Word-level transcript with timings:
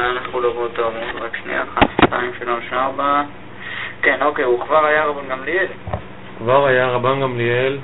אולי 0.00 0.10
אנחנו 0.12 0.40
לא 0.40 0.52
באותו 0.52 0.86
עמוד, 0.86 1.22
רק 1.22 1.36
שנייה, 1.42 1.62
אחת, 1.62 1.88
שתיים, 2.04 2.30
שלוש, 2.38 2.72
ארבע. 2.72 3.22
כן, 4.02 4.16
אוקיי, 4.22 4.44
הוא 4.44 4.60
כבר 4.60 4.86
היה 4.86 5.04
רבן 5.04 5.28
גמליאל. 5.28 5.66
כבר 6.38 6.66
היה 6.66 6.88
רבן 6.88 7.20
גמליאל 7.20 7.78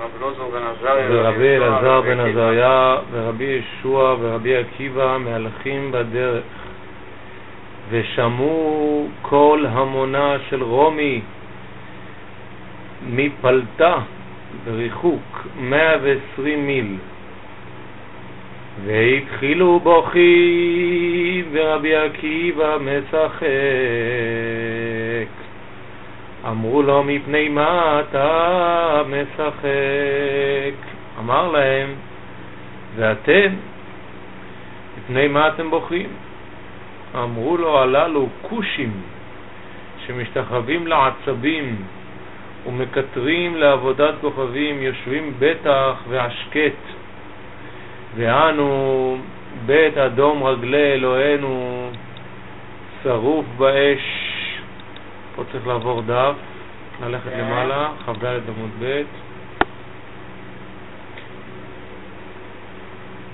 רב 0.00 0.10
לוזור 0.20 0.50
בן 0.50 0.62
עזריה. 0.66 1.06
ורבי 1.10 1.56
אלעזר 1.56 2.00
בן. 2.00 2.20
עזריה 2.20 2.96
ורבי 3.12 3.44
ישוע 3.44 4.16
ורבי 4.20 4.56
עקיבא 4.56 5.16
מהלכים 5.18 5.92
בדרך 5.92 6.44
ושמעו 7.90 9.08
כל 9.22 9.64
המונה 9.68 10.36
של 10.50 10.62
רומי 10.62 11.20
מפלטה 13.06 13.94
בריחוק 14.64 15.46
120 15.60 16.66
מיל 16.66 16.96
והתחילו 18.82 19.80
בוכי 19.80 21.42
ורבי 21.52 21.96
עקיבא 21.96 22.76
משחק. 22.80 23.44
אמרו 26.48 26.82
לו 26.82 27.02
מפני 27.04 27.48
מה 27.48 28.00
אתה 28.00 29.02
משחק? 29.08 30.74
אמר 31.18 31.50
להם 31.50 31.94
ואתם 32.96 33.52
מפני 34.98 35.28
מה 35.28 35.48
אתם 35.48 35.70
בוכים? 35.70 36.08
אמרו 37.14 37.56
לו 37.56 37.78
הללו 37.78 38.28
כושים 38.42 38.92
שמשתחווים 40.06 40.86
לעצבים 40.86 41.76
ומקטרים 42.66 43.56
לעבודת 43.56 44.14
כוכבים 44.20 44.82
יושבים 44.82 45.34
בטח 45.38 46.02
והשקט 46.08 47.03
ואנו 48.16 49.18
בית 49.66 49.98
אדום 49.98 50.42
רגלי 50.42 50.92
אלוהינו 50.92 51.90
שרוף 53.02 53.46
באש. 53.56 54.00
פה 55.36 55.42
צריך 55.52 55.66
לעבור 55.66 56.02
דף 56.02 56.34
ללכת 57.06 57.30
כן. 57.30 57.38
למעלה 57.38 57.88
כ"ד 58.06 58.24
עמוד 58.24 58.70
ב' 58.80 59.02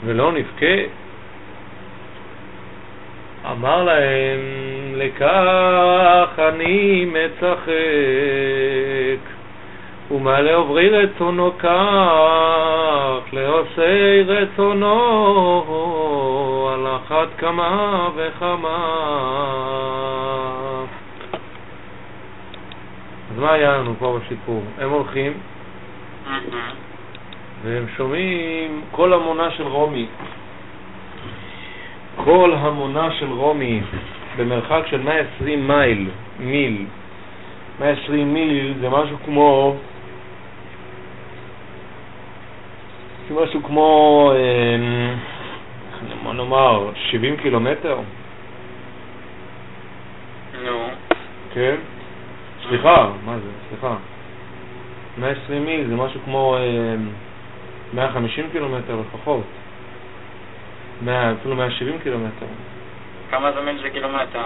ולא 0.04 0.32
נבכה. 0.32 0.77
אמר 3.50 3.84
להם 3.84 4.41
לכך 4.94 6.38
אני 6.38 7.04
מצחק 7.04 7.70
ומה 10.11 10.41
לעוברי 10.41 10.89
רצונו 10.89 11.50
כך 11.58 13.20
לעושי 13.33 14.22
רצונו 14.27 14.91
על 16.72 16.86
אחת 16.97 17.28
כמה 17.39 18.08
וכמה 18.16 18.77
אז 23.31 23.38
מה 23.38 23.53
היה 23.53 23.77
לנו 23.77 23.94
פה 23.98 24.19
בסיפור? 24.19 24.62
הם 24.78 24.91
הולכים 24.91 25.33
מהמם. 26.27 26.70
והם 27.62 27.86
שומעים 27.97 28.83
כל 28.91 29.12
המונה 29.12 29.50
של 29.50 29.66
רומי. 29.66 30.06
כל 32.16 32.55
המונה 32.58 33.12
של 33.19 33.33
רומי 33.33 33.81
במרחק 34.36 34.83
של 34.86 35.03
120 35.03 35.69
מייל, 35.69 36.08
מיל. 36.38 36.84
120 37.81 38.34
מיל 38.34 38.75
זה 38.81 38.88
משהו 38.88 39.16
כמו... 39.25 39.77
זה 43.19 43.19
משהו 43.30 43.62
כמו... 43.62 44.32
אה, 44.34 45.14
איך 45.92 46.34
נאמר, 46.34 46.90
70 46.94 47.36
קילומטר, 47.36 47.98
נו. 50.64 50.88
כן? 51.54 51.74
סליחה, 52.69 53.10
מה 53.24 53.38
זה? 53.38 53.50
סליחה. 53.69 53.96
120 55.19 55.64
מיל 55.64 55.88
זה 55.88 55.96
משהו 55.96 56.20
כמו 56.24 56.56
אה, 56.56 56.94
150 57.94 58.50
קילומטר 58.52 58.96
לפחות. 59.00 59.44
100, 61.02 61.32
אפילו 61.32 61.56
170 61.56 61.98
קילומטר. 61.98 62.46
כמה 63.30 63.52
זה 63.52 63.60
מיל 63.60 63.82
זה 63.82 63.90
קילומטר? 63.90 64.42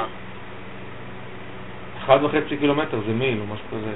אחד 2.04 2.18
וחצי 2.22 2.56
קילומטר 2.56 3.00
זה 3.06 3.12
מיל 3.12 3.40
או 3.40 3.54
משהו 3.54 3.66
כזה. 3.70 3.92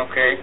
אוקיי. 0.00 0.36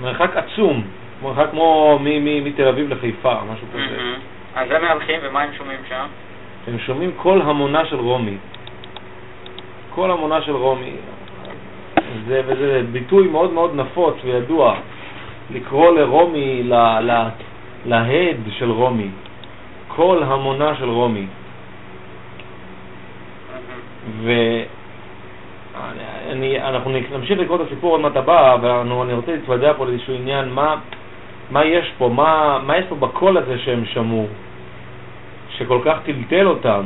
מרחק 0.00 0.36
עצום, 0.36 0.82
מרחק 1.22 1.46
כמו 1.50 1.98
מתל 2.44 2.68
אביב 2.68 2.88
לחיפה, 2.92 3.34
משהו 3.52 3.66
כזה. 3.74 4.14
אז 4.54 4.70
הם 4.70 4.82
מהלכים, 4.82 5.20
ומה 5.22 5.42
הם 5.42 5.50
שומעים 5.58 5.78
שם? 5.88 6.06
הם 6.66 6.78
שומעים 6.78 7.10
כל 7.16 7.40
המונה 7.42 7.86
של 7.86 7.96
רומי. 7.96 8.36
כל 9.94 10.10
המונה 10.10 10.42
של 10.42 10.56
רומי. 10.56 10.92
זה, 12.26 12.42
וזה 12.46 12.82
ביטוי 12.92 13.28
מאוד 13.28 13.52
מאוד 13.52 13.74
נפוץ 13.74 14.14
וידוע, 14.24 14.76
לקרוא 15.50 15.98
לרומי, 15.98 16.62
ל, 16.62 16.74
ל, 17.00 17.28
להד 17.86 18.36
של 18.50 18.70
רומי. 18.70 19.08
כל 19.88 20.22
המונה 20.22 20.74
של 20.74 20.88
רומי. 20.88 21.26
מהמם. 24.24 24.75
ואני, 26.28 26.62
אנחנו 26.62 26.90
נמשיך 26.90 27.38
לקרוא 27.38 27.56
את 27.56 27.66
הסיפור 27.66 27.90
עוד 27.90 28.00
מעט 28.00 28.16
הבא, 28.16 28.54
אבל 28.54 28.70
אני 28.70 29.12
רוצה 29.12 29.32
להתוודע 29.32 29.72
פה 29.76 29.86
לאיזשהו 29.86 30.14
עניין, 30.14 30.48
מה, 30.48 30.76
מה 31.50 31.64
יש 31.64 31.92
פה, 31.98 32.08
מה, 32.08 32.58
מה 32.66 32.78
יש 32.78 32.84
פה 32.88 32.94
בקול 32.94 33.36
הזה 33.36 33.58
שהם 33.58 33.84
שמעו, 33.84 34.26
שכל 35.50 35.78
כך 35.84 35.98
טלטל 36.04 36.46
אותם. 36.46 36.82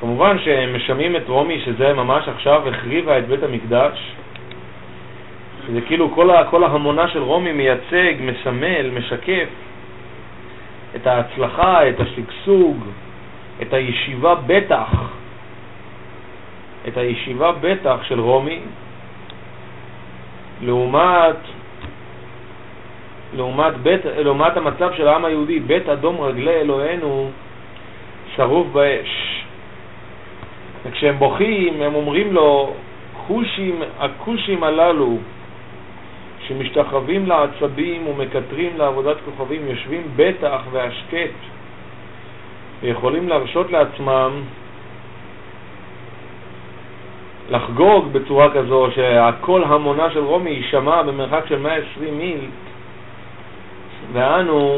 כמובן 0.00 0.38
שהם 0.38 0.76
משמעים 0.76 1.16
את 1.16 1.28
רומי, 1.28 1.60
שזה 1.64 1.92
ממש 1.92 2.28
עכשיו 2.28 2.68
החריבה 2.68 3.18
את 3.18 3.28
בית 3.28 3.42
המקדש, 3.42 4.12
שזה 5.66 5.80
כאילו 5.80 6.14
כל, 6.14 6.30
ה, 6.30 6.44
כל 6.44 6.64
ההמונה 6.64 7.08
של 7.08 7.22
רומי 7.22 7.52
מייצג, 7.52 8.14
מסמל, 8.20 8.90
משקף 8.90 9.48
את 10.96 11.06
ההצלחה, 11.06 11.88
את 11.88 12.00
השגשוג, 12.00 12.84
את 13.62 13.72
הישיבה 13.72 14.34
בטח, 14.46 15.19
את 16.92 16.96
הישיבה 16.96 17.52
בטח 17.60 17.96
של 18.02 18.20
רומי, 18.20 18.60
לעומת, 20.62 21.36
לעומת, 23.36 23.74
בית, 23.82 24.00
לעומת 24.04 24.56
המצב 24.56 24.90
של 24.96 25.08
העם 25.08 25.24
היהודי, 25.24 25.60
בית 25.60 25.88
אדום 25.88 26.20
רגלי 26.20 26.60
אלוהינו 26.60 27.30
שרוף 28.36 28.66
באש. 28.72 29.44
וכשהם 30.86 31.18
בוכים, 31.18 31.82
הם 31.82 31.94
אומרים 31.94 32.32
לו, 32.32 32.74
כושים, 33.26 33.82
הכושים 33.98 34.64
הללו, 34.64 35.16
שמשתחווים 36.48 37.26
לעצבים 37.26 38.06
ומקטרים 38.06 38.76
לעבודת 38.76 39.16
כוכבים, 39.24 39.66
יושבים 39.66 40.02
בטח 40.16 40.60
והשקט, 40.70 41.36
ויכולים 42.82 43.28
להרשות 43.28 43.70
לעצמם 43.70 44.42
לחגוג 47.50 48.12
בצורה 48.12 48.50
כזו 48.50 48.86
שהקול 48.94 49.64
המונה 49.64 50.10
של 50.10 50.20
רומי 50.20 50.50
יישמע 50.50 51.02
במרחק 51.02 51.46
של 51.48 51.58
120 51.58 52.18
מיל, 52.18 52.40
ואנו, 54.12 54.76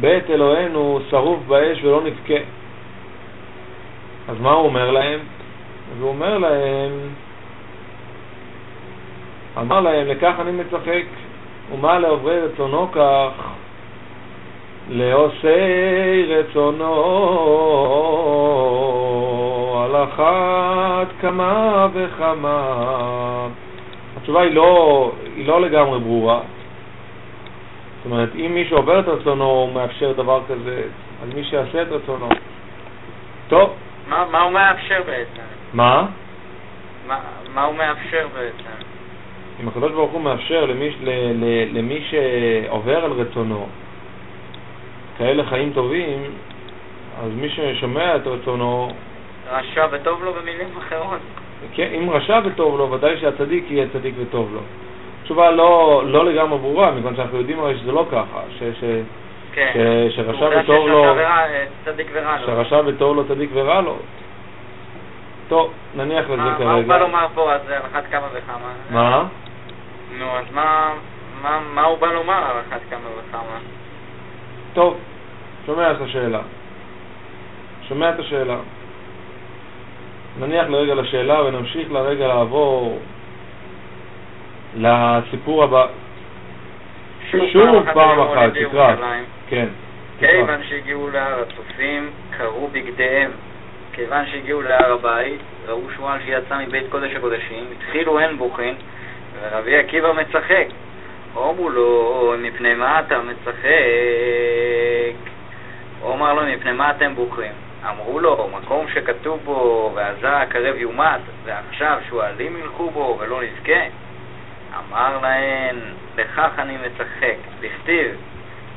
בית 0.00 0.30
אלוהינו, 0.30 1.00
שרוף 1.10 1.38
באש 1.48 1.84
ולא 1.84 2.02
נבכה. 2.04 2.42
אז 4.28 4.40
מה 4.40 4.52
הוא 4.52 4.66
אומר 4.66 4.90
להם? 4.90 5.20
אז 5.92 6.00
הוא 6.00 6.08
אומר 6.08 6.38
להם, 6.38 6.90
אמר 9.58 9.80
להם, 9.80 10.06
לכך 10.06 10.34
אני 10.40 10.50
מצחק, 10.50 11.04
ומה 11.72 11.98
לעוברי 11.98 12.40
רצונו 12.40 12.88
כך, 12.92 13.30
לעושי 14.90 16.24
רצונו 16.28 16.90
על 19.84 20.04
אחת 20.04 21.06
כמה 21.20 21.86
וכמה. 21.92 23.48
התשובה 24.16 24.40
היא 24.42 24.54
לא, 24.54 25.12
היא 25.36 25.46
לא 25.46 25.60
לגמרי 25.60 25.98
ברורה. 26.00 26.40
זאת 27.96 28.12
אומרת, 28.12 28.28
אם 28.34 28.50
מישהו 28.54 28.76
עובר 28.76 29.00
את 29.00 29.08
רצונו, 29.08 29.44
הוא 29.44 29.72
מאפשר 29.72 30.12
דבר 30.12 30.40
כזה, 30.48 30.82
אז 31.22 31.34
מי 31.34 31.44
שיעשה 31.44 31.82
את 31.82 31.86
רצונו. 31.90 32.28
טוב, 33.48 33.70
מה 34.08 34.24
מה 34.32 34.42
הוא 34.42 34.52
מאפשר 34.52 35.02
בעצם? 35.06 35.42
מה? 35.74 36.06
מה- 37.08 37.20
מה 37.54 37.64
הוא 37.64 37.74
מאפשר 37.74 38.26
בעצם? 38.34 38.70
אם 39.62 39.68
הקדוש 39.68 39.92
ברוך 39.92 40.10
הוא 40.10 40.20
מאפשר 40.20 40.64
למי, 40.64 40.90
ל, 41.02 41.08
ל, 41.34 41.78
למי 41.78 42.02
שעובר 42.10 43.04
על 43.04 43.12
רצונו 43.12 43.66
כאלה 45.18 45.44
חיים 45.44 45.72
טובים, 45.74 46.22
אז 47.24 47.30
מי 47.34 47.48
ששומע 47.48 48.16
את 48.16 48.26
רצונו, 48.26 48.90
רשע 49.52 49.86
וטוב 49.90 50.24
לו 50.24 50.32
במילים 50.34 50.68
אחרות. 50.78 51.18
כן, 51.74 51.88
אם 51.98 52.10
רשע 52.10 52.40
וטוב 52.44 52.78
לו, 52.78 52.90
ודאי 52.90 53.16
שהצדיק 53.20 53.64
יהיה 53.70 53.86
צדיק 53.92 54.14
וטוב 54.18 54.54
לו. 54.54 54.60
תשובה 55.22 55.50
לא, 55.50 56.02
לא 56.06 56.24
לגמרי 56.24 56.58
ברורה, 56.58 56.90
מכיוון 56.90 57.16
שאנחנו 57.16 57.38
יודעים 57.38 57.60
הרי 57.60 57.78
שזה 57.78 57.92
לא 57.92 58.06
ככה, 58.12 58.40
ש, 58.58 58.62
ש, 58.80 58.84
כן. 59.52 59.70
ש- 60.10 60.16
שרשע 60.16 60.48
וטוב 60.60 60.88
לו, 60.88 61.04
אה, 61.04 61.64
צדיק 61.84 62.06
ורע 62.12 62.36
לו. 62.40 62.46
שרשע 62.46 62.80
וטוב 62.86 63.16
לו 63.16 63.24
צדיק 63.28 63.50
ורע 63.52 63.80
לו. 63.80 63.96
טוב, 65.48 65.72
נניח 65.96 66.24
לזה 66.24 66.36
מה 66.36 66.58
מה 66.58 66.72
הוא 66.74 66.82
בא 66.84 66.94
כרגע. 66.94 66.98
לומר 67.06 67.26
פה, 67.34 67.52
אז 67.52 67.60
על 67.70 67.82
אחת 67.92 68.02
כמה 68.10 68.26
וכמה? 68.32 68.72
מה? 68.90 69.24
נו, 70.18 70.24
אז 70.38 70.44
מה- 70.54 70.92
מה 71.42 71.60
מה 71.74 71.84
הוא 71.84 71.98
בא 71.98 72.06
לומר 72.06 72.32
על 72.34 72.56
אחת 72.68 72.80
כמה 72.90 73.00
וכמה? 73.18 73.58
טוב, 74.74 74.96
שומע 75.66 75.90
את 75.90 76.00
השאלה. 76.00 76.40
שומע 77.88 78.10
את 78.10 78.18
השאלה. 78.18 78.56
נניח 80.40 80.68
לרגע 80.68 80.94
לשאלה 80.94 81.42
ונמשיך 81.42 81.92
לרגע 81.92 82.26
לעבור 82.26 82.98
לסיפור 84.76 85.64
הבא. 85.64 85.86
שוב 87.30 87.92
פעם 87.94 88.20
היו 88.20 88.32
אחת, 88.32 88.50
תקרא. 88.54 88.94
כן. 89.48 89.66
כיוון 90.18 90.60
שהגיעו 90.68 91.10
להר 91.10 91.42
הצופים, 91.42 92.10
קרעו 92.38 92.68
בגדיהם. 92.72 93.30
כיוון 93.92 94.26
שהגיעו 94.26 94.62
להר 94.62 94.92
הבית, 94.92 95.40
ראו 95.68 95.82
שועל 95.96 96.18
שיצא 96.24 96.58
מבית 96.58 96.84
קודש 96.88 97.14
הקודשים, 97.14 97.64
התחילו 97.76 98.20
הן 98.20 98.36
בוכין, 98.36 98.74
ורבי 99.40 99.76
עקיבא 99.76 100.12
מצחק. 100.12 100.66
אמרו 101.36 101.70
לו, 101.70 102.34
מפני 102.38 102.74
מה 102.74 103.00
אתה 103.00 103.18
מצחק? 103.18 103.68
אמר 106.04 106.34
לו, 106.34 106.42
מפני 106.42 106.72
מה 106.72 106.90
אתם 106.90 107.14
בוכים? 107.14 107.52
אמרו 107.88 108.20
לו, 108.20 108.48
מקום 108.48 108.86
שכתוב 108.94 109.40
בו, 109.44 109.92
ועזה 109.94 110.38
הקרב 110.38 110.76
יומת, 110.76 111.20
ועכשיו 111.44 111.98
שועלים 112.08 112.56
ילכו 112.56 112.90
בו 112.90 113.16
ולא 113.20 113.42
נזכה. 113.42 113.80
אמר 114.78 115.18
להן, 115.22 115.76
לכך 116.16 116.50
אני 116.58 116.76
מצחק, 116.76 117.36
לכתיב, 117.60 118.16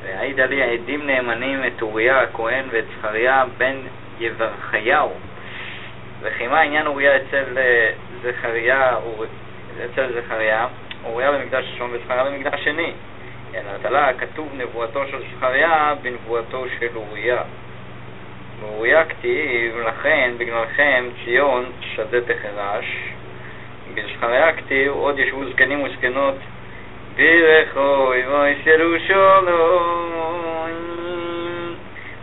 והעידה 0.03 0.45
לי 0.45 0.63
עדים 0.63 1.07
נאמנים 1.07 1.59
את 1.65 1.81
אוריה 1.81 2.21
הכהן 2.21 2.65
ואת 2.71 2.85
זכריה 2.97 3.43
בן 3.57 3.75
יברכיהו. 4.19 5.11
וכי 6.21 6.47
מה 6.47 6.61
עניין 6.61 6.87
אוריה 6.87 7.15
אצל 7.17 7.57
אה, 7.57 7.91
זכריה, 8.21 8.95
אור- 8.95 9.25
אצל 9.85 10.07
זכריה, 10.13 10.67
אוריה 11.03 11.31
במקדש 11.31 11.65
ראשון 11.71 11.89
וזכריה 11.93 12.23
במקדש 12.23 12.63
שני. 12.63 12.93
אלא 13.55 13.71
תלה 13.81 14.13
כתוב 14.13 14.49
נבואתו 14.57 15.07
של 15.07 15.23
זכריה 15.37 15.93
בנבואתו 16.01 16.65
של 16.79 16.95
אוריה. 16.95 17.43
ואוריה 18.63 19.05
כתיב, 19.05 19.77
לכן 19.87 20.31
בגללכם 20.37 21.05
ציון 21.25 21.65
שדה 21.95 22.21
תחרש. 22.21 22.85
בזכריה 23.95 24.53
כתיב, 24.53 24.91
עוד 24.91 25.19
ישבו 25.19 25.45
זקנים 25.45 25.83
וזקנות 25.83 26.35
בירכוי 27.15 28.23
ויסלו 28.27 28.99
שולום. 29.07 30.13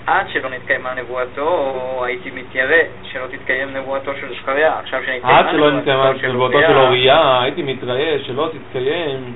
עד 0.07 0.27
שלא 0.29 0.51
נתקיימה 0.51 0.95
נבואתו, 0.95 1.75
הייתי 2.05 2.31
מתיירא 2.31 2.83
שלא 3.03 3.27
תתקיים 3.31 3.77
נבואתו 3.77 4.13
של 4.21 4.35
זכריה. 4.35 4.79
עכשיו 4.79 5.01
שנתקיימה 5.07 5.39
עד 5.39 5.47
שלא 5.51 5.71
נתקיימה 5.71 6.13
נבואתו 6.29 6.61
של 6.61 6.77
אוריה, 6.77 7.43
הייתי 7.43 7.63
מתראה 7.63 8.17
שלא 8.27 8.51
תתקיים 8.53 9.35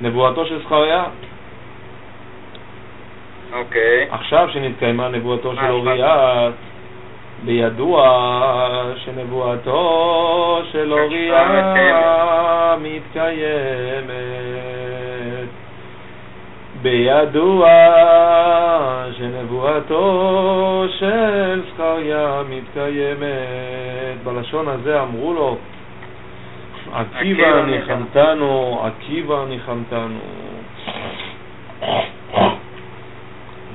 נבואתו 0.00 0.46
של 0.46 0.62
זכריה. 0.62 1.04
אוקיי. 3.54 4.06
עכשיו 4.10 4.48
שנתקיימה 4.52 5.08
נבואתו 5.08 5.54
של? 5.54 5.70
אוריה, 5.70 6.50
בידוע 7.44 8.92
שנבואתו 8.96 10.62
של 10.72 10.92
אוריה 10.92 12.76
מתקיימת. 12.82 14.14
בידוע 16.82 17.68
שנבואתו 19.18 20.84
של 20.98 21.62
זכריה 21.74 22.42
מתקיימת. 22.48 24.24
בלשון 24.24 24.68
הזה 24.68 25.02
אמרו 25.02 25.34
לו, 25.34 25.56
עקיבא 26.92 27.66
ניחמתנו, 27.66 28.80
עקיבא 28.84 29.44
ניחמתנו. 29.48 30.20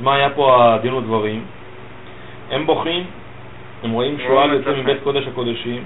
מה 0.01 0.16
היה 0.16 0.30
פה 0.30 0.74
הדין 0.74 0.94
ודברים? 0.94 1.44
הם 2.51 2.66
בוכים, 2.66 3.04
הם 3.84 3.92
רואים 3.92 4.18
שועל 4.28 4.54
יוצא. 4.54 4.72
מבית 4.72 4.98
קודש 5.04 5.28
הקודשים. 5.28 5.84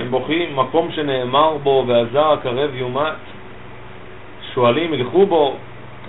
הם 0.00 0.10
בוכים, 0.10 0.56
מקום 0.56 0.92
שנאמר 0.92 1.56
בו 1.62 1.84
והזר 1.86 2.32
הקרב 2.32 2.74
יומת, 2.74 3.12
שועלים 4.54 4.94
ילכו 4.94 5.26
בו, 5.26 5.56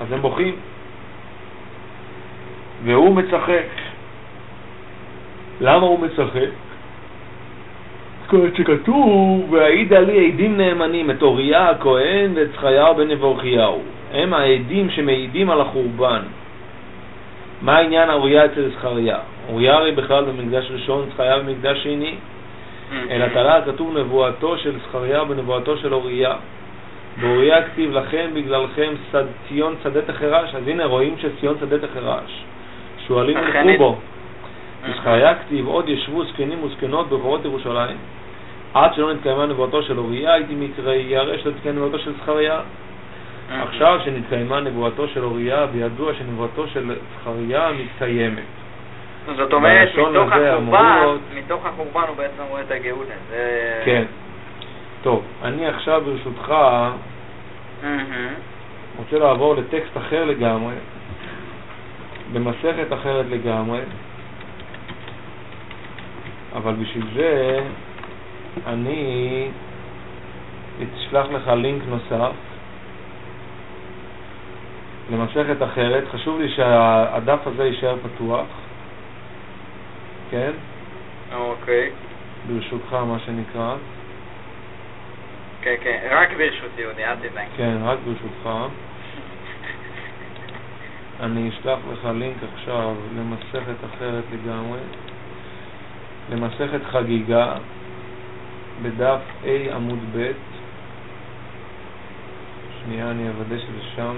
אז 0.01 0.11
הם 0.11 0.21
בוכים. 0.21 0.55
והוא 2.83 3.15
מצחק. 3.15 3.67
למה 5.61 5.85
הוא 5.85 5.99
מצחק? 5.99 6.49
שכתוב, 8.57 9.53
והעידה 9.53 9.99
לי 9.99 10.27
עדים 10.27 10.57
נאמנים, 10.57 11.11
את 11.11 11.21
אוריה 11.21 11.69
הכהן 11.69 12.31
ואת 12.35 12.51
זכריהו 12.51 12.95
בן 12.95 13.07
נבוכיהו. 13.07 13.81
הם 14.13 14.33
העדים 14.33 14.89
שמעידים 14.89 15.49
על 15.49 15.61
החורבן. 15.61 16.21
מה 17.61 17.77
העניין 17.77 18.09
אוריה 18.09 18.45
אצל 18.45 18.69
זכריה? 18.69 19.17
אוריה 19.49 19.75
הרי 19.75 19.91
בכלל 19.91 20.25
במקדש 20.25 20.71
ראשון, 20.71 21.09
זכריה 21.13 21.39
במקדש 21.39 21.83
שני. 21.83 22.15
מהמם. 22.91 23.11
אלא 23.11 23.27
תלה 23.27 23.61
כתוב 23.65 23.97
נבואתו 23.97 24.57
של 24.57 24.79
זכריה 24.79 25.23
בנבואתו 25.23 25.77
של 25.77 25.93
אוריה. 25.93 26.33
באוריה 27.21 27.63
כתיב 27.63 27.93
לכם 27.93 28.29
בגללכם 28.33 28.93
שד, 29.11 29.23
ציון 29.47 29.75
שדה 29.83 30.01
תחרש. 30.01 30.55
אז 30.55 30.67
הנה 30.67 30.85
רואים 30.85 31.15
שציון 31.17 31.55
שדה 31.59 31.87
תחרש. 31.87 32.43
שועלים 33.07 33.37
ילכו 33.37 33.77
בו. 33.77 33.89
מהמם. 33.89 34.93
בזכריה 34.93 35.35
כתיב 35.35 35.67
עוד 35.67 35.89
ישבו 35.89 36.25
זקנים 36.25 36.63
וזקנות 36.63 37.09
ברחובות 37.09 37.45
ירושלים. 37.45 37.97
עד 38.73 38.93
שלא 38.93 39.13
נתקיימה 39.13 39.45
נבואתו 39.45 39.83
של 39.83 39.97
אוריה 39.97 40.33
הייתי 40.33 40.55
מקרא 40.55 40.93
ירא 40.93 41.37
שלא 41.37 41.51
תתקיים 41.51 41.75
נבואתו 41.75 41.99
של 41.99 42.13
זכריה. 42.21 42.59
מהמם. 43.49 43.63
עכשיו 43.63 43.99
שנתקיימה 44.05 44.59
נבואתו 44.59 45.07
של 45.07 45.23
אוריה 45.23 45.65
בידוע 45.65 46.13
שנבואתו 46.13 46.67
של 46.67 46.95
זכריה 47.21 47.69
מתקיימת. 47.71 48.43
זאת 49.35 49.53
אומרת, 49.53 49.89
מתוך 49.95 50.31
החורבן, 50.31 51.17
מתוך 51.33 51.65
החורבן 51.65 52.07
הוא 52.07 52.17
בעצם 52.17 52.43
רואה 52.49 52.61
את 52.61 52.71
הגאולה. 52.71 53.15
כן. 53.85 54.03
טוב, 55.01 55.23
אני 55.43 55.67
עכשיו 55.67 56.01
ברשותך. 56.05 56.53
רוצה 58.97 59.19
לעבור 59.19 59.55
לטקסט 59.55 59.97
אחר 59.97 60.25
לגמרי, 60.25 60.73
במסכת 62.33 62.93
אחרת 62.93 63.25
לגמרי, 63.29 63.79
אבל 66.55 66.73
בשביל 66.73 67.05
זה 67.15 67.59
אני 68.67 69.47
אשלח 70.97 71.27
לך 71.31 71.47
לינק 71.47 71.81
נוסף 71.89 72.31
למסכת 75.11 75.63
אחרת. 75.63 76.03
חשוב 76.11 76.39
לי 76.39 76.51
שהדף 76.55 77.47
הזה 77.47 77.65
יישאר 77.65 77.95
פתוח, 77.97 78.45
כן? 80.31 80.51
אוקיי. 81.33 81.89
ברשותך, 82.47 82.93
מה 82.93 83.17
שנקרא. 83.25 83.75
כן, 85.61 85.75
כן. 85.83 86.07
רק 86.11 86.29
ברשות 86.37 86.71
יהודי, 86.77 87.05
אל 87.05 87.15
תדאג. 87.15 87.47
כן, 87.57 87.77
רק 87.83 87.97
ברשותך. 88.05 88.49
אני 91.19 91.49
אשלח 91.49 91.79
לך 91.91 92.09
לינק 92.13 92.37
עכשיו 92.53 92.95
למסכת 93.17 93.85
אחרת 93.85 94.23
לגמרי, 94.33 94.79
למסכת 96.31 96.85
חגיגה, 96.91 97.55
בדף 98.81 99.19
A 99.43 99.75
עמוד 99.75 99.99
ב', 100.15 100.31
שנייה, 102.83 103.11
אני 103.11 103.29
אוודא 103.29 103.57
שזה 103.57 103.81
שם. 103.95 104.15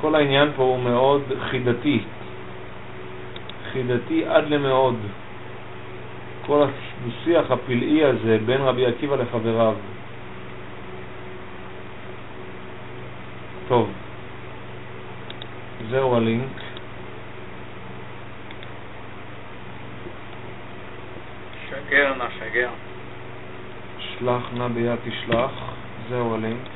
כל 0.00 0.14
העניין 0.14 0.48
פה 0.56 0.62
הוא 0.62 0.78
מאוד 0.78 1.32
חידתי, 1.50 2.04
חידתי 3.72 4.26
עד 4.26 4.48
למאוד. 4.48 4.96
כל 6.46 6.66
השיח 7.06 7.50
הפלאי 7.50 8.04
הזה 8.04 8.38
בין 8.46 8.60
רבי 8.60 8.86
עקיבא 8.86 9.16
לחבריו. 9.16 9.74
טוב, 13.68 13.90
זהו 15.90 16.16
הלינק. 16.16 16.60
שגר 21.68 22.14
נא 22.18 22.24
שגר. 22.38 22.70
שלח 23.98 24.42
נא 24.52 24.68
ביד 24.68 24.96
תשלח, 25.04 25.50
זהו 26.08 26.34
הלינק. 26.34 26.68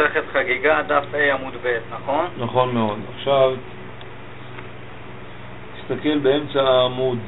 מסכת 0.00 0.22
חגיגה, 0.32 0.82
דף 0.82 1.04
ה' 1.14 1.34
עמוד 1.34 1.54
ב', 1.62 1.78
נכון? 1.90 2.26
נכון 2.38 2.74
מאוד. 2.74 2.98
עכשיו, 3.16 3.52
תסתכל 5.76 6.18
באמצע 6.18 6.62
העמוד. 6.62 7.18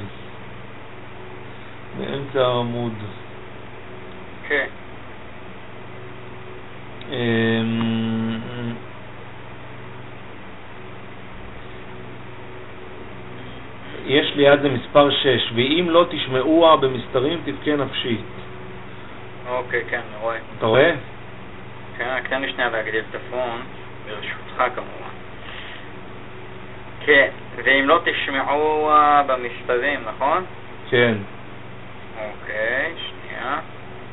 באמצע 1.97 2.47
העמוד. 2.47 2.93
כן. 4.47 4.67
אמ, 7.11 8.39
יש 14.05 14.31
ליד 14.35 14.61
זה 14.61 14.69
מספר 14.69 15.11
6, 15.11 15.51
ואם 15.55 15.85
לא 15.89 16.05
תשמעוה 16.09 16.77
במסתרים 16.77 17.41
תבכה 17.45 17.75
נפשי. 17.75 18.17
אוקיי, 19.49 19.83
כן, 19.89 20.01
רואה. 20.21 20.37
אתה 20.57 20.65
רואה? 20.65 20.91
כן, 22.03 22.09
רק 22.09 22.27
תן 22.27 22.41
לי 22.41 22.51
שנייה 22.51 22.69
להגדיל 22.69 23.03
את 23.09 23.15
הפון, 23.15 23.61
ברשותך 24.05 24.63
כמובן. 24.75 25.13
כן, 27.05 27.29
ואם 27.55 27.83
לא 27.87 27.99
תשמעו 28.05 28.89
אה, 28.89 29.23
במספרים, 29.23 29.99
נכון? 30.05 30.45
כן. 30.89 31.13
אוקיי, 32.17 32.93
שנייה. 32.97 33.59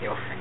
יופי. 0.03 0.35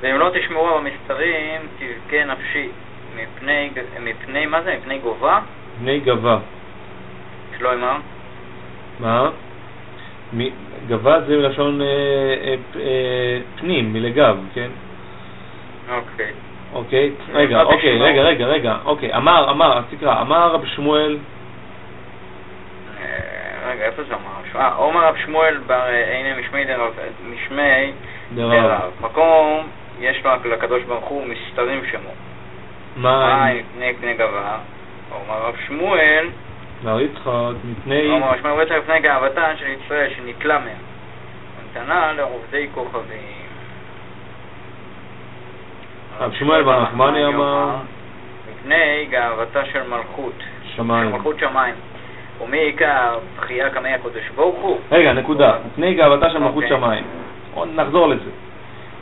ואם 0.00 0.18
לא 0.18 0.30
תשמעו 0.34 0.78
במספרים, 0.78 1.60
תבכה 1.78 2.24
נפשי. 2.24 2.68
מפני, 3.16 3.70
מפני, 4.00 4.46
מה 4.46 4.62
זה? 4.62 4.76
מפני 4.80 4.98
גובה? 4.98 5.40
בני 5.80 6.00
גבה. 6.00 6.38
שלא 7.58 7.72
אמר? 7.72 7.96
מה? 9.00 9.30
מ- 10.32 10.50
גבה 10.88 11.20
זה 11.20 11.36
לשון 11.36 11.80
אה, 11.80 11.86
אה, 11.86 12.54
אה, 12.80 13.38
פנים, 13.58 13.92
מלגב, 13.92 14.38
כן? 14.54 14.70
אוקיי. 15.88 16.32
אוקיי? 16.72 17.10
לא 17.32 17.38
רגע, 17.38 17.62
אוקיי. 17.62 17.98
רגע, 17.98 18.22
רגע, 18.22 18.46
רגע, 18.46 18.76
אוקיי. 18.84 19.16
אמר, 19.16 19.50
אמר, 19.50 19.78
אז 19.78 19.84
תקרא, 19.90 20.20
אמר 20.20 20.50
רב 20.52 20.64
שמואל, 20.64 21.18
אה, 23.00 23.70
רגע, 23.70 23.84
איפה 23.84 24.02
זה 24.02 24.14
אמר? 24.14 24.62
אה, 24.62 24.74
עומר 24.74 25.08
רב 25.08 25.16
שמואל 25.24 25.58
בר 25.66 25.74
אה, 25.74 26.18
הנה 26.18 26.40
משמי 26.40 26.64
דרב, 26.64 26.92
משמי 27.32 27.92
דרב. 28.34 28.90
מקום, 29.00 29.66
יש 30.00 30.24
לו 30.24 30.30
לקדוש 30.44 30.82
ברוך 30.82 31.04
הוא 31.04 31.26
מסתרים 31.26 31.80
שמו. 31.90 32.10
מה? 32.96 33.46
מפני 33.54 33.94
פני 34.00 34.14
גבה. 34.14 34.58
עומר 35.10 35.42
רב 35.42 35.54
שמואל, 35.66 36.26
מר 36.84 37.00
יצחק, 37.00 37.54
מפני... 37.64 38.06
עומר 38.06 38.26
רב 38.26 38.38
שמואל 38.42 38.78
לפני 38.78 39.00
גאוותן 39.00 39.54
של 39.56 39.66
ישראל 39.66 40.10
שנתלה 40.16 40.58
מהם. 40.58 40.76
ונתנה 41.74 42.12
לעובדי 42.12 42.66
כוכבים. 42.74 43.47
רב 46.20 46.32
שמואל 46.32 46.62
בר 46.62 46.82
נחמני 46.82 47.26
אמר, 47.26 47.68
מפני 48.50 49.06
גאוותה 49.10 49.64
של 49.64 49.82
מלכות. 49.88 50.32
שמיים. 50.76 51.10
של 51.10 51.16
מלכות 51.16 51.38
שמיים. 51.38 51.74
ומי 52.42 52.58
עיקר 52.58 53.18
בחייה 53.36 53.70
קמי 53.70 53.88
הקדוש 53.94 54.28
ברוך 54.36 54.56
הוא? 54.60 54.78
רגע, 54.92 55.12
נקודה. 55.12 55.52
מפני 55.66 55.94
גאוותה 55.94 56.30
של 56.30 56.38
מלכות 56.38 56.64
אוקיי. 56.64 56.68
שמיים. 56.68 57.04
נחזור 57.74 58.08
לזה. 58.08 58.30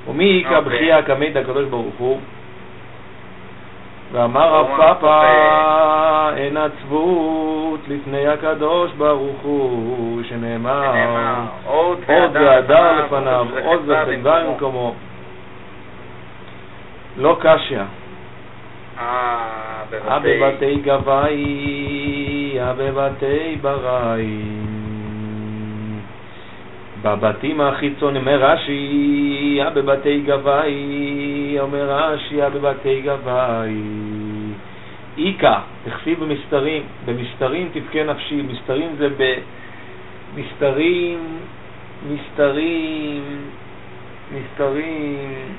ומי 0.08 0.24
יקרא 0.24 0.58
אוקיי. 0.58 0.72
בחייה 0.72 1.02
כמד 1.02 1.36
הקדוש 1.36 1.64
ברוך 1.64 1.94
הוא? 1.98 2.20
ואמר 4.12 4.52
רב 4.54 4.66
פאפא, 4.66 4.94
פאפא, 5.00 6.36
אין 6.36 6.56
עצבות 6.56 7.80
לפני 7.88 8.28
הקדוש 8.28 8.92
ברוך 8.92 9.40
הוא, 9.42 10.22
שנאמר, 10.28 10.92
עוד 11.66 11.98
והדר 12.08 13.04
לפניו, 13.04 13.46
עוד 13.64 13.80
וחדווה 13.86 14.44
במקומו. 14.44 14.94
לא 17.18 17.36
קשיא. 17.40 17.82
אה, 18.98 19.82
בבתי... 19.90 20.76
גבאי, 20.82 22.58
אה 22.60 22.72
בבתי 22.72 23.56
בראי. 23.60 24.40
בבתים 27.02 27.60
החיצוניים, 27.60 28.26
אומר 28.26 28.44
רש"י, 28.44 29.58
אה 29.62 29.70
בבתי 29.70 30.20
גבאי, 30.20 31.56
אומר 31.60 31.90
רש"י, 31.90 32.42
אה 32.42 32.50
בבתי 32.50 33.00
גבאי. 33.00 33.74
איכה, 35.18 35.60
תכסיב 35.84 36.24
במסתרים, 36.24 36.82
במסתרים 37.04 37.68
תבכה 37.72 38.02
נפשי, 38.04 38.42
מסתרים 38.42 38.96
זה 38.98 39.08
במסתרים, 40.34 41.38
מסתרים, 42.08 43.22
מסתרים, 44.32 45.56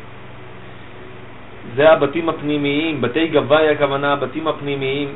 זה 1.76 1.92
הבתים 1.92 2.30
הפנימיים, 2.30 3.02
בתי 3.02 3.28
גבאי 3.28 3.70
הכוונה, 3.70 4.14
הבתים 4.14 4.48
הפנימיים. 4.48 5.16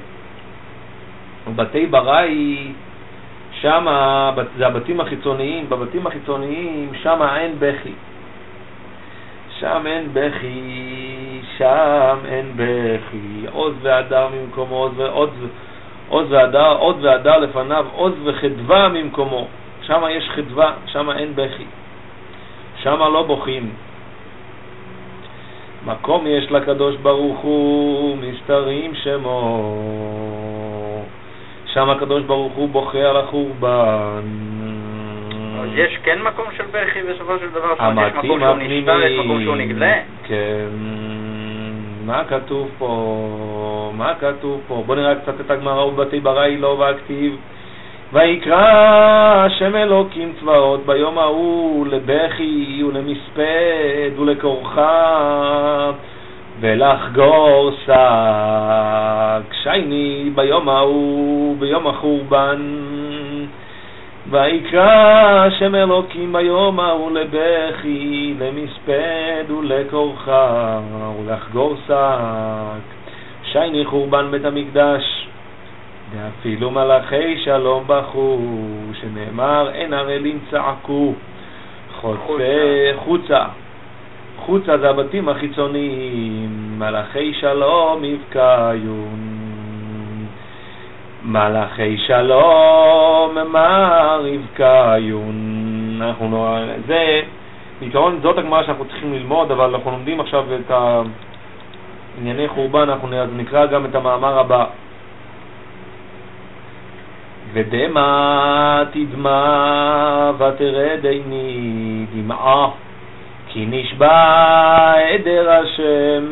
בתי 1.56 1.88
בראי, 1.88 2.72
שם 3.62 3.86
זה 4.58 4.68
הבתים 4.68 5.00
החיצוניים, 5.00 5.70
בבתים 5.70 6.08
החיצוניים 6.08 6.92
שם 7.04 7.22
אין 7.36 7.56
בכי. 7.60 7.94
שם 9.60 9.82
אין 9.86 10.08
בכי, 10.14 11.42
שם 11.58 12.18
אין 12.26 12.52
בכי, 12.56 13.46
עוז 13.52 13.74
והדר 13.82 14.28
ממקומו, 14.34 14.76
עוז, 14.76 14.92
ועוז, 14.98 15.30
עוז 16.10 16.32
והדר, 16.32 16.78
עוד 16.78 16.98
והדר 17.02 17.38
לפניו, 17.38 17.86
עוז 17.94 18.14
וחדווה 18.24 18.90
ממקומו. 18.90 19.48
שם 19.82 20.02
יש 20.10 20.30
חדווה, 20.30 20.74
שם 20.86 21.12
אין 21.12 21.36
בכי. 21.36 21.66
שם 22.84 23.00
לא 23.00 23.24
בוכים. 23.24 23.70
מקום 25.86 26.28
יש 26.28 26.52
לקדוש 26.52 26.96
ברוך 26.96 27.40
הוא, 27.40 28.18
מסתרים 28.18 28.96
שמו. 28.96 29.76
שם 31.66 31.90
הקדוש 31.90 32.24
ברוך 32.24 32.54
הוא 32.54 32.70
בוכה 32.70 33.10
על 33.10 33.18
החורבן. 33.18 34.22
אז 35.62 35.70
יש 35.76 35.98
כן 36.04 36.22
מקום 36.22 36.46
של 36.58 36.64
בכי 36.72 37.00
בסופו 37.04 37.40
של 37.40 37.50
דבר? 37.50 37.70
זאת 37.70 37.80
אומרת, 37.80 38.12
יש 38.12 38.18
מקום 38.18 38.40
שהוא 38.40 38.58
נסתר, 38.58 39.02
יש 39.02 39.20
מקום 39.26 39.44
שהוא. 39.44 39.56
נגלה? 39.56 39.94
כן. 40.24 40.68
מה 42.06 42.24
כתוב 42.30 42.70
פה? 42.78 43.92
מה 43.98 44.14
כתוב 44.20 44.62
פה? 44.68 44.84
בוא 44.86 44.96
נראה 44.96 45.16
קצת 45.16 45.42
את 45.42 45.52
הגמרא 45.52 45.84
ובתי 45.84 46.20
בראי 46.20 46.58
לא 46.58 46.68
והכתיב. 46.68 47.38
ויקרא 48.14 49.46
השם 49.46 49.76
אלוקים 49.76 50.34
צבאות 50.40 50.86
ביום 50.86 51.18
ההוא 51.18 51.88
לבכי 51.88 52.84
ולמספד 52.88 54.20
ולכורחה 54.20 55.92
ולחגור 56.60 57.72
שק 57.86 59.54
שייני 59.64 60.32
ביום 60.36 60.70
ההוא 60.70 61.56
ביום 61.60 61.88
החורבן. 61.88 62.62
ויקרא 64.30 65.46
השם 65.48 65.76
אלוקים 65.76 66.34
ביום 66.34 66.80
ההוא 66.80 67.12
לבכי 67.12 68.34
למספד 68.40 69.52
ולכורחה 69.52 70.80
ולחגור 71.20 71.76
שק 71.88 72.84
שייני 73.44 73.86
חורבן 73.86 74.32
בית 74.32 74.46
המקדש 74.46 75.28
ואפילו 76.12 76.72
מלאכי 76.72 77.38
שלום 77.38 77.84
בכו, 77.88 78.40
שנאמר 78.94 79.70
אין 79.74 79.94
ערלים 79.94 80.40
צעקו, 80.52 81.14
חוצה, 82.02 82.92
חוצה. 82.96 83.46
חוצה 84.38 84.78
זה 84.78 84.90
הבתים 84.90 85.30
החיצוניים, 85.30 86.80
מלאכי 86.80 87.34
שלום 87.34 88.04
יבקיון. 88.04 89.20
מלאכי 91.24 91.98
שלום 91.98 93.38
מר 93.52 94.26
יבקיון. 94.28 95.36
אנחנו 96.02 96.32
לא... 96.32 96.58
זה, 96.88 97.22
בעיקרון 97.80 98.20
זאת 98.22 98.38
הגמרא 98.38 98.64
שאנחנו 98.64 98.86
צריכים 98.86 99.14
ללמוד, 99.14 99.52
אבל 99.52 99.76
אנחנו 99.76 99.92
לומדים 99.92 100.20
עכשיו 100.20 100.46
את 100.56 100.72
ענייני 102.18 102.48
חורבן, 102.48 102.90
אנחנו 102.90 103.08
נקרא 103.36 103.66
גם 103.66 103.86
את 103.86 103.96
המאמר 103.96 104.40
הבא. 104.40 104.66
ודמע 107.54 108.84
תדמע 108.92 110.32
ותרד 110.38 111.06
עיני 111.06 112.06
דמעה 112.16 112.70
כי 113.48 113.66
נשבע 113.70 114.94
עדר 114.94 115.52
השם 115.52 116.24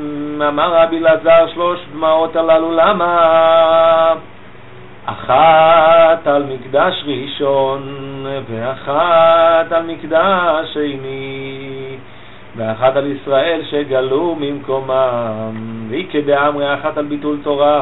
אמר 0.47 0.73
רבי 0.73 0.97
אלעזר 0.97 1.47
שלוש 1.53 1.79
דמעות 1.93 2.35
הללו 2.35 2.71
למה 2.71 4.13
אחת 5.05 6.27
על 6.27 6.43
מקדש 6.43 7.03
ראשון, 7.05 7.81
ואחת 8.49 9.71
על 9.71 9.83
מקדש 9.88 10.73
שני, 10.73 11.95
ואחת 12.55 12.95
על 12.95 13.11
ישראל 13.11 13.61
שגלו 13.69 14.38
ממקומם, 14.39 15.85
והיא 15.89 16.07
כדאמרי 16.11 16.73
אחת 16.73 16.97
על 16.97 17.05
ביטול 17.05 17.38
תורה. 17.43 17.81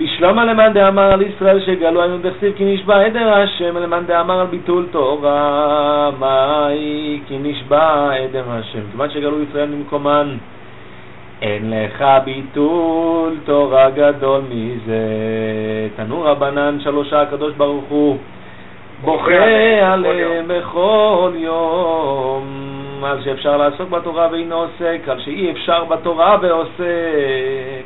בשלום 0.00 0.38
למאן 0.38 0.72
דאמר 0.72 1.12
על 1.12 1.22
ישראל 1.22 1.60
שגלו 1.60 2.02
היינו 2.02 2.18
דכסיב 2.18 2.52
כי 2.56 2.74
נשבע 2.74 3.00
עדר 3.00 3.32
השם 3.32 3.76
למאן 3.76 4.04
דאמר 4.06 4.40
על 4.40 4.46
ביטול 4.46 4.86
תורה. 4.90 6.10
מאי 6.18 7.20
כי 7.26 7.38
נשבע 7.42 8.10
עדר 8.12 8.44
השם. 8.48 8.80
כיוון 8.90 9.10
שגלו 9.10 9.42
ישראל 9.42 9.68
ממקומן 9.68 10.36
אין 11.42 11.72
לך 11.72 12.04
ביטול 12.24 13.36
תורה 13.44 13.90
גדול 13.90 14.40
מזה. 14.50 14.98
תנו 15.96 16.22
רבנן 16.22 16.78
שלושה 16.80 17.22
הקדוש 17.22 17.54
ברוך 17.54 17.84
הוא 17.88 18.16
בוכה 19.04 19.92
עליהם 19.92 20.44
בכל 20.48 21.30
יום. 21.34 22.44
על 23.02 23.22
שאפשר 23.24 23.56
לעסוק 23.56 23.90
בתורה 23.90 24.28
ואינו 24.32 24.54
עוסק 24.56 25.08
על 25.08 25.20
שאי 25.20 25.50
אפשר 25.50 25.84
בתורה 25.84 26.36
ועוסק 26.42 27.84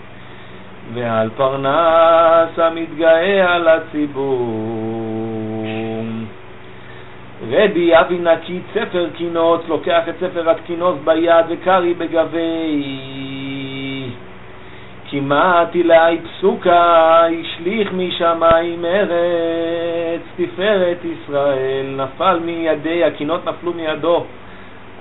ועל 0.95 1.31
פרנס 1.37 2.59
המתגאה 2.59 3.55
על 3.55 3.69
הציבור. 3.69 5.13
רבי 7.51 7.99
אבי 8.01 8.19
נקי 8.19 8.61
ספר 8.75 9.07
קינות, 9.17 9.65
לוקח 9.69 10.09
את 10.09 10.15
ספר 10.21 10.51
התקינות 10.51 10.97
ביד 11.05 11.45
וקרי 11.49 11.95
בגבי. 11.95 12.83
כמעט 15.11 15.77
אלי 15.77 16.19
פסוקה, 16.19 17.25
השליך 17.27 17.93
משמיים 17.93 18.85
ארץ, 18.85 20.21
תפארת 20.37 20.99
ישראל, 21.05 21.87
נפל 21.97 22.39
מידי, 22.45 23.05
הקינות 23.05 23.49
נפלו 23.49 23.73
מידו. 23.73 24.25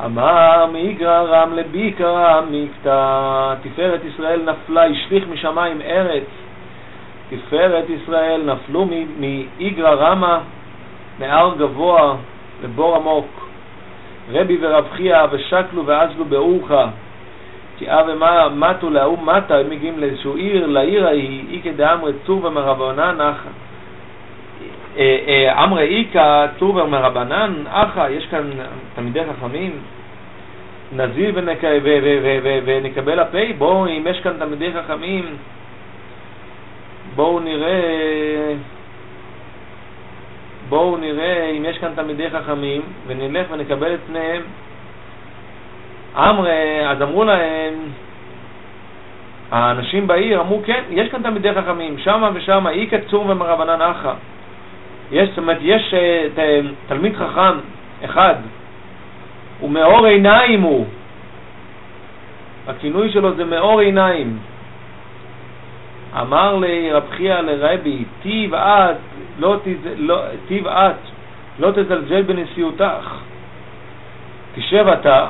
אמר 0.06 0.66
מאיגרא 0.72 1.22
רם 1.22 1.54
לביקרא 1.54 2.42
מקטע, 2.52 3.54
תפארת 3.64 4.02
ישראל 4.04 4.42
נפלה, 4.42 4.86
השליך 4.86 5.28
משמיים 5.28 5.82
ארץ. 5.82 6.24
תפארת 7.30 7.86
ישראל 7.90 8.42
נפלו 8.46 8.88
מאיגרא 9.20 9.94
רמה, 9.94 10.40
מהר 11.20 11.56
גבוה 11.58 12.16
לבור 12.64 12.96
עמוק. 12.96 13.50
רבי 14.32 14.58
ורב 14.62 14.86
חייא 14.92 15.22
ושקלו 15.32 15.86
ואזלו 15.86 16.26
באורחה. 16.26 16.88
כי 17.78 17.92
אב 17.92 18.06
ומטו 18.10 18.90
להוא 18.90 19.18
מטה, 19.24 19.58
הם 19.58 19.70
מגיעים 19.70 20.00
לאיזשהו 20.00 20.36
עיר, 20.36 20.68
לעיר 20.68 21.08
ההיא, 21.08 21.44
איקא 21.50 21.72
דאמרי 21.72 22.14
צור 22.26 22.46
ומרבנן 22.46 23.22
אחא. 23.22 23.50
אמרי 25.64 25.84
איקא 25.84 26.48
צור 26.60 26.76
ומרבנן 26.76 27.54
אחא, 27.70 28.08
יש 28.10 28.26
כאן 28.26 28.50
תלמידי 28.96 29.20
חכמים, 29.24 29.72
נזיל 30.96 31.36
ונקבל 32.66 33.20
הפה, 33.20 33.38
בואו, 33.58 33.86
אם 33.88 34.04
יש 34.10 34.20
כאן 34.20 34.32
תלמידי 34.40 34.72
חכמים, 34.74 35.26
בואו 37.16 37.40
נראה, 37.40 38.54
בואו 40.70 40.98
נראה 40.98 41.50
אם 41.58 41.66
יש 41.66 41.78
כאן 41.78 41.92
תלמידי 41.96 42.30
חכמים, 42.30 42.82
ונלך 43.08 43.48
ונקבל 43.52 43.94
את 43.94 44.00
פניהם. 44.08 44.42
אמרי, 46.16 46.88
אז 46.90 47.02
אמרו 47.02 47.24
להם, 47.24 47.74
האנשים 49.52 50.08
בעיר 50.08 50.42
אמרו, 50.42 50.62
כן, 50.66 50.84
יש 50.90 51.10
כאן 51.10 51.22
תלמידי 51.24 51.54
חכמים, 51.54 51.98
שמה 51.98 52.30
ושמה, 52.34 52.70
אי 52.70 52.88
קצור 52.88 53.26
ומרבנן 53.30 53.82
אחא. 53.82 54.14
יש, 55.12 55.30
זאת 55.30 55.38
אומרת, 55.38 55.58
יש 55.62 55.94
uh, 55.94 56.40
תלמיד 56.88 57.16
חכם 57.16 57.58
אחד, 58.06 58.36
ומאור 59.62 60.06
עיניים 60.06 60.62
הוא. 60.62 60.86
הכינוי 62.68 63.12
שלו 63.12 63.36
זה 63.36 63.46
מאור 63.46 63.80
עיניים. 63.80 64.38
אמר 66.20 66.56
לרב 66.56 67.04
חייא 67.12 67.36
לרבי, 67.36 68.04
טיב 68.22 68.54
את, 68.54 68.96
לא, 69.40 69.58
לא, 69.98 70.22
טיב 70.48 70.68
את, 70.68 70.96
לא 71.60 71.72
תזלזל 71.72 72.22
בנשיאותך. 72.22 73.16
תשב 74.56 74.88
אתה, 74.88 75.28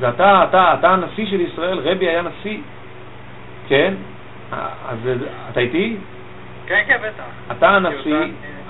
זה 0.00 0.08
אתה, 0.08 0.44
אתה, 0.48 0.74
אתה 0.78 0.90
הנשיא 0.90 1.26
של 1.26 1.40
ישראל, 1.40 1.78
רבי 1.78 2.08
היה 2.08 2.22
נשיא, 2.22 2.58
כן? 3.68 3.94
אז 4.88 4.98
אתה 5.50 5.60
איתי? 5.60 5.96
כן, 6.66 6.82
כן, 6.86 6.96
בטח. 6.96 7.24
אתה 7.56 7.68
הנשיא, 7.68 8.16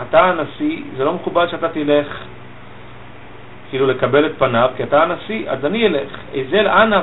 אתה 0.02 0.24
הנשיא, 0.24 0.83
זה 0.96 1.04
לא 1.04 1.12
מכובד 1.12 1.46
שאתה 1.50 1.68
תלך 1.68 2.18
כאילו 3.70 3.87
לקבל 3.87 4.26
את 4.26 4.33
פניו, 4.38 4.70
כי 4.76 4.83
אתה 4.83 5.02
הנשיא, 5.02 5.50
אז 5.50 5.64
אני 5.64 5.87
אלך. 5.87 6.18
אזל 6.40 6.68
אנא 6.68 7.00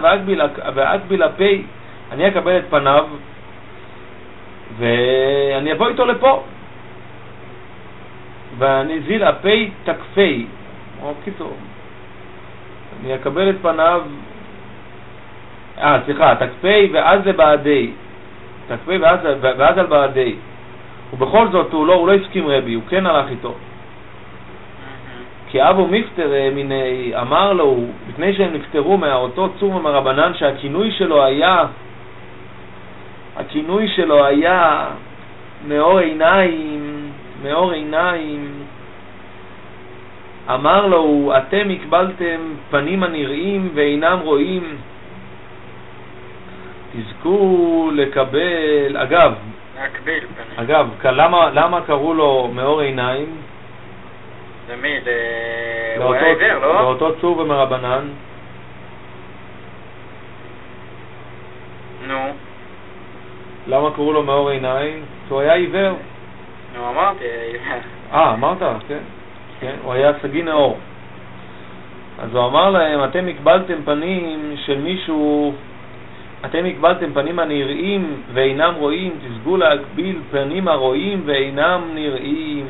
ואגביל 0.76 1.24
הפי, 1.24 1.64
אני 2.12 2.28
אקבל 2.28 2.58
את 2.58 2.64
פניו, 2.70 3.06
ואני 4.78 5.72
אבוא 5.72 5.88
איתו 5.88 6.06
לפה. 6.06 6.44
ואני 8.58 9.00
זיל 9.00 9.24
הפי 9.24 9.72
תקפי, 9.84 10.46
או 11.02 11.14
קיצור, 11.24 11.58
אני 13.02 13.16
אקבל 13.16 13.50
את 13.50 13.56
פניו, 13.62 14.02
אה, 15.78 16.00
סליחה, 16.06 16.36
תקפי 16.36 16.90
ואז 16.94 17.26
לבעדי, 17.26 17.92
תקפי 18.68 18.98
ואז, 18.98 19.20
ואז 19.42 19.78
על 19.78 19.86
בעדי. 19.86 20.36
ובכל 21.14 21.48
זאת 21.52 21.74
הוא 21.74 21.88
לא, 21.88 21.94
הוא 21.94 22.08
לא 22.08 22.14
הסכים 22.14 22.48
רבי, 22.48 22.74
הוא 22.74 22.84
כן 22.90 23.06
הלך 23.06 23.30
איתו. 23.30 23.54
כי 25.52 25.70
אבו 25.70 25.88
מפטר 25.88 26.34
אה, 26.34 26.50
מיני 26.56 27.12
אמר 27.22 27.54
לו, 27.54 27.78
לפני 28.10 28.34
שהם 28.34 28.54
נפטרו 28.54 28.98
מאותו 28.98 29.50
צור 29.60 29.76
ומרבנן, 29.76 30.32
שהכינוי 30.34 30.92
שלו 30.92 31.24
היה, 31.24 31.64
הכינוי 33.38 33.88
שלו 33.88 34.26
היה 34.26 34.88
מאור 35.68 36.00
עיניים, 36.00 37.12
מאור 37.44 37.72
עיניים, 37.72 38.52
אמר 40.54 40.88
לו, 40.88 41.32
אתם 41.38 41.70
הקבלתם 41.70 42.40
פנים 42.70 43.04
הנראים 43.04 43.70
ואינם 43.74 44.20
רואים, 44.24 44.64
תזכו 46.94 47.92
לקבל, 47.96 48.98
אגב, 48.98 49.34
פנים. 50.04 50.24
אגב, 50.56 50.88
למה, 51.04 51.50
למה 51.54 51.82
קראו 51.82 52.14
לו 52.14 52.50
מאור 52.54 52.82
עיניים? 52.82 53.38
למי? 54.70 55.00
הוא 55.98 56.14
היה 56.14 56.26
עיוור, 56.26 56.60
לא? 56.62 56.82
לאותו 56.82 57.20
צור 57.22 57.38
ומרבנן. 57.38 58.08
נו. 62.08 62.34
למה 63.68 63.92
קראו 63.92 64.14
לו 64.14 64.24
מאור 64.24 64.50
עיניים? 64.50 65.06
כי 65.28 65.34
הוא 65.34 65.42
היה 65.42 65.54
עיוור. 65.54 65.96
נו, 66.76 66.90
אמרתי, 66.90 67.24
עיוור. 67.24 67.80
אה, 68.14 68.34
אמרת? 68.34 68.58
כן. 68.88 69.00
כן, 69.60 69.76
הוא 69.84 69.94
היה 69.94 70.12
סגי 70.22 70.42
נאור. 70.42 70.78
אז 72.20 72.36
הוא 72.36 72.46
אמר 72.46 72.70
להם, 72.70 73.04
אתם 73.04 73.28
הקבלתם 73.28 73.84
פנים 73.86 74.56
של 74.66 74.78
מישהו, 74.78 75.54
אתם 76.46 76.66
הקבלתם 76.66 77.14
פנים 77.14 77.40
הנראים 77.40 78.22
ואינם 78.34 78.74
רואים, 78.78 79.12
תסגו 79.28 79.58
להקביל 79.58 80.20
פנים 80.32 80.68
הרואים 80.68 81.22
ואינם 81.26 81.82
נראים. 81.94 82.66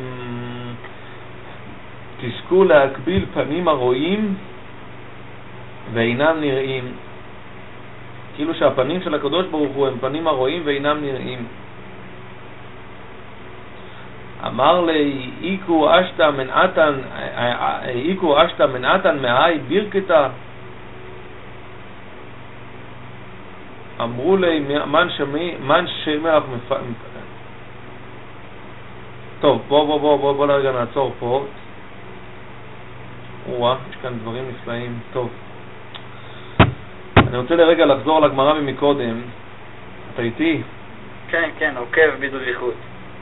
תזכו 2.21 2.63
להקביל 2.63 3.25
פנים 3.33 3.67
הרואים 3.67 4.35
ואינם 5.93 6.35
נראים. 6.41 6.83
כאילו 8.35 8.53
שהפנים 8.53 9.01
של 9.01 9.15
הקדוש 9.15 9.45
ברוך 9.45 9.71
הוא 9.75 9.87
הם 9.87 9.93
פנים 9.99 10.27
הרואים 10.27 10.61
ואינם 10.65 10.97
נראים. 11.01 11.45
אמר 14.47 14.81
לי, 14.81 15.29
איקו 15.41 15.89
אשתא 15.99 16.29
מנעתן, 16.37 16.93
איקו 17.87 18.45
אשתא 18.45 18.65
מנעתן 18.73 19.19
מהי 19.21 19.57
בירקתא. 19.67 20.27
אמרו 24.03 24.37
לי, 24.37 24.59
מן 24.85 25.07
שמי, 25.17 25.55
מן 25.61 25.85
שמח 26.03 26.43
מפ... 26.55 26.73
טוב, 29.39 29.61
בוא, 29.67 29.85
בוא, 29.85 29.99
בוא, 29.99 30.17
בוא, 30.17 30.33
בוא 30.33 30.47
לרגע 30.47 30.71
נעצור 30.71 31.13
פה. 31.19 31.45
או 33.49 33.73
יש 33.89 33.95
כאן 34.01 34.13
דברים 34.21 34.43
נפלאים. 34.49 34.99
טוב. 35.13 35.29
אני 37.17 37.37
רוצה 37.37 37.55
לרגע 37.55 37.85
לחזור 37.85 38.17
על 38.17 38.23
הגמרא 38.23 38.53
ממקודם. 38.53 39.21
אתה 40.13 40.21
איתי? 40.21 40.61
כן, 41.29 41.49
כן, 41.59 41.73
עוקב 41.77 42.09
בדריכות. 42.19 42.73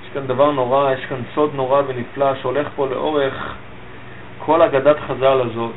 יש 0.04 0.10
כאן 0.14 0.28
דבר 0.28 0.52
נורא, 0.52 0.92
יש 0.94 1.06
כאן 1.06 1.22
סוד 1.36 1.56
נורא 1.56 1.82
ונפלא 1.88 2.36
שהולך 2.36 2.68
פה 2.76 2.88
לאורך 2.88 3.56
כל 4.40 4.62
אגדת 4.62 4.98
חז"ל 5.08 5.42
הזאת. 5.42 5.72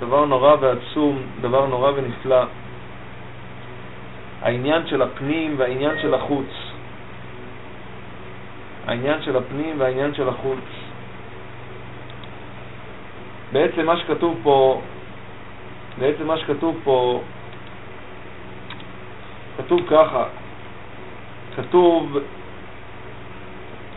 דבר 0.00 0.24
נורא 0.24 0.56
ועצום, 0.60 1.22
דבר 1.40 1.66
נורא 1.66 1.90
ונפלא. 1.94 2.44
העניין 4.42 4.86
של 4.86 5.02
הפנים 5.02 5.54
והעניין 5.58 5.98
של 6.02 6.14
החוץ. 6.14 6.50
העניין 8.86 9.22
של 9.22 9.36
הפנים 9.36 9.80
והעניין 9.80 10.14
של 10.14 10.28
החוץ. 10.28 10.64
בעצם 13.52 13.86
מה 13.86 13.96
שכתוב 13.96 14.40
פה, 14.42 14.80
בעצם 15.98 16.26
מה 16.26 16.38
שכתוב 16.38 16.80
פה, 16.84 17.22
כתוב 19.58 19.80
ככה, 19.90 20.24
כתוב, 21.56 22.16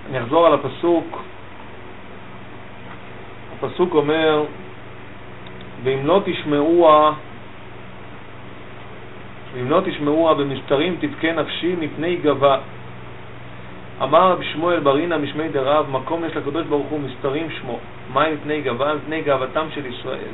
אני 0.09 0.19
אחזור 0.19 0.47
על 0.47 0.53
הפסוק, 0.53 1.21
הפסוק 3.53 3.93
אומר, 3.93 4.43
ואם 5.83 6.05
לא 6.05 6.21
תשמעוה, 6.25 7.13
ואם 9.53 9.69
לא 9.69 9.81
תשמעוה 9.85 10.33
במשטרים 10.33 10.97
תבכה 10.99 11.31
נפשי 11.31 11.75
מפני 11.79 12.15
גבה. 12.15 12.57
אמר 14.03 14.31
רבי 14.31 14.45
שמואל 14.45 14.79
ברינה 14.79 15.17
משמי 15.17 15.49
דרב, 15.49 15.89
מקום 15.89 16.25
יש 16.25 16.35
לקדוש 16.35 16.65
ברוך 16.65 16.87
הוא 16.87 16.99
מסתרים 16.99 17.49
שמו. 17.49 17.79
מה 18.13 18.29
מפני 18.33 18.61
גבה? 18.61 18.93
מפני 18.93 19.21
גאוותם 19.21 19.65
של 19.73 19.85
ישראל, 19.85 20.33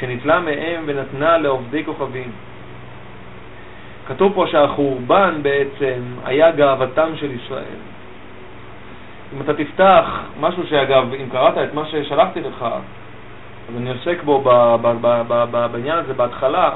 שנתלה 0.00 0.40
מהם 0.40 0.84
ונתנה 0.86 1.38
לעובדי 1.38 1.84
כוכבים. 1.84 2.30
כתוב 4.08 4.32
פה 4.34 4.46
שהחורבן 4.50 5.42
בעצם 5.42 6.00
היה 6.24 6.50
גאוותם 6.50 7.10
של 7.16 7.30
ישראל. 7.30 7.80
אם 9.34 9.40
אתה 9.40 9.54
תפתח 9.54 10.20
משהו 10.40 10.66
שאגב, 10.66 11.14
אם 11.14 11.28
קראת 11.32 11.58
את 11.58 11.74
מה 11.74 11.86
ששלחתי 11.86 12.40
לך, 12.40 12.62
אז 13.68 13.76
אני 13.76 13.90
עוסק 13.90 14.22
בו 14.22 14.40
בעניין 15.50 15.98
הזה 15.98 16.14
בהתחלה, 16.14 16.70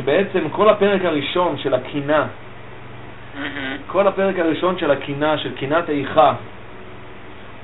שבעצם 0.00 0.48
כל 0.50 0.68
הפרק 0.68 1.04
הראשון 1.04 1.58
של 1.58 1.74
הקינה, 1.74 2.26
כל 3.86 4.06
הפרק 4.06 4.38
הראשון 4.38 4.78
של 4.78 4.90
הקינה, 4.90 5.38
של 5.38 5.54
קינת 5.54 5.90
איכה, 5.90 6.32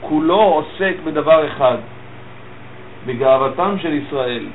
כולו 0.00 0.40
עוסק 0.42 0.94
בדבר 1.04 1.46
אחד, 1.46 1.76
בגאוותם 3.06 3.76
של 3.82 3.92
ישראל. 3.92 4.46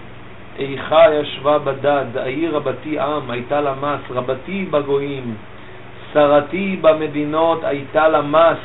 איכה 0.60 1.14
ישבה 1.14 1.60
בדד, 1.60 2.18
העיר 2.18 2.56
רבתי 2.56 3.00
עם, 3.00 3.32
הייתה 3.32 3.62
לה 3.62 3.74
מס, 3.82 4.12
רבתי 4.12 4.66
בגויים, 4.72 5.36
שרתי 6.14 6.78
במדינות, 6.82 7.64
הייתה 7.64 8.08
לה 8.08 8.22
מס. 8.22 8.58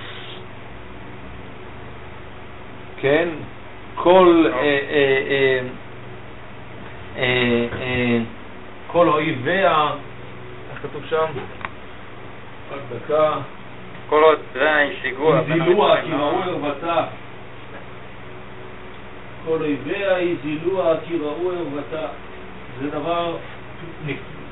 כן? 3.00 3.28
כל, 3.94 4.44
אה, 4.52 4.60
אה, 4.60 5.60
אה, 7.16 8.18
כל 8.96 9.08
אויביה, 9.08 9.88
איך 10.70 10.82
כתוב 10.82 11.02
שם? 11.10 11.26
רק 12.72 12.80
דקה. 12.92 13.32
כל 14.08 14.22
עוד 14.22 14.38
זה 14.52 14.70
השיגוע. 14.80 15.38
הזילוה 15.38 15.96
כי 16.02 16.12
ראו 16.12 16.42
ערוותה. 16.42 17.04
כל 19.46 19.58
אויביה 19.60 20.16
הזילוה 20.16 20.94
כי 21.08 21.16
ראו 21.18 21.50
ערוותה. 21.50 22.06
זה 22.80 22.90
דבר, 22.90 23.36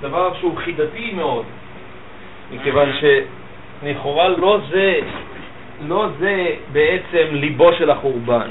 דבר 0.00 0.34
שהוא 0.34 0.56
חידתי 0.56 1.12
מאוד, 1.14 1.44
מכיוון 2.52 2.88
שלכאורה 3.00 4.28
לא 4.28 4.58
זה, 4.70 5.00
לא 5.88 6.08
זה 6.18 6.46
בעצם 6.72 7.26
ליבו 7.32 7.72
של 7.72 7.90
החורבן. 7.90 8.50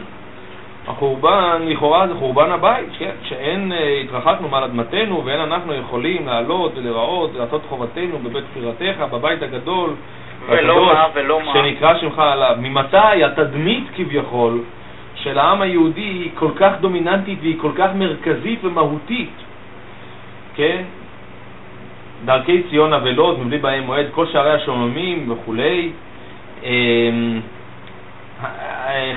החורבן, 0.87 1.61
לכאורה 1.65 2.07
זה 2.07 2.13
חורבן 2.15 2.51
הבית, 2.51 2.89
כן? 2.99 3.11
שאין 3.23 3.71
אה, 3.71 4.01
התרחקנו 4.03 4.47
מעל 4.47 4.63
אדמתנו 4.63 5.25
ואין 5.25 5.39
אנחנו 5.39 5.73
יכולים 5.73 6.27
לעלות 6.27 6.71
ולראות 6.75 7.35
ולעשות 7.35 7.61
חובתנו 7.69 8.19
בבית 8.19 8.43
בחירתך, 8.51 9.03
בבית 9.11 9.41
הגדול, 9.41 9.93
ולא 10.49 10.85
מה, 10.85 11.05
ולא 11.13 11.41
מה. 11.45 11.53
שנקרא 11.53 11.99
שמך 11.99 12.19
עליו. 12.19 12.55
ממתי 12.59 13.23
התדמית 13.23 13.83
כביכול 13.95 14.61
של 15.15 15.39
העם 15.39 15.61
היהודי 15.61 16.01
היא 16.01 16.29
כל 16.35 16.51
כך 16.55 16.71
דומיננטית 16.81 17.39
והיא 17.41 17.59
כל 17.61 17.71
כך 17.75 17.89
מרכזית 17.95 18.59
ומהותית, 18.65 19.33
כן? 20.55 20.83
דרכי 22.25 22.63
ציון 22.69 22.93
אבלות, 22.93 23.39
מבלי 23.39 23.57
בהם 23.57 23.83
מועד, 23.83 24.05
כל 24.11 24.25
שערי 24.25 24.51
השוממים 24.51 25.31
וכולי. 25.31 25.91
אמ, 28.43 29.15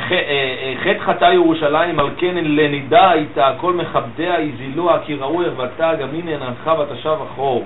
חטא 0.85 0.99
חטא 0.99 1.25
ירושלים, 1.25 1.99
על 1.99 2.11
כן 2.17 2.35
לנידה 2.35 3.11
הייתה, 3.11 3.53
כל 3.61 3.73
מכבדיה 3.73 4.35
הזילוה, 4.39 4.99
כי 5.05 5.15
ראו 5.15 5.43
ערוותה, 5.43 5.95
גם 5.95 6.09
הנה 6.09 6.37
ננחה 6.37 6.75
ותשב 6.81 7.17
אחור. 7.23 7.65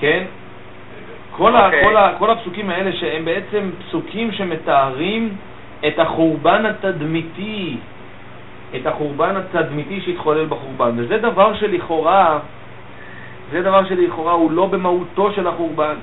כן? 0.00 0.24
כל, 1.30 1.54
okay. 1.54 1.58
ה, 1.58 1.66
אוקיי. 1.66 1.84
כל, 1.84 1.96
ה, 1.96 2.12
כל 2.18 2.30
הפסוקים 2.30 2.70
האלה 2.70 2.92
שהם 2.92 3.24
בעצם 3.24 3.70
פסוקים 3.78 4.32
שמתארים 4.32 5.36
את 5.86 5.98
החורבן 5.98 6.66
התדמיתי, 6.66 7.76
את 8.76 8.86
החורבן 8.86 9.36
התדמיתי 9.36 10.00
שהתחולל 10.00 10.46
בחורבן. 10.46 10.90
וזה 10.96 11.18
דבר 11.18 11.54
שלכאורה, 11.54 12.38
זה 13.50 13.62
דבר 13.62 13.84
שלכאורה 13.88 14.32
הוא 14.32 14.50
לא 14.50 14.66
במהותו 14.66 15.32
של 15.32 15.46
החורבן. 15.46 15.94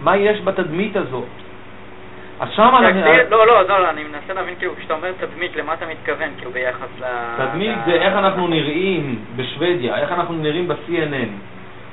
מה 0.00 0.16
יש 0.16 0.40
בתדמית 0.40 0.96
הזאת? 0.96 1.45
אז 2.40 2.48
שם 2.56 2.70
אני... 2.78 3.02
לא, 3.30 3.46
לא, 3.46 3.62
לא, 3.68 3.90
אני 3.90 4.04
מנסה 4.04 4.34
להבין, 4.34 4.54
כאילו, 4.58 4.76
כשאתה 4.76 4.94
אומר 4.94 5.12
תדמית, 5.20 5.56
למה 5.56 5.74
אתה 5.74 5.86
מתכוון, 5.86 6.28
כאילו, 6.36 6.50
ביחס 6.50 6.88
ל... 7.00 7.04
תדמית 7.36 7.78
זה 7.86 7.92
איך 7.92 8.14
אנחנו 8.14 8.48
נראים 8.48 9.18
בשוודיה, 9.36 9.98
איך 9.98 10.12
אנחנו 10.12 10.34
נראים 10.34 10.68
ב-CNN. 10.68 11.30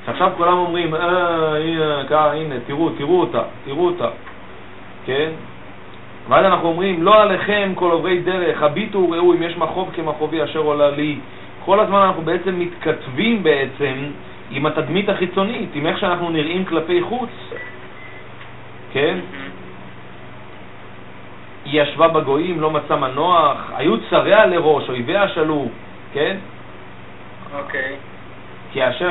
שעכשיו 0.05 0.31
כולם 0.37 0.57
אומרים, 0.57 0.95
אה, 0.95 2.31
הנה, 2.33 2.55
תראו, 2.67 2.89
תראו 2.89 3.19
אותה, 3.19 3.41
תראו 3.65 3.85
אותה, 3.85 4.07
כן? 5.05 5.29
ואז 6.29 6.45
אנחנו 6.45 6.67
אומרים, 6.67 7.03
לא 7.03 7.21
עליכם 7.21 7.71
כל 7.75 7.91
עוברי 7.91 8.19
דרך, 8.19 8.63
הביטו 8.63 8.99
וראו 8.99 9.33
אם 9.33 9.43
יש 9.43 9.57
מחוב 9.57 9.91
כמחובי 9.95 10.43
אשר 10.43 10.59
עולה 10.59 10.89
לי. 10.89 11.19
כל 11.65 11.79
הזמן 11.79 11.99
אנחנו 11.99 12.21
בעצם 12.21 12.59
מתכתבים 12.59 13.43
בעצם 13.43 13.93
עם 14.51 14.65
התדמית 14.65 15.09
החיצונית, 15.09 15.69
עם 15.73 15.85
איך 15.85 15.99
שאנחנו 15.99 16.29
נראים 16.29 16.65
כלפי 16.65 17.01
חוץ, 17.01 17.29
כן? 18.93 19.17
היא 21.73 21.81
ישבה 21.81 22.07
בגויים, 22.07 22.61
לא 22.61 22.71
מצא 22.71 22.95
מנוח, 22.95 23.71
היו 23.75 23.95
צריה 24.09 24.45
לראש, 24.45 24.89
אויביה 24.89 25.27
שלו, 25.27 25.65
כן? 26.13 26.37
אוקיי. 27.59 27.95
כי 28.71 28.89
אשר, 28.89 29.09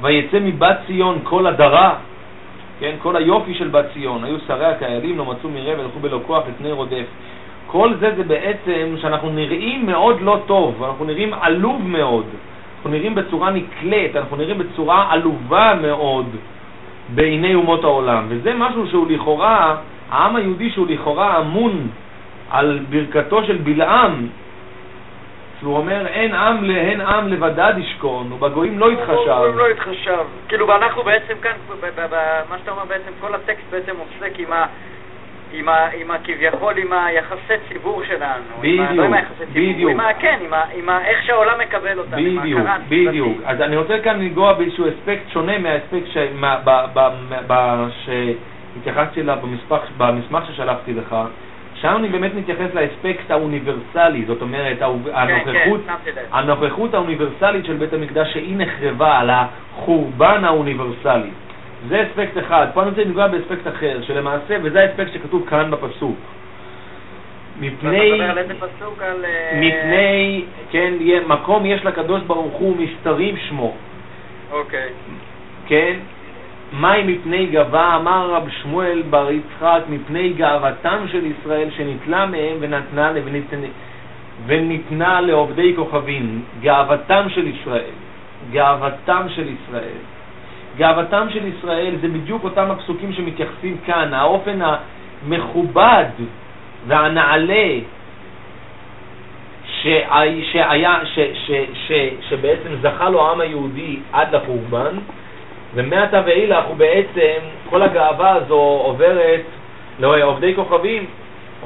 ויצא 0.00 0.38
מבת 0.40 0.76
ציון 0.86 1.18
כל 1.22 1.46
הדרה, 1.46 1.94
כן, 2.80 2.94
כל 3.02 3.16
היופי 3.16 3.54
של 3.54 3.68
בת 3.68 3.84
ציון, 3.92 4.24
היו 4.24 4.36
שריה 4.46 4.78
כאיילים, 4.78 5.18
לא 5.18 5.24
מצאו 5.24 5.50
מרעה 5.50 5.80
ולכו 5.80 5.98
בלא 6.00 6.20
כוח 6.26 6.42
לפני 6.48 6.72
רודף. 6.72 7.06
כל 7.66 7.94
זה 8.00 8.14
זה 8.16 8.24
בעצם 8.24 8.94
שאנחנו 9.00 9.30
נראים 9.30 9.86
מאוד 9.86 10.20
לא 10.20 10.38
טוב, 10.46 10.84
אנחנו 10.84 11.04
נראים 11.04 11.34
עלוב 11.34 11.82
מאוד, 11.86 12.26
אנחנו 12.76 12.90
נראים 12.90 13.14
בצורה 13.14 13.50
נקלט, 13.50 14.16
אנחנו 14.16 14.36
נראים 14.36 14.58
בצורה 14.58 15.06
עלובה 15.10 15.74
מאוד 15.82 16.26
בעיני 17.14 17.54
אומות 17.54 17.84
העולם, 17.84 18.24
וזה 18.28 18.54
משהו 18.54 18.86
שהוא 18.86 19.06
לכאורה, 19.10 19.76
העם 20.10 20.36
היהודי 20.36 20.70
שהוא 20.70 20.86
לכאורה 20.88 21.38
אמון 21.38 21.88
על 22.50 22.80
ברכתו 22.90 23.44
של 23.44 23.56
בלעם, 23.56 24.26
שהוא 25.60 25.76
אומר 25.76 26.06
אין 26.06 26.34
עם, 26.34 26.70
אין 26.70 27.00
עם 27.00 27.28
לבדד 27.28 27.74
ישכון, 27.78 28.32
ובגויים 28.32 28.78
לא 28.78 28.92
יתחשב. 28.92 29.12
בגויים 29.12 29.58
לא 29.58 29.70
יתחשב. 29.70 30.24
כאילו, 30.48 30.68
ואנחנו 30.68 31.02
בעצם 31.02 31.34
כאן, 31.42 31.52
מה 32.50 32.58
שאתה 32.58 32.70
אומר 32.70 32.84
בעצם, 32.84 33.10
כל 33.20 33.34
הטקסט 33.34 33.70
בעצם 33.70 33.92
עוסק 33.98 34.38
עם 34.38 34.52
ה... 34.52 34.66
עם, 35.52 35.68
ה, 35.68 35.88
עם 36.00 36.10
ה, 36.10 36.16
כביכול 36.24 36.78
עם 36.78 36.92
היחסי 36.92 37.54
ציבור 37.68 38.02
שלנו. 38.04 38.42
בדיוק, 38.60 38.90
לא 38.94 39.04
עם 39.04 39.12
היחסי 39.12 39.46
ציבור, 39.52 39.72
בדיוק. 39.72 39.90
עם 39.90 40.00
ה, 40.00 40.14
כן, 40.18 40.38
עם, 40.44 40.54
ה, 40.54 40.62
עם 40.74 40.88
ה, 40.88 41.04
איך 41.04 41.22
שהעולם 41.26 41.60
מקבל 41.60 41.98
אותנו, 41.98 42.16
בדיוק, 42.16 42.60
בדיוק. 42.88 43.38
אז 43.44 43.60
אני 43.60 43.76
רוצה 43.76 43.98
כאן 43.98 44.18
לנגוע 44.18 44.52
באיזשהו 44.52 44.88
אספקט 44.88 45.30
שונה 45.32 45.58
מהאספקט 45.58 46.06
ש... 46.12 46.16
מה, 46.34 46.58
ב, 46.64 46.70
ב, 46.94 47.10
ב, 47.46 47.86
שהתייחסתי 48.84 49.20
אליו 49.20 49.38
במסמך, 49.42 49.80
במסמך 49.96 50.46
ששלחתי 50.46 50.94
לך, 50.94 51.16
שם 51.74 51.96
אני 51.96 52.08
באמת 52.08 52.34
מתייחס 52.34 52.74
לאספקט 52.74 53.30
האוניברסלי, 53.30 54.24
זאת 54.26 54.42
אומרת, 54.42 54.82
הנוכחות, 55.12 55.80
כן, 55.86 56.12
כן, 56.14 56.20
הנוכחות 56.32 56.94
האוניברסלית 56.94 57.64
של 57.64 57.76
בית 57.76 57.92
המקדש 57.92 58.32
שהיא 58.32 58.56
נחרבה 58.58 59.18
על 59.18 59.30
החורבן 59.30 60.44
האוניברסלי. 60.44 61.30
זה 61.88 62.02
אספקט 62.02 62.38
אחד. 62.38 62.66
פה 62.74 62.82
אני 62.82 62.90
רוצה 62.90 63.04
לנגוע 63.04 63.26
באספקט 63.26 63.68
אחר, 63.68 64.02
שלמעשה, 64.02 64.56
וזה 64.62 64.80
האספקט 64.80 65.12
שכתוב 65.12 65.46
כאן 65.48 65.70
בפסוק. 65.70 66.16
מפני, 67.60 68.20
פסוק? 68.60 69.02
על... 69.02 69.24
אה, 69.24 69.60
מפני, 69.60 70.44
כן, 70.70 70.94
מקום 71.26 71.66
יש 71.66 71.84
לקדוש 71.84 72.22
ברוך 72.22 72.54
הוא 72.54 72.76
מסתרים 72.76 73.36
שמו. 73.36 73.74
אוקיי. 74.50 74.88
כן? 75.66 75.94
מהי 76.72 77.02
מפני 77.04 77.46
גבה? 77.46 77.96
אמר 77.96 78.30
רב 78.30 78.48
שמואל 78.62 79.02
בר 79.10 79.30
יצחק, 79.30 79.80
מפני 79.88 80.32
גאוותם 80.32 81.04
של 81.12 81.26
ישראל 81.26 81.68
שנתלה 81.76 82.26
מהם 82.26 82.56
ונתנה, 82.60 83.12
וניתנה, 83.24 83.66
וניתנה 84.46 85.20
לעובדי 85.20 85.76
כוכבים. 85.76 86.42
גאוותם 86.60 87.26
של 87.28 87.46
ישראל. 87.46 87.94
גאוותם 88.50 89.26
של 89.28 89.48
ישראל. 89.48 89.98
גאוותם 90.76 91.26
של 91.30 91.46
ישראל 91.46 91.94
זה 92.00 92.08
בדיוק 92.08 92.44
אותם 92.44 92.70
הפסוקים 92.70 93.12
שמתייחסים 93.12 93.76
כאן, 93.86 94.14
האופן 94.14 94.58
המכובד 94.62 96.06
והנעלה 96.86 97.78
שהיה, 99.82 100.98
ש, 101.04 101.18
ש, 101.18 101.50
ש, 101.74 101.92
שבעצם 102.28 102.68
זכה 102.80 103.10
לו 103.10 103.26
העם 103.26 103.40
היהודי 103.40 103.96
עד 104.12 104.34
לחורבן, 104.34 104.96
ומעתה 105.78 106.22
ואילך 106.26 106.64
הוא 106.66 106.76
בעצם, 106.76 107.38
כל 107.70 107.82
הגאווה 107.82 108.32
הזו 108.32 108.80
עוברת 108.84 109.42
לעובדי 109.98 110.54
כוכבים, 110.54 111.06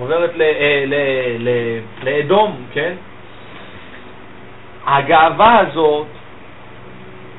עוברת 0.01 0.31
אה, 0.41 0.85
לאדום, 2.03 2.57
כן? 2.73 2.95
הגאווה 4.87 5.59
הזאת 5.59 6.07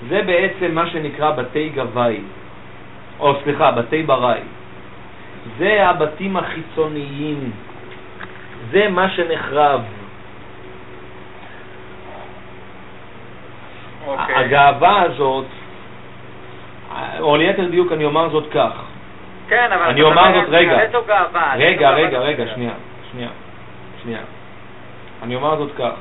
זה 0.10 0.22
בעצם 0.22 0.76
מה 0.76 0.90
שנקרא 0.90 1.32
בתי 1.32 1.70
גבאי, 1.70 2.20
או 3.20 3.34
סליחה, 3.44 3.72
בתי 3.72 4.04
בראי. 4.04 4.40
זה 5.58 5.90
הבתים 5.90 6.38
החיצוניים, 6.38 7.52
זה 8.72 8.90
מה 8.90 9.10
שנחרב. 9.10 9.82
Okay. 14.06 14.10
אוקיי. 14.10 14.36
הגאווה 14.36 15.02
הזאת, 15.02 15.46
או 17.20 17.38
ליתר 17.38 17.68
דיוק 17.70 17.92
אני 17.92 18.06
אומר 18.06 18.30
זאת 18.30 18.52
כך. 18.52 18.72
כן, 19.48 19.70
אבל 19.72 19.84
אני 19.84 20.02
אומר 20.02 20.34
זאת, 20.34 20.50
רגע, 20.50 20.78
רגע, 21.56 21.90
רגע, 21.90 22.20
רגע, 22.20 22.44
שנייה, 22.54 22.74
שנייה, 23.12 23.30
שנייה. 24.04 24.20
אני 25.24 25.36
אומר 25.36 25.58
זאת 25.58 25.72
כך. 25.78 25.94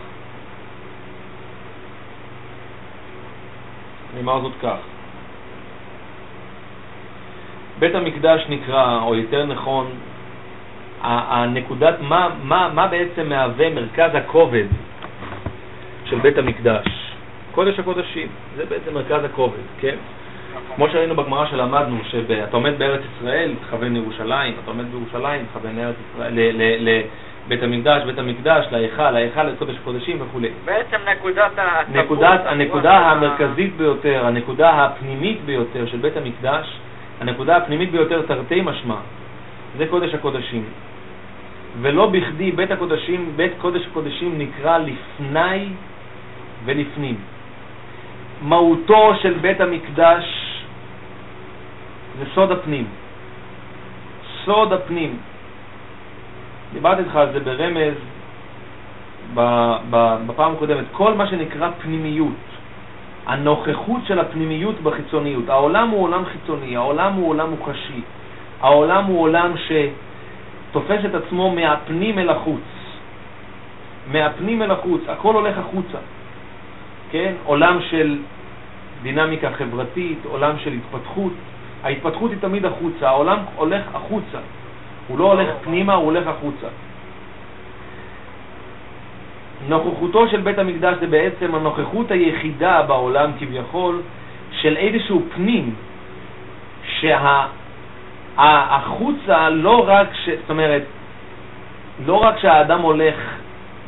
אני 4.13 4.21
אומר 4.21 4.41
זאת 4.41 4.53
כך. 4.63 4.77
בית 7.79 7.95
המקדש 7.95 8.47
נקרא, 8.49 8.99
או 9.03 9.15
יותר 9.15 9.47
נכון, 9.47 9.87
הנקודת, 11.03 11.95
מה, 12.01 12.29
מה, 12.43 12.71
מה 12.75 12.87
בעצם 12.87 13.29
מהווה 13.29 13.71
מרכז 13.71 14.15
הכובד 14.15 14.67
של 16.05 16.19
בית 16.19 16.39
המקדש? 16.39 16.87
קודש 17.55 17.79
הקודשים, 17.79 18.29
זה 18.57 18.65
בעצם 18.67 18.95
מרכז 18.95 19.25
הכובד, 19.25 19.63
כן? 19.81 19.97
כמו 20.77 20.89
שראינו 20.89 21.17
בגמרא 21.17 21.47
שלמדנו, 21.47 21.99
שאתה 22.05 22.57
עומד 22.57 22.79
בארץ 22.79 23.01
ישראל, 23.17 23.55
תכוון 23.67 23.93
לירושלים, 23.93 24.55
אתה 24.63 24.71
עומד 24.71 24.85
בירושלים, 24.85 25.47
תכוון 25.51 25.77
לארץ 25.77 25.95
ישראל, 26.11 26.33
לבית 26.79 27.63
המקדש, 27.63 28.03
בית 28.07 28.19
המקדש, 28.19 28.67
להיכל, 28.73 29.11
להיכל 29.11 29.43
לקודש 29.43 29.75
הקודשים 29.83 30.19
וכו'. 30.21 30.41
בעצם 30.65 30.97
נקודת 31.17 31.51
נקודת, 31.89 32.41
הנקודה 32.47 32.99
המרכזית 32.99 33.77
ביותר, 33.77 34.27
הנקודה 34.27 34.85
הפנימית 34.85 35.45
ביותר 35.45 35.87
של 35.87 35.97
בית 35.99 36.17
המקדש, 36.17 36.79
הנקודה 37.21 37.57
הפנימית 37.57 37.91
ביותר 37.91 38.23
תרתי 38.23 38.61
משמע, 38.61 38.97
זה 39.79 39.87
קודש 39.87 40.15
הקודשים. 40.15 40.65
ולא 41.81 42.07
בכדי 42.07 42.53
בית 42.53 42.71
הקודשים, 42.71 43.33
בית 43.37 43.53
קודש 43.59 43.87
הקודשים 43.91 44.39
נקרא 44.39 44.79
לפני 44.79 45.69
ולפנים. 46.65 47.17
מהותו 48.43 49.15
של 49.23 49.35
בית 49.41 49.61
המקדש 49.61 50.42
זה 52.19 52.25
סוד 52.35 52.53
הפנים. 52.53 52.87
סוד 54.45 54.73
הפנים. 54.73 55.17
דיברתי 56.73 57.01
איתך 57.03 57.17
על 57.17 57.33
זה 57.33 57.41
ברמז 57.41 57.95
בפעם 60.27 60.53
הקודמת. 60.53 60.85
כל 60.93 61.15
מה 61.15 61.27
שנקרא 61.27 61.71
פנימיות, 61.83 62.43
הנוכחות 63.27 64.01
של 64.07 64.19
הפנימיות 64.19 64.81
בחיצוניות. 64.81 65.49
העולם 65.49 65.89
הוא 65.89 66.03
עולם 66.03 66.25
חיצוני, 66.25 66.77
העולם 66.77 67.13
הוא 67.13 67.29
עולם 67.29 67.51
מוחשי, 67.51 68.01
העולם 68.61 69.05
הוא 69.05 69.21
עולם 69.21 69.53
שתופס 69.57 71.05
את 71.05 71.15
עצמו 71.15 71.51
מהפנים 71.51 72.19
אל 72.19 72.31
החוץ. 72.31 72.61
מהפנים 74.13 74.63
אל 74.63 74.71
החוץ, 74.71 75.01
הכל 75.09 75.35
הולך 75.35 75.59
החוצה. 75.59 75.99
כן? 77.11 77.33
עולם 77.45 77.79
של 77.91 78.19
דינמיקה 79.03 79.51
חברתית, 79.51 80.19
עולם 80.25 80.59
של 80.59 80.73
התפתחות. 80.73 81.33
ההתפתחות 81.83 82.31
היא 82.31 82.39
תמיד 82.41 82.65
החוצה, 82.65 83.09
העולם 83.09 83.39
הולך 83.57 83.83
החוצה. 83.95 84.39
הוא 85.09 85.19
לא 85.19 85.33
הולך 85.33 85.49
פנימה, 85.63 85.95
הוא 85.95 86.05
הולך 86.05 86.27
החוצה. 86.27 86.67
נוכחותו 89.69 90.29
של 90.29 90.41
בית 90.41 90.59
המקדש 90.59 90.95
זה 91.01 91.07
בעצם 91.07 91.55
הנוכחות 91.55 92.11
היחידה 92.11 92.83
בעולם 92.83 93.31
כביכול 93.39 94.03
של 94.51 94.77
איזשהו 94.77 95.23
פנים 95.35 95.75
שהחוצה 98.37 99.51
לא 99.51 99.85
רק, 99.89 100.09
ש, 100.25 100.29
זאת 100.29 100.51
אומרת, 100.51 100.83
לא 102.07 102.15
רק 102.15 102.39
שהאדם 102.39 102.81
הולך 102.81 103.15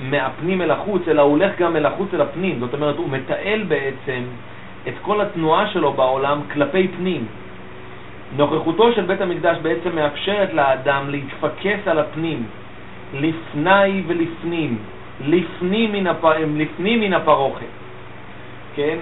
מהפנים 0.00 0.62
אל 0.62 0.70
החוץ, 0.70 1.02
אלא 1.08 1.22
הוא 1.22 1.30
הולך 1.30 1.58
גם 1.58 1.76
אל 1.76 1.86
החוץ 1.86 2.14
אל 2.14 2.20
הפנים. 2.20 2.60
זאת 2.60 2.74
אומרת, 2.74 2.96
הוא 2.96 3.08
מתעל 3.10 3.62
בעצם 3.68 4.22
את 4.88 4.94
כל 5.02 5.20
התנועה 5.20 5.66
שלו 5.66 5.92
בעולם 5.92 6.40
כלפי 6.52 6.88
פנים. 6.88 7.26
נוכחותו 8.36 8.92
של 8.92 9.02
בית 9.02 9.20
המקדש 9.20 9.56
בעצם 9.62 9.96
מאפשרת 9.96 10.54
לאדם 10.54 11.10
להתפקס 11.10 11.88
על 11.88 11.98
הפנים, 11.98 12.46
לפני 13.14 14.02
ולפנים, 14.06 14.78
לפנים 15.20 15.92
מן, 15.92 16.06
הפ... 16.06 16.24
לפנים 16.56 17.00
מן 17.00 17.12
הפרוכת. 17.12 17.66
כן? 18.76 18.98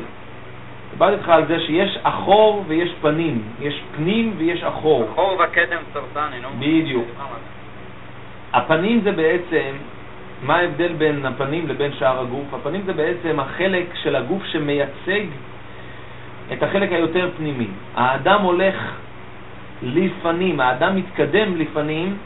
דיברתי 0.91 1.15
איתך 1.15 1.29
על 1.29 1.47
זה 1.47 1.61
שיש 1.61 1.99
אחור 2.03 2.65
ויש 2.69 2.91
פנים, 3.01 3.43
יש 3.61 3.83
פנים 3.97 4.35
ויש 4.37 4.63
אחור. 4.63 5.09
אחור 5.13 5.41
וקדם 5.45 5.79
סרטני, 5.93 6.41
נו. 6.41 6.49
בדיוק. 6.59 7.07
הפנים 8.53 9.01
זה 9.01 9.13
בעצם 9.13 9.73
מה 10.43 10.57
ההבדל 10.57 10.93
בין 10.93 11.27
הפנים 11.27 11.69
לבין 11.69 11.93
שאר 11.99 12.21
הגוף? 12.21 12.55
הפנים 12.55 12.83
זה 12.87 12.93
בעצם 12.93 13.41
החלק 13.41 13.87
של 14.03 14.17
הגוף 14.17 14.45
שמייצג 14.45 15.25
את 16.53 16.63
החלק 16.63 16.93
היותר 16.93 17.31
פנימי. 17.37 17.67
האדם 17.95 18.43
הולך 18.43 18.77
לפנים, 19.83 20.61
האדם 20.61 20.97
מתקדם 20.97 21.57
לפנים, 21.57 22.16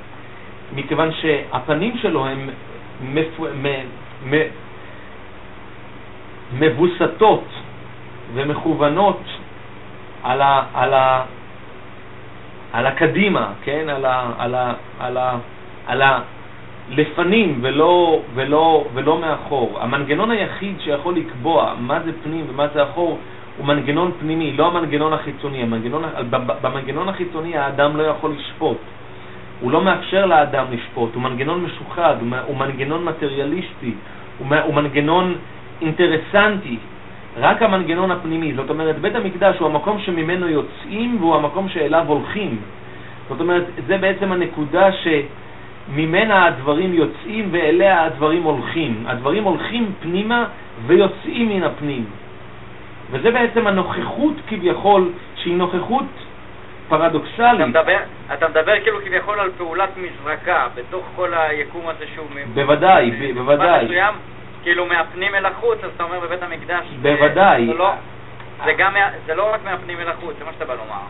מכיוון 0.75 1.13
שהפנים 1.13 1.97
שלו 1.99 2.27
הן 2.27 2.49
מפ... 3.03 3.41
מ... 3.41 3.67
מ... 4.31 4.35
מבוסתות 6.59 7.45
ומכוונות 8.35 9.21
על, 10.23 10.43
ה... 10.43 10.63
על, 10.75 10.95
ה... 10.95 11.25
על 12.73 12.87
הקדימה, 12.87 13.53
כן? 13.65 13.89
על, 13.89 14.05
ה... 14.05 14.31
על, 14.39 14.55
ה... 14.55 14.73
על, 15.01 15.17
ה... 15.17 15.39
על 15.87 16.03
ה... 16.03 16.21
לפנים 16.91 17.59
ולא, 17.63 18.21
ולא, 18.35 18.85
ולא 18.95 19.19
מאחור. 19.19 19.79
המנגנון 19.81 20.31
היחיד 20.31 20.81
שיכול 20.81 21.15
לקבוע 21.15 21.75
מה 21.79 22.01
זה 22.01 22.11
פנים 22.23 22.45
ומה 22.49 22.67
זה 22.75 22.83
אחור 22.83 23.19
הוא 23.59 23.67
מנגנון 23.67 24.13
פנימי, 24.21 24.53
לא 24.53 24.67
המנגנון 24.67 25.13
החיצוני. 25.13 25.63
המנגנון, 25.63 26.03
במנגנון 26.63 27.09
החיצוני 27.09 27.57
האדם 27.57 27.97
לא 27.97 28.03
יכול 28.03 28.33
לשפוט. 28.39 28.79
הוא 29.61 29.71
לא 29.71 29.81
מאפשר 29.81 30.27
לאדם 30.27 30.65
לשפוט, 30.71 31.15
הוא 31.15 31.23
מנגנון 31.23 31.65
משוחד, 31.65 32.17
הוא 32.47 32.57
מנגנון 32.57 33.05
מטריאליסטי, 33.05 33.95
הוא 34.39 34.75
מנגנון 34.75 35.35
אינטרסנטי. 35.83 36.77
רק 37.37 37.63
המנגנון 37.63 38.11
הפנימי, 38.11 38.55
זאת 38.55 38.71
אומרת, 38.71 38.99
בית 38.99 39.15
המקדש 39.15 39.59
הוא 39.59 39.69
המקום 39.69 39.99
שממנו 39.99 40.49
יוצאים 40.49 41.17
והוא 41.21 41.37
המקום 41.37 41.69
שאליו 41.69 42.05
הולכים. 42.07 42.59
זאת 43.29 43.41
אומרת, 43.41 43.65
זה 43.87 43.99
בעצם 43.99 44.33
הנקודה 44.33 44.93
ש... 44.93 45.09
ממנה 45.95 46.45
הדברים 46.45 46.95
יוצאים 46.95 47.49
ואליה 47.51 48.05
הדברים 48.05 48.43
הולכים. 48.43 49.05
הדברים 49.07 49.45
הולכים 49.45 49.93
פנימה 50.01 50.45
ויוצאים 50.87 51.49
מן 51.49 51.63
הפנים. 51.63 52.05
וזה 53.11 53.31
בעצם 53.31 53.67
הנוכחות 53.67 54.35
כביכול, 54.49 55.13
שהיא 55.37 55.57
נוכחות 55.57 56.05
פרדוקסלית. 56.89 57.61
אתה 57.61 57.67
מדבר, 57.67 57.99
אתה 58.35 58.49
מדבר 58.49 58.81
כאילו 58.83 59.01
כביכול 59.01 59.41
על 59.41 59.51
פעולת 59.59 59.91
מזרקה 59.97 60.67
בתוך 60.75 61.05
כל 61.17 61.35
היקום 61.35 61.89
הזה 61.89 62.05
שהוא... 62.15 62.27
בוודאי, 62.55 63.33
בוודאי. 63.35 63.85
מסוים, 63.85 64.15
כאילו 64.63 64.87
מהפנים 64.87 65.35
אל 65.35 65.47
החוץ, 65.47 65.79
אז 65.85 65.91
אתה 65.97 66.05
אומר 66.05 66.21
בבית 66.21 66.43
המקדש... 66.43 66.87
בוודאי. 67.03 67.67
זה, 67.67 67.75
לא, 67.75 67.93
זה, 68.65 68.73
גם, 68.73 68.93
זה 69.27 69.35
לא 69.35 69.55
רק 69.55 69.61
מהפנים 69.65 70.01
אל 70.01 70.09
החוץ, 70.09 70.35
זה 70.39 70.45
מה 70.45 70.53
שאתה 70.53 70.65
בא 70.65 70.75
לומר. 70.75 71.03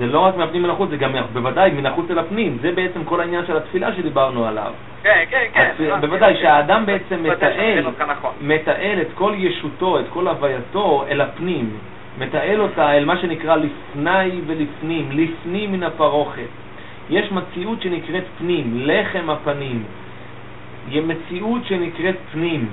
זה 0.00 0.06
לא 0.06 0.20
רק 0.20 0.36
מהפנים 0.36 0.64
אל 0.64 0.70
החוץ, 0.70 0.90
זה 0.90 0.96
גם 0.96 1.12
בוודאי 1.32 1.70
מן 1.70 1.86
החוץ 1.86 2.10
אל 2.10 2.18
הפנים. 2.18 2.58
זה 2.60 2.72
בעצם 2.72 3.04
כל 3.04 3.20
העניין 3.20 3.46
של 3.46 3.56
התפילה 3.56 3.92
שדיברנו 3.96 4.46
עליו. 4.46 4.72
כן, 5.02 5.24
כן, 5.30 5.44
כן. 5.52 6.00
בוודאי, 6.00 6.36
שהאדם 6.36 6.86
בעצם 6.86 7.22
מתעל, 7.22 7.86
נכון. 8.08 8.30
מתעל 8.40 9.00
את 9.00 9.06
כל 9.14 9.32
ישותו, 9.36 10.00
את 10.00 10.04
כל 10.12 10.28
הווייתו 10.28 11.04
אל 11.08 11.20
הפנים. 11.20 11.70
מתעל 12.18 12.60
אותה 12.60 12.92
אל 12.96 13.04
מה 13.04 13.18
שנקרא 13.18 13.56
לפני 13.56 14.40
ולפנים, 14.46 15.08
לפנים 15.12 15.72
מן 15.72 15.82
הפרוכת. 15.82 16.50
יש 17.10 17.32
מציאות 17.32 17.82
שנקראת 17.82 18.24
פנים, 18.38 18.72
לחם 18.74 19.30
הפנים. 19.30 19.82
היא 20.90 21.02
מציאות 21.02 21.64
שנקראת 21.64 22.16
פנים. 22.32 22.68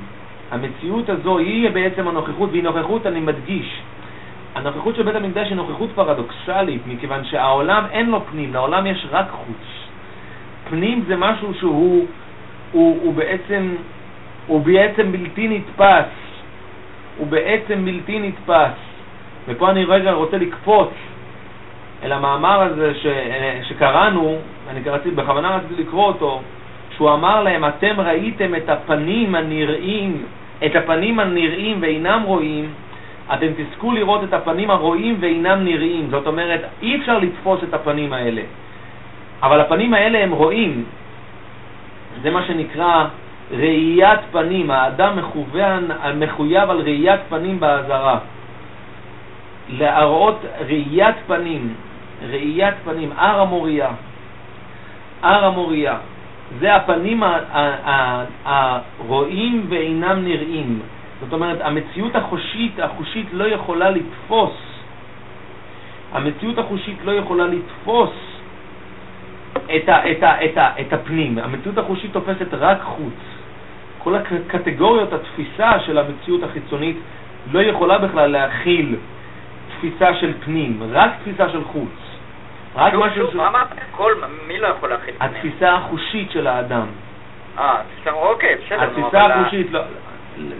המציאות 0.51 1.09
הזו 1.09 1.37
היא 1.37 1.69
בעצם 1.69 2.07
הנוכחות, 2.07 2.49
והיא 2.51 2.63
נוכחות, 2.63 3.05
אני 3.05 3.19
מדגיש, 3.19 3.81
הנוכחות 4.55 4.95
של 4.95 5.03
בית 5.03 5.15
המקדש 5.15 5.47
היא 5.47 5.55
נוכחות 5.55 5.89
פרדוקסלית, 5.95 6.81
מכיוון 6.87 7.25
שהעולם 7.25 7.83
אין 7.91 8.09
לו 8.09 8.21
פנים, 8.31 8.53
לעולם 8.53 8.87
יש 8.87 9.07
רק 9.11 9.25
חוץ. 9.31 9.87
פנים 10.69 11.03
זה 11.07 11.15
משהו 11.15 11.53
שהוא 11.53 12.07
הוא, 12.71 12.99
הוא 13.01 13.13
בעצם, 13.13 13.75
הוא 14.47 14.61
בעצם 14.61 15.11
בלתי 15.11 15.47
נתפס, 15.47 16.09
הוא 17.17 17.27
בעצם 17.27 17.85
בלתי 17.85 18.19
נתפס. 18.19 18.77
ופה 19.47 19.69
אני 19.69 19.85
רגע 19.85 20.11
רוצה 20.11 20.37
לקפוץ 20.37 20.89
אל 22.03 22.11
המאמר 22.11 22.61
הזה 22.61 22.93
ש, 22.95 23.05
שקראנו, 23.69 24.37
אני 24.69 24.89
רציתי, 24.89 25.15
בכוונה 25.15 25.55
רציתי 25.57 25.81
לקרוא 25.81 26.05
אותו, 26.05 26.41
שהוא 26.95 27.13
אמר 27.13 27.43
להם, 27.43 27.65
אתם 27.65 27.95
ראיתם 27.97 28.55
את 28.55 28.69
הפנים 28.69 29.35
הנראים, 29.35 30.25
את 30.65 30.75
הפנים 30.75 31.19
הנראים 31.19 31.77
ואינם 31.81 32.21
רואים, 32.25 32.69
אתם 33.33 33.47
תזכו 33.57 33.91
לראות 33.91 34.23
את 34.23 34.33
הפנים 34.33 34.71
הרואים 34.71 35.17
ואינם 35.19 35.63
נראים. 35.63 36.07
זאת 36.09 36.27
אומרת, 36.27 36.61
אי 36.81 36.95
אפשר 36.95 37.17
לתפוס 37.19 37.63
את 37.63 37.73
הפנים 37.73 38.13
האלה. 38.13 38.41
אבל 39.43 39.59
הפנים 39.61 39.93
האלה 39.93 40.23
הם 40.23 40.31
רואים. 40.31 40.83
זה 42.21 42.31
מה 42.31 42.43
שנקרא 42.47 43.05
ראיית 43.51 44.19
פנים. 44.31 44.71
האדם 44.71 45.17
מכוון, 45.17 45.87
מחויב 46.15 46.69
על 46.69 46.81
ראיית 46.81 47.19
פנים 47.29 47.59
באזהרה. 47.59 48.19
להראות 49.69 50.39
ראיית 50.67 51.15
פנים, 51.27 51.73
ראיית 52.29 52.75
פנים, 52.83 53.09
הר 53.17 53.41
המוריה. 53.41 53.89
הר 55.21 55.45
המוריה. 55.45 55.95
זה 56.59 56.75
הפנים 56.75 57.23
הרואים 58.45 59.65
ואינם 59.69 60.23
נראים. 60.23 60.79
זאת 61.19 61.33
אומרת, 61.33 61.57
המציאות 61.61 62.15
החושית, 62.15 62.79
החושית 62.79 63.27
לא 63.33 63.43
יכולה 63.43 63.89
לתפוס, 63.89 64.53
המציאות 66.13 66.57
החושית 66.57 66.97
לא 67.03 67.11
יכולה 67.11 67.47
לתפוס 67.47 68.09
את, 69.53 69.89
ה, 69.89 70.11
את, 70.11 70.23
ה, 70.23 70.45
את, 70.45 70.57
ה, 70.57 70.81
את 70.81 70.93
הפנים. 70.93 71.37
המציאות 71.37 71.77
החושית 71.77 72.13
תופסת 72.13 72.53
רק 72.53 72.81
חוץ. 72.81 73.19
כל 73.99 74.15
הקטגוריות, 74.15 75.13
התפיסה 75.13 75.79
של 75.79 75.97
המציאות 75.97 76.43
החיצונית 76.43 76.97
לא 77.51 77.59
יכולה 77.59 77.97
בכלל 77.97 78.31
להכיל 78.31 78.95
תפיסה 79.77 80.13
של 80.13 80.33
פנים, 80.45 80.79
רק 80.91 81.11
תפיסה 81.21 81.49
של 81.49 81.63
חוץ. 81.63 81.89
רק 82.75 82.93
שוב, 82.93 83.05
משהו... 83.05 83.27
שוב, 83.27 83.37
מה 83.37 83.47
אמרת? 83.47 83.67
כל... 83.91 84.13
מי 84.47 84.59
לא 84.59 84.67
יכול 84.67 84.89
להכיל 84.89 85.13
פנים? 85.17 85.31
התפיסה 85.31 85.73
החושית 85.73 86.31
של 86.31 86.47
האדם. 86.47 86.85
אה, 87.59 87.81
אוקיי, 88.11 88.55
בסדר. 88.65 88.83
התפיסה 88.83 89.25
החושית, 89.25 89.71
לא... 89.71 89.81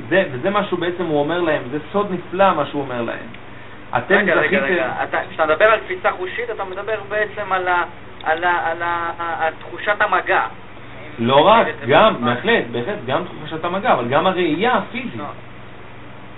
זה, 0.10 0.24
וזה 0.32 0.50
מה 0.50 0.64
שהוא 0.64 0.80
בעצם 0.80 1.06
הוא 1.06 1.20
אומר 1.20 1.42
להם, 1.42 1.62
זה 1.72 1.78
סוד 1.92 2.08
נפלא 2.12 2.54
מה 2.54 2.66
שהוא 2.66 2.82
אומר 2.82 3.02
להם. 3.02 3.28
אתם 3.98 4.16
רגע, 4.16 4.36
זכיתם... 4.36 4.64
רגע, 4.64 4.94
רגע, 5.02 5.20
כשאתה 5.30 5.46
מדבר 5.46 5.66
על 5.66 5.80
תפיסה 5.80 6.12
חושית, 6.12 6.50
אתה 6.50 6.64
מדבר 6.64 6.96
בעצם 7.10 7.52
על, 7.52 7.68
ה, 7.68 7.84
על, 8.24 8.44
ה, 8.44 8.72
על, 8.72 8.82
ה, 8.82 9.12
על 9.40 9.54
תחושת 9.60 9.96
המגע. 10.00 10.42
לא 11.20 11.48
רק, 11.48 11.68
גם, 11.88 12.26
בהחלט, 12.26 12.64
בהחלט, 12.72 12.98
גם 13.06 13.24
תחושת 13.24 13.66
המגע, 13.66 13.94
אבל 13.94 14.08
גם 14.08 14.28
הראייה 14.28 14.74
הפיזית. 14.74 15.16
לא. 15.16 15.26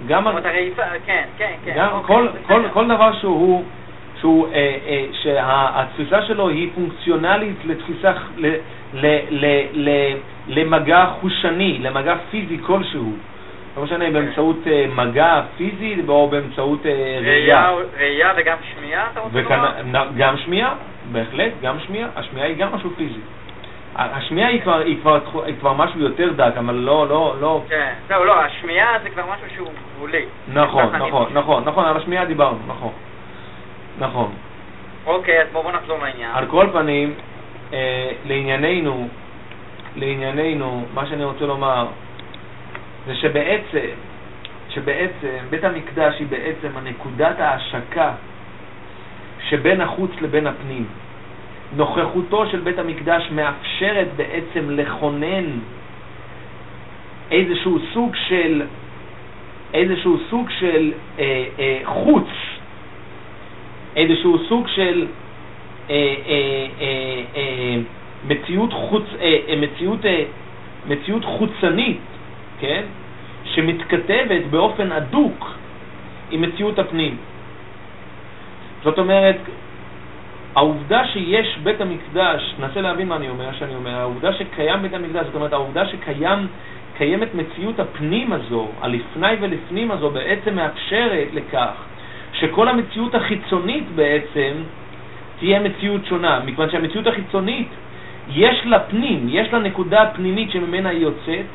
גם 0.08 0.28
הראייה, 0.28 0.74
כן, 1.06 1.24
כן, 1.38 1.54
כן. 1.66 1.74
גם 1.76 1.90
אוקיי, 1.92 2.16
כל, 2.16 2.28
כל, 2.48 2.64
כל 2.74 2.88
דבר 2.88 3.14
שהוא... 3.14 3.64
שהוא, 4.20 4.48
אה, 4.54 4.78
אה, 4.88 5.06
שהתפיסה 5.12 6.22
שלו 6.22 6.50
היא 6.50 6.70
פונקציונלית 6.76 7.58
לתפיסה, 7.66 8.12
ל, 8.38 8.48
ל, 8.94 9.18
ל, 9.30 9.46
ל, 9.74 9.90
למגע 10.48 11.06
חושני, 11.22 11.78
למגע 11.82 12.16
פיזי 12.32 12.58
כלשהו. 12.62 13.14
לא 13.80 13.86
משנה 13.86 14.08
אם 14.08 14.14
באמצעות 14.14 14.58
אה, 14.68 14.86
מגע 14.96 15.42
פיזי 15.58 16.02
או 16.08 16.28
באמצעות 16.28 16.86
אה, 16.86 17.20
ראייה. 17.22 17.72
ראייה 17.98 18.34
וגם 18.38 18.58
שמיעה, 18.74 19.08
אתה 19.12 19.20
רוצה 19.20 19.42
לומר? 19.42 20.08
גם 20.18 20.38
שמיעה, 20.38 20.74
בהחלט, 21.12 21.52
גם 21.62 21.80
שמיעה. 21.80 22.10
השמיעה 22.16 22.48
היא 22.48 22.58
גם 22.58 22.76
משהו 22.76 22.90
פיזי. 22.98 23.20
השמיעה 23.96 24.50
היא 24.50 24.62
כבר, 24.62 24.80
היא, 24.80 24.98
כבר, 25.02 25.20
היא 25.46 25.56
כבר 25.60 25.74
משהו 25.74 26.00
יותר 26.00 26.32
דק, 26.34 26.54
אבל 26.58 26.76
לא, 26.76 27.08
לא, 27.10 27.36
לא... 27.42 27.62
כן, 27.70 27.94
זהו, 28.08 28.26
לא, 28.26 28.42
השמיעה 28.42 29.00
זה 29.04 29.10
כבר 29.10 29.24
משהו 29.24 29.56
שהוא 29.56 29.70
גבולי. 29.96 30.26
נכון, 30.54 30.96
נכון, 30.96 31.28
נכון, 31.34 31.64
נכון, 31.66 31.86
על 31.86 31.98
השמיעה 31.98 32.26
דיברנו, 32.26 32.58
נכון. 32.68 32.92
נכון. 34.00 34.32
אוקיי, 35.06 35.42
אז 35.42 35.48
בואו 35.52 35.72
נחזור 35.72 35.98
לעניין. 36.04 36.32
על 36.34 36.46
כל 36.46 36.68
פנים, 36.74 37.14
אה, 37.74 38.12
לענייננו, 38.26 39.08
לענייננו, 39.96 40.86
מה 40.94 41.06
שאני 41.06 41.24
רוצה 41.24 41.46
לומר, 41.46 41.88
זה 43.08 43.16
שבעצם, 43.16 43.88
שבעצם 44.70 45.38
בית 45.50 45.64
המקדש 45.64 46.16
היא 46.20 46.28
בעצם 46.28 46.68
הנקודת 46.76 47.40
ההשקה 47.40 48.12
שבין 49.50 49.82
החוץ 49.82 50.12
לבין 50.22 50.48
הפנים. 50.48 50.86
נוכחותו 51.76 52.50
של 52.52 52.60
בית 52.60 52.80
המקדש 52.80 53.30
מאפשרת 53.32 54.08
בעצם 54.16 54.70
לכונן 54.70 55.46
איזשהו 57.32 57.78
סוג 57.94 58.16
של, 58.28 58.62
איזשהו 59.74 60.18
סוג 60.30 60.50
של 60.60 60.92
אה, 61.20 61.46
אה, 61.60 61.80
חוץ, 61.86 62.28
איזשהו 63.96 64.38
סוג 64.50 64.68
של 64.68 65.08
אה, 65.90 65.96
אה, 65.96 66.68
אה, 66.82 67.22
אה, 67.36 67.78
מציאות, 68.28 68.74
חוץ, 68.74 69.04
אה, 69.20 69.38
אה, 69.50 69.56
מציאות, 69.56 70.06
אה, 70.06 70.24
מציאות 70.88 71.26
חוצנית, 71.26 72.00
כן? 72.60 72.84
שמתכתבת 73.44 74.46
באופן 74.50 74.92
הדוק 74.92 75.56
עם 76.32 76.42
מציאות 76.42 76.80
הפנים. 76.80 77.18
זאת 78.84 79.00
אומרת, 79.00 79.38
העובדה 80.56 81.08
שיש 81.08 81.58
בית 81.64 81.82
המקדש, 81.82 82.56
ננסה 82.60 82.82
להבין 82.82 83.08
מה 83.08 83.16
אני 83.16 83.30
אומר, 83.30 83.54
שאני 83.60 83.76
אומר, 83.76 83.96
העובדה 83.96 84.34
שקיים 84.34 84.82
בית 84.82 84.94
המקדש, 84.94 85.26
זאת 85.26 85.36
אומרת, 85.36 85.54
העובדה 85.54 85.84
שקיימת 85.86 87.36
מציאות 87.36 87.80
הפנים 87.80 88.34
הזו, 88.34 88.68
הלפני 88.82 89.36
ולפנים 89.42 89.92
הזו, 89.92 90.10
בעצם 90.10 90.56
מאפשרת 90.56 91.28
לכך 91.34 91.74
שכל 92.34 92.68
המציאות 92.68 93.16
החיצונית 93.16 93.84
בעצם 93.96 94.52
תהיה 95.40 95.60
מציאות 95.60 96.06
שונה, 96.06 96.40
מכיוון 96.46 96.70
שהמציאות 96.72 97.08
החיצונית 97.08 97.68
יש 98.30 98.66
לה 98.66 98.80
פנים, 98.80 99.28
יש 99.30 99.54
לה 99.54 99.60
נקודה 99.60 100.10
פנימית 100.16 100.52
שממנה 100.52 100.90
היא 100.90 101.00
יוצאת, 101.00 101.46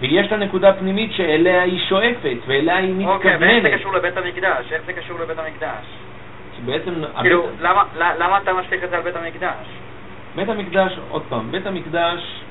ויש 0.00 0.32
לה 0.32 0.36
נקודה 0.36 0.72
פנימית 0.72 1.12
שאליה 1.12 1.62
היא 1.62 1.80
שואפת, 1.88 2.36
ואליה 2.46 2.76
היא 2.76 2.94
מתכוונת. 2.94 3.16
אוקיי, 3.16 3.36
ואיך 3.36 3.62
זה 3.62 3.70
קשור 3.78 3.92
לבית 3.92 4.16
המקדש? 4.16 4.72
איך 4.72 4.82
זה 4.86 4.92
קשור 4.92 5.20
לבית 5.20 5.38
המקדש? 5.38 5.86
שבעצם... 6.56 6.94
כאילו, 7.20 7.44
הבית... 7.44 7.60
למה, 7.60 8.14
למה 8.18 8.38
אתה 8.38 8.52
משליך 8.52 8.84
את 8.84 8.90
זה 8.90 8.96
על 8.96 9.02
בית 9.02 9.16
המקדש? 9.16 9.66
בית 10.36 10.48
המקדש, 10.48 10.98
עוד 11.08 11.22
פעם, 11.28 11.50
בית 11.50 11.66
המקדש 11.66 12.42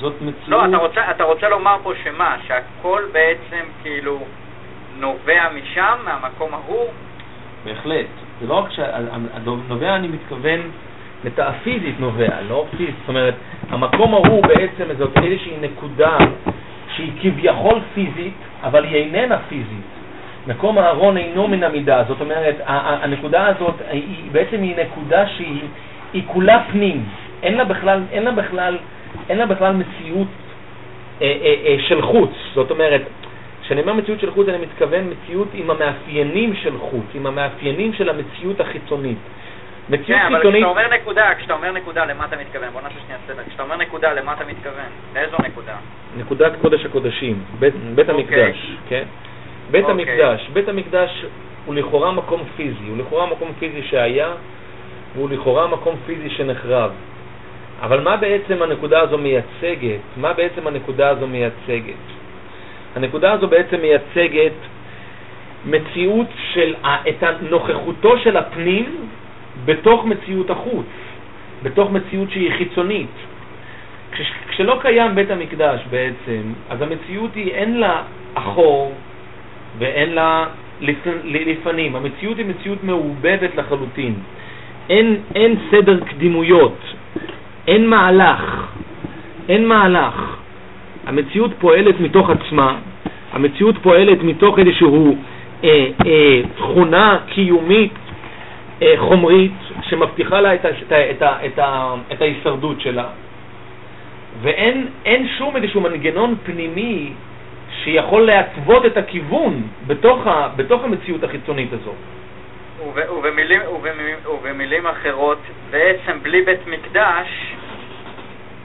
זאת 0.00 0.14
מציאות... 0.20 0.48
לא, 0.48 0.64
אתה 0.64 0.76
רוצה, 0.76 1.10
אתה 1.10 1.24
רוצה 1.24 1.48
לומר 1.48 1.76
פה 1.82 1.92
שמה? 2.04 2.36
שהכל 2.46 3.02
בעצם 3.12 3.64
כאילו 3.82 4.20
נובע 4.98 5.48
משם, 5.54 5.98
מהמקום 6.04 6.54
ההוא? 6.54 6.86
בהחלט. 7.64 8.06
זה 8.40 8.46
לא 8.46 8.54
רק 8.54 8.70
שהנובע, 8.70 9.96
אני 9.96 10.08
מתכוון, 10.08 10.60
מטאפיזית 11.24 12.00
נובע, 12.00 12.40
לא 12.48 12.66
פיזית. 12.70 12.94
זאת 13.00 13.08
אומרת, 13.08 13.34
המקום 13.70 14.14
ההוא 14.14 14.42
בעצם 14.42 14.84
זאת 14.98 15.16
איזושהי 15.24 15.52
נקודה 15.60 16.16
שהיא 16.96 17.12
כביכול 17.22 17.80
פיזית, 17.94 18.34
אבל 18.62 18.84
היא 18.84 18.96
איננה 18.96 19.38
פיזית. 19.48 19.86
מקום 20.46 20.78
הארון 20.78 21.16
אינו 21.16 21.48
מן 21.48 21.62
המידה, 21.62 22.04
זאת 22.08 22.20
אומרת, 22.20 22.54
הנקודה 22.66 23.46
הזאת 23.46 23.74
היא 23.90 24.30
בעצם 24.32 24.62
היא 24.62 24.74
נקודה 24.76 25.28
שהיא 25.28 25.60
היא 26.12 26.22
כולה 26.26 26.62
פנים, 26.72 27.04
אין 27.42 27.54
לה 27.54 27.64
בכלל, 27.64 28.02
אין 28.12 28.22
לה 28.22 28.30
בכלל, 28.30 28.78
אין 29.28 29.38
לה 29.38 29.46
בכלל 29.46 29.72
מציאות 29.72 30.28
אה, 31.22 31.26
אה, 31.42 31.54
אה, 31.66 31.76
של 31.88 32.02
חוץ, 32.02 32.30
זאת 32.54 32.70
אומרת, 32.70 33.02
כשאני 33.62 33.80
אומר 33.80 33.92
מציאות 33.92 34.20
של 34.20 34.30
חוץ 34.30 34.48
אני 34.48 34.58
מתכוון 34.58 35.10
מציאות 35.10 35.48
עם 35.54 35.70
המאפיינים 35.70 36.54
של 36.62 36.78
חוץ, 36.78 37.04
עם 37.14 37.26
המאפיינים 37.26 37.92
של 37.92 38.08
המציאות 38.08 38.60
החיצונית. 38.60 39.18
מציאות 39.90 40.20
כן, 40.20 40.36
חיצונית... 40.36 40.44
אבל 40.44 40.52
כשאתה 40.54 40.66
אומר 40.66 40.94
נקודה, 40.94 41.34
כשאתה 41.38 41.52
אומר 41.54 41.72
נקודה, 41.72 42.04
למה 42.04 42.24
אתה 42.24 42.36
מתכוון? 42.36 42.68
בוא 42.72 42.80
נעשה 42.80 42.94
שנייה 43.06 43.18
סדר. 43.26 43.42
כשאתה 43.48 43.62
אומר 43.62 43.76
נקודה, 43.76 44.12
למה 44.12 44.32
אתה 44.32 44.44
מתכוון? 44.44 44.90
לאיזו 45.14 45.36
נקודה? 45.44 45.76
נקודת 46.16 46.52
קודש 46.60 46.84
הקודשים, 46.84 47.42
בית, 47.58 47.74
בית 47.94 48.10
אוקיי. 48.10 48.42
המקדש, 48.44 48.76
כן? 48.88 49.04
בית 49.70 49.84
אוקיי. 49.84 50.02
המקדש, 50.02 50.48
בית 50.52 50.68
המקדש 50.68 51.24
הוא 51.66 51.74
לכאורה 51.74 52.12
מקום 52.12 52.42
פיזי, 52.56 52.88
הוא 52.88 52.98
לכאורה 52.98 53.26
מקום 53.26 53.52
פיזי 53.58 53.82
שהיה, 53.82 54.28
והוא 55.14 55.30
לכאורה 55.30 55.66
מקום 55.66 55.96
פיזי 56.06 56.30
שנחרב. 56.30 56.92
אבל 57.82 58.00
מה 58.00 58.16
בעצם 58.16 58.62
הנקודה 58.62 59.00
הזו 59.00 59.18
מייצגת? 59.18 60.00
מה 60.16 60.32
בעצם 60.32 60.66
הנקודה 60.66 61.08
הזו 61.08 61.26
מייצגת? 61.26 62.04
הנקודה 62.96 63.32
הזו 63.32 63.48
בעצם 63.48 63.80
מייצגת 63.80 64.52
מציאות 65.66 66.26
של, 66.52 66.74
את 67.08 67.24
נוכחותו 67.50 68.18
של 68.18 68.36
הפנים 68.36 69.07
בתוך 69.64 70.04
מציאות 70.04 70.50
החוץ, 70.50 70.86
בתוך 71.62 71.90
מציאות 71.90 72.30
שהיא 72.30 72.52
חיצונית. 72.58 73.10
כש, 74.12 74.32
כשלא 74.48 74.78
קיים 74.80 75.14
בית 75.14 75.30
המקדש 75.30 75.80
בעצם, 75.90 76.42
אז 76.70 76.82
המציאות 76.82 77.34
היא 77.34 77.50
אין 77.50 77.80
לה 77.80 78.02
אחור 78.34 78.92
ואין 79.78 80.14
לה 80.14 80.46
לפ- 80.80 81.24
לפנים. 81.24 81.96
המציאות 81.96 82.38
היא 82.38 82.46
מציאות 82.46 82.84
מעובדת 82.84 83.56
לחלוטין. 83.56 84.14
אין, 84.90 85.16
אין 85.34 85.54
סדר 85.70 86.00
קדימויות, 86.04 86.78
אין 87.66 87.86
מהלך, 87.86 88.66
אין 89.48 89.68
מהלך. 89.68 90.36
המציאות 91.06 91.50
פועלת 91.58 92.00
מתוך 92.00 92.30
עצמה, 92.30 92.78
המציאות 93.32 93.78
פועלת 93.82 94.22
מתוך 94.22 94.58
איזושהי 94.58 94.86
אה, 95.64 95.86
אה, 96.06 96.40
תכונה 96.56 97.18
קיומית 97.26 97.92
חומרית 98.96 99.52
שמבטיחה 99.82 100.40
לה 100.40 100.54
את, 100.54 100.66
את, 100.66 100.92
את, 100.92 101.22
את, 101.22 101.58
את 102.12 102.22
ההישרדות 102.22 102.80
שלה, 102.80 103.06
ואין 104.42 104.86
אין 105.04 105.28
שום 105.38 105.56
איזשהו 105.56 105.80
מנגנון 105.80 106.34
פנימי 106.44 107.12
שיכול 107.84 108.22
להתוות 108.26 108.86
את 108.86 108.96
הכיוון 108.96 109.62
בתוך, 109.86 110.26
ה, 110.26 110.48
בתוך 110.56 110.84
המציאות 110.84 111.24
החיצונית 111.24 111.72
הזאת. 111.72 111.94
וב- 112.80 113.10
ובמילים, 113.18 113.60
ובמילים, 113.74 114.16
ובמילים 114.28 114.86
אחרות, 114.86 115.38
בעצם 115.70 116.22
בלי 116.22 116.42
בית 116.42 116.66
מקדש, 116.66 117.28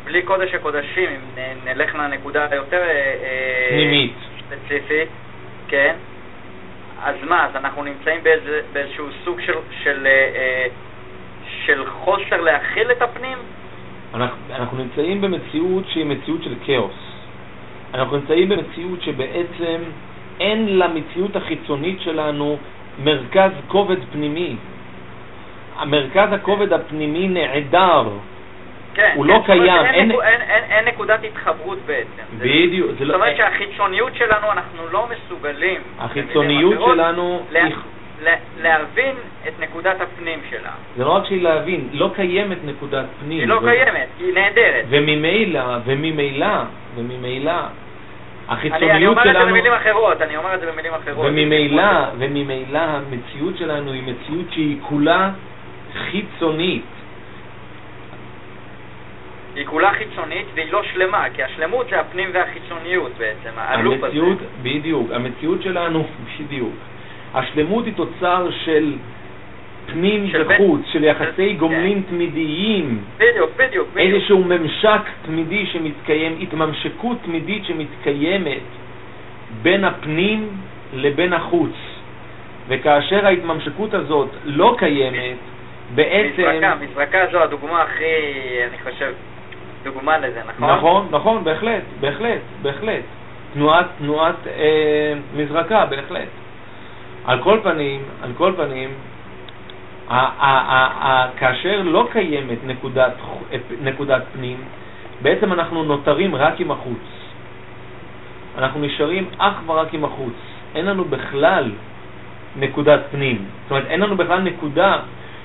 בלי 0.03 0.21
קודש 0.21 0.53
הקודשים, 0.53 1.09
אם 1.37 1.41
נלך 1.65 1.95
לנקודה 1.95 2.47
היותר 2.51 2.77
אה, 2.81 2.89
אה, 2.89 3.67
פנימית. 3.69 4.13
ספציפית, 4.39 5.09
כן, 5.67 5.95
אז 7.03 7.15
מה, 7.23 7.45
אז 7.45 7.55
אנחנו 7.55 7.83
נמצאים 7.83 8.23
באיזה, 8.23 8.61
באיזשהו 8.73 9.07
סוג 9.23 9.41
של, 9.41 9.53
של, 9.83 10.07
אה, 10.07 10.11
אה, 10.35 10.65
של 11.65 11.85
חוסר 11.89 12.41
להכיל 12.41 12.91
את 12.91 13.01
הפנים? 13.01 13.37
אנחנו, 14.13 14.37
אנחנו 14.55 14.77
נמצאים 14.77 15.21
במציאות 15.21 15.83
שהיא 15.87 16.05
מציאות 16.05 16.43
של 16.43 16.55
כאוס. 16.65 16.95
אנחנו 17.93 18.17
נמצאים 18.17 18.49
במציאות 18.49 19.01
שבעצם 19.01 19.77
אין 20.39 20.79
למציאות 20.79 21.35
החיצונית 21.35 22.01
שלנו 22.01 22.57
מרכז 23.03 23.51
כובד 23.67 23.97
פנימי. 24.11 24.55
המרכז 25.75 26.33
הכובד 26.33 26.73
הפנימי 26.73 27.27
נעדר. 27.27 28.09
כן, 28.93 29.11
הוא 29.15 29.25
לא 29.25 29.33
זאת 29.35 29.45
קיים, 29.45 29.85
אין- 29.85 30.09
נקו- 30.11 30.21
אין, 30.21 30.41
אין, 30.41 30.63
אין 30.71 30.85
נקודת 30.87 31.19
התחברות 31.23 31.77
בעצם. 31.85 32.23
בדיוק. 32.39 32.91
זה 32.91 32.97
זאת 32.97 33.07
לא- 33.07 33.13
אומרת 33.15 33.37
שהחיצוניות 33.37 34.15
שלנו, 34.15 34.51
אנחנו 34.51 34.87
לא 34.91 35.07
מסוגלים, 35.11 35.81
החיצוניות 35.99 36.73
שלנו, 36.85 37.45
לה- 37.51 37.63
לה- 38.23 38.31
להבין 38.61 39.15
את 39.47 39.53
נקודת 39.59 40.01
הפנים 40.01 40.39
שלה. 40.49 40.69
זה 40.97 41.03
לא 41.03 41.09
רק 41.09 41.25
שהיא 41.25 41.43
להבין, 41.43 41.87
לא 41.93 42.09
קיימת 42.15 42.57
נקודת 42.65 43.05
פנים. 43.19 43.39
היא 43.39 43.47
לא 43.47 43.55
ו- 43.55 43.59
קיימת, 43.69 44.07
היא 44.19 44.33
נהדרת. 44.33 44.85
וממילא, 44.89 45.63
וממילא, 45.85 46.47
וממילא, 46.95 47.51
אני, 47.51 47.59
אני 48.49 48.69
החיצוניות 48.69 49.11
אומר 49.17 49.21
את 49.21 49.27
זה 49.27 49.33
שלנו, 49.39 49.49
במילים 49.51 49.73
אחרות, 49.73 50.21
אני 50.21 50.37
אומר 50.37 50.55
את 50.55 50.59
זה 50.59 50.71
במילים 50.71 50.93
אחרות. 50.93 51.25
וממילא, 51.29 51.83
וממילא 52.17 52.79
המציאות 52.79 53.57
שלנו 53.57 53.91
היא 53.91 54.03
מציאות 54.03 54.45
שהיא 54.51 54.77
כולה 54.81 55.29
חיצונית. 55.93 56.83
היא 59.55 59.65
כולה 59.65 59.91
חיצונית 59.93 60.45
והיא 60.55 60.71
לא 60.71 60.83
שלמה, 60.83 61.25
כי 61.35 61.43
השלמות 61.43 61.87
זה 61.89 61.99
הפנים 61.99 62.29
והחיצוניות 62.33 63.11
בעצם, 63.17 63.49
הלופ 63.57 63.97
הזה. 63.97 64.05
המציאות, 64.05 64.37
בדיוק, 64.61 65.11
המציאות 65.11 65.61
שלנו, 65.61 66.07
בדיוק. 66.39 66.73
השלמות 67.33 67.85
היא 67.85 67.93
תוצר 67.93 68.47
של 68.65 68.93
פנים 69.85 70.27
של 70.31 70.43
וחוץ, 70.47 70.81
של 70.91 71.03
יחסי 71.03 71.49
של- 71.49 71.55
גומלין 71.57 72.01
תמידיים, 72.09 73.01
בדיוק, 73.17 73.49
בדיוק, 73.57 73.87
בדיוק. 73.93 73.97
איזשהו 73.97 74.43
ממשק 74.43 75.01
תמידי 75.25 75.65
שמתקיים, 75.65 76.37
התממשקות 76.41 77.17
תמידית 77.25 77.65
שמתקיימת 77.65 78.61
בין 79.61 79.83
הפנים 79.83 80.49
לבין 80.93 81.33
החוץ. 81.33 81.71
וכאשר 82.67 83.25
ההתממשקות 83.25 83.93
הזאת 83.93 84.29
לא 84.45 84.75
קיימת, 84.79 85.37
בעצם... 85.95 86.41
מזרקה, 86.41 86.75
מזרקה 86.81 87.17
זו 87.31 87.43
הדוגמה 87.43 87.81
הכי, 87.81 88.03
אני 88.69 88.77
חושב, 88.93 89.11
דוגמה 89.83 90.17
לזה, 90.17 90.41
נכון? 90.47 90.69
נכון, 90.69 91.07
נכון, 91.11 91.43
בהחלט, 91.43 91.83
בהחלט, 91.99 92.41
בהחלט. 92.61 93.03
תנועת, 93.53 93.85
תנועת 93.97 94.47
אה, 94.47 95.13
מזרקה, 95.35 95.85
בהחלט. 95.85 96.27
על 97.25 97.43
כל 97.43 97.59
פנים, 97.63 98.01
על 98.21 98.31
כל 98.37 98.53
פנים, 98.57 98.89
ה- 100.09 100.15
ה- 100.15 100.91
ה- 101.07 101.27
כאשר 101.37 101.81
לא 101.85 102.07
קיימת 102.11 102.57
נקודת, 102.65 103.13
נקודת 103.81 104.23
פנים, 104.33 104.57
בעצם 105.21 105.53
אנחנו 105.53 105.83
נותרים 105.83 106.35
רק 106.35 106.59
עם 106.59 106.71
החוץ. 106.71 107.05
אנחנו 108.57 108.79
נשארים 108.79 109.25
אך 109.37 109.53
ורק 109.65 109.93
עם 109.93 110.05
החוץ. 110.05 110.33
אין 110.75 110.85
לנו 110.85 111.05
בכלל 111.05 111.71
נקודת 112.55 112.99
פנים. 113.11 113.45
זאת 113.63 113.71
אומרת, 113.71 113.85
אין 113.87 113.99
לנו 114.01 114.17
בכלל 114.17 114.41
נקודה 114.41 114.99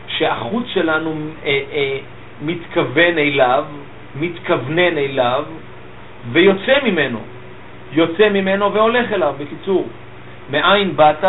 שהחוץ 0.06 0.64
שלנו 0.74 1.14
אה, 1.44 1.60
אה, 1.72 1.98
מתכוון 2.42 3.18
אליו, 3.18 3.64
מתכוונן 4.20 4.98
אליו, 4.98 5.44
ויוצא 6.32 6.74
ממנו. 6.84 7.18
יוצא 7.92 8.28
ממנו 8.28 8.72
והולך 8.72 9.12
אליו, 9.12 9.34
בקיצור. 9.38 9.88
מאין 10.50 10.96
באת 10.96 11.24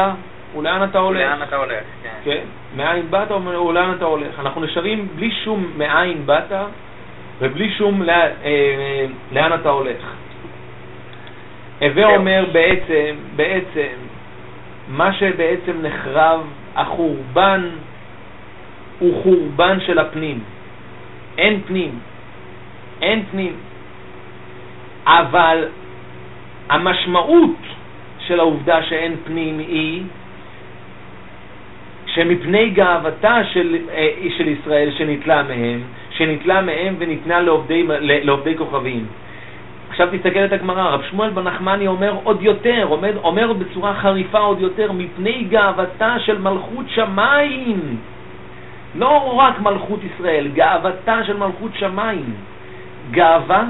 ולאן 0.58 0.84
אתה 0.90 1.00
הולך. 1.00 1.20
לאן 1.20 1.44
אתה 1.44 1.56
הולך, 1.56 1.84
כן. 2.04 2.10
כן, 2.24 2.44
מאין 2.76 3.12
באת 3.12 3.32
ולאן 3.32 3.94
אתה 3.98 4.06
הולך. 4.06 4.40
אנחנו 4.40 4.62
נשארים 4.62 5.08
בלי 5.16 5.32
שום 5.44 5.72
מאין 5.78 6.26
באת 6.26 6.52
ובלי 7.40 7.72
שום 7.78 8.02
לא, 8.02 8.14
אה, 8.14 9.06
לאן 9.32 9.54
אתה 9.54 9.70
הולך. 9.70 10.04
הווה. 11.82 12.16
אומר 12.16 12.46
בעצם, 12.52 13.16
בעצם, 13.36 13.96
מה 14.88 15.14
שבעצם 15.14 15.74
נחרב, 15.82 16.42
החורבן 16.76 17.70
הוא 19.00 19.24
חורבן 19.24 19.78
של 19.80 20.00
הפנים. 20.00 20.40
אין 21.38 21.62
פנים. 21.68 22.00
אין 23.02 23.24
פנים. 23.32 23.54
אבל 25.06 25.68
המשמעות 26.70 27.58
של 28.28 28.39
העובדה 28.39 28.84
שאין 28.84 29.16
פנים 29.24 29.60
היא 29.60 30.04
שמפני 32.06 32.70
גאוותה 32.70 33.43
של, 33.54 33.78
אה, 33.91 34.10
של 34.38 34.47
ישראל 34.47 34.91
שניטלה 34.97 35.43
מהם, 35.43 35.82
שניטלה 36.12 36.62
מהם 36.62 36.95
וניתנה 37.00 37.41
לעובדי, 37.41 37.84
לעובדי 38.00 38.58
כוכבים. 38.58 39.06
עכשיו 39.89 40.10
את 40.45 40.54
הגמרא, 40.54 40.89
רב 40.89 41.02
שמואל 41.10 41.30
בן 41.30 41.43
נחמני 41.43 41.88
אומר 41.88 42.16
עוד 42.24 42.41
יותר, 42.41 42.88
אומר, 42.89 43.18
אומר 43.24 43.54
בצורה 43.54 43.93
חריפה 43.93 44.38
עוד 44.38 44.62
יותר, 44.62 44.91
מפני 44.91 45.43
גאוותה 45.50 46.20
של 46.20 46.38
מלכות 46.38 46.86
שמיים. 46.89 47.97
לא 48.95 49.34
רק 49.39 49.60
מלכות 49.60 50.00
ישראל, 50.04 50.47
גאוותה 50.54 51.24
של 51.24 51.38
מלכות 51.38 51.72
שמיים. 51.80 52.34
גאווה 53.12 53.64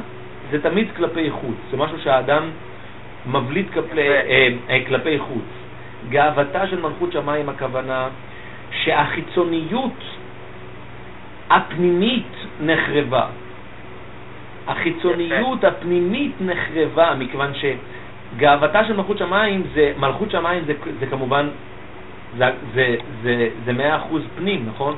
זה 0.52 0.62
תמיד 0.62 0.88
כלפי 0.96 1.32
חוץ, 1.32 1.58
זה 1.72 1.78
משהו 1.78 2.00
שהאדם 2.04 2.44
מבליט 3.26 3.68
כלפי, 3.74 4.00
אה, 4.02 4.48
אה, 4.70 4.80
כלפי 4.88 5.20
חוץ. 5.20 5.50
גאוותה 6.10 6.68
של 6.68 6.82
מלכות 6.82 7.12
שמיים 7.12 7.50
הכוונה 7.50 8.08
שהחיצוניות 8.72 10.04
הפנימית 11.50 12.32
נחרבה. 12.62 13.28
החיצוניות 14.68 15.64
הפנימית 15.64 16.34
נחרבה, 16.42 17.14
מכיוון 17.20 17.52
שגאוותה 17.54 18.86
של 18.86 18.98
מלכות 18.98 19.18
שמיים 19.18 19.64
זה, 19.74 19.94
מלכות 20.00 20.32
שמיים 20.32 20.64
זה, 20.66 20.74
זה 21.00 21.06
כמובן, 21.06 21.48
זה, 22.38 22.46
זה, 22.74 22.96
זה, 23.22 23.50
זה 23.66 23.72
100% 23.72 24.16
פנים, 24.38 24.66
נכון? 24.70 24.96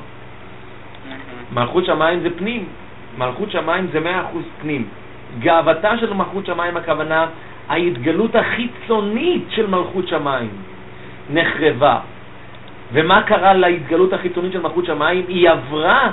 מלכות 1.53 1.85
שמיים 1.85 2.19
זה 2.19 2.29
פנים, 2.37 2.65
מלכות 3.17 3.51
שמיים 3.51 3.87
זה 3.91 3.99
100% 3.99 4.37
פנים. 4.61 4.85
גאוותה 5.39 5.97
של 5.97 6.13
מלכות 6.13 6.45
שמיים 6.45 6.77
הכוונה 6.77 7.25
ההתגלות 7.69 8.35
החיצונית 8.35 9.43
של 9.49 9.67
מלכות 9.67 10.07
שמיים 10.07 10.49
נחרבה. 11.29 11.99
ומה 12.93 13.21
קרה 13.21 13.53
להתגלות 13.53 14.13
החיצונית 14.13 14.51
של 14.51 14.61
מלכות 14.61 14.85
שמיים? 14.85 15.25
היא 15.27 15.49
עברה 15.49 16.11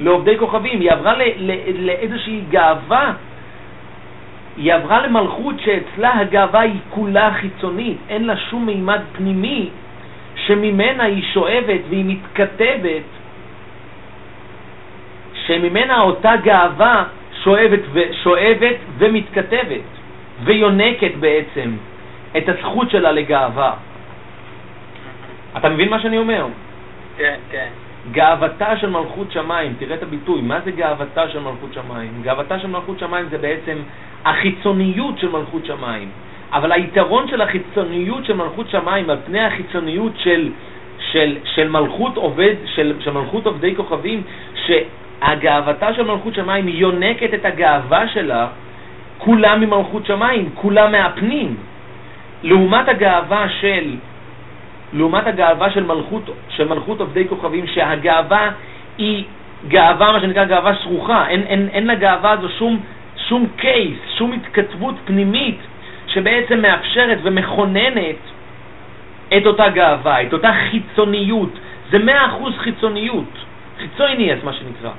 לעובדי 0.00 0.38
כוכבים, 0.38 0.80
היא 0.80 0.92
עברה 0.92 1.14
לאיזושהי 1.78 2.40
גאווה, 2.50 3.12
היא 4.56 4.74
עברה 4.74 5.06
למלכות 5.06 5.54
שאצלה 5.60 6.18
הגאווה 6.18 6.60
היא 6.60 6.80
כולה 6.90 7.34
חיצונית, 7.34 7.96
אין 8.08 8.26
לה 8.26 8.36
שום 8.36 8.66
מימד 8.66 9.00
פנימי 9.12 9.68
שממנה 10.36 11.04
היא 11.04 11.22
שואבת 11.32 11.80
והיא 11.88 12.04
מתכתבת, 12.04 13.02
שממנה 15.46 16.00
אותה 16.00 16.32
גאווה 16.42 17.04
שואבת, 17.42 17.80
ו- 17.92 18.14
שואבת 18.22 18.76
ומתכתבת 18.98 19.86
ויונקת 20.44 21.14
בעצם 21.20 21.76
את 22.36 22.48
הזכות 22.48 22.90
שלה 22.90 23.12
לגאווה. 23.12 23.72
אתה 25.56 25.68
מבין 25.68 25.88
מה 25.88 26.00
שאני 26.00 26.18
אומר? 26.18 26.46
כן, 27.16 27.36
כן. 27.50 27.68
גאוותה 28.12 28.76
של 28.76 28.90
מלכות 28.90 29.32
שמיים, 29.32 29.74
תראה 29.78 29.94
את 29.94 30.02
הביטוי, 30.02 30.40
מה 30.42 30.60
זה 30.64 30.70
גאוותה 30.70 31.28
של 31.28 31.40
מלכות 31.40 31.74
שמיים? 31.74 32.22
גאוותה 32.22 32.58
של 32.58 32.66
מלכות 32.66 32.98
שמיים 32.98 33.26
זה 33.30 33.38
בעצם 33.38 33.76
החיצוניות 34.24 35.18
של 35.18 35.28
מלכות 35.28 35.66
שמיים. 35.66 36.08
אבל 36.52 36.72
היתרון 36.72 37.28
של 37.28 37.40
החיצוניות 37.40 38.24
של 38.24 38.36
מלכות 38.36 38.70
שמיים 38.70 39.10
על 39.10 39.16
פני 39.26 39.40
החיצוניות 39.40 40.12
של, 40.16 40.50
של, 41.12 41.36
של, 41.44 41.68
מלכות, 41.68 42.16
עובד, 42.16 42.54
של, 42.64 42.94
של 43.00 43.10
מלכות 43.10 43.46
עובדי 43.46 43.76
כוכבים, 43.76 44.22
שהגאוותה 45.24 45.94
של 45.94 46.02
מלכות 46.02 46.34
שמיים 46.34 46.68
יונקת 46.68 47.34
את 47.34 47.44
הגאווה 47.44 48.08
שלה 48.08 48.46
כולה 49.18 49.56
ממלכות 49.56 50.06
שמיים, 50.06 50.50
כולה 50.54 50.88
מהפנים. 50.88 51.56
לעומת 52.42 52.88
הגאווה 52.88 53.48
של 53.60 53.96
לעומת 54.92 55.26
הגאווה 55.26 55.70
של 55.70 55.84
מלכות, 55.84 56.30
של 56.48 56.68
מלכות 56.68 57.00
עובדי 57.00 57.28
כוכבים, 57.28 57.66
שהגאווה 57.66 58.50
היא 58.98 59.24
גאווה, 59.68 60.12
מה 60.12 60.20
שנקרא 60.20 60.44
גאווה 60.44 60.74
שרוכה, 60.74 61.28
אין, 61.28 61.42
אין, 61.42 61.68
אין 61.72 61.86
לגאווה 61.86 62.30
הזו 62.30 62.48
שום, 62.48 62.80
שום 63.28 63.46
קייס, 63.56 63.98
שום 64.18 64.32
התכתבות 64.32 64.94
פנימית 65.04 65.58
שבעצם 66.06 66.62
מאפשרת 66.62 67.18
ומכוננת 67.22 68.20
את 69.36 69.46
אותה 69.46 69.68
גאווה, 69.68 70.22
את 70.22 70.32
אותה 70.32 70.52
חיצוניות. 70.70 71.50
זה 71.90 71.98
מאה 71.98 72.26
אחוז 72.26 72.54
חיצוניות, 72.58 73.32
חיצוניאס 73.78 74.38
מה 74.44 74.52
שנקרא. 74.52 74.90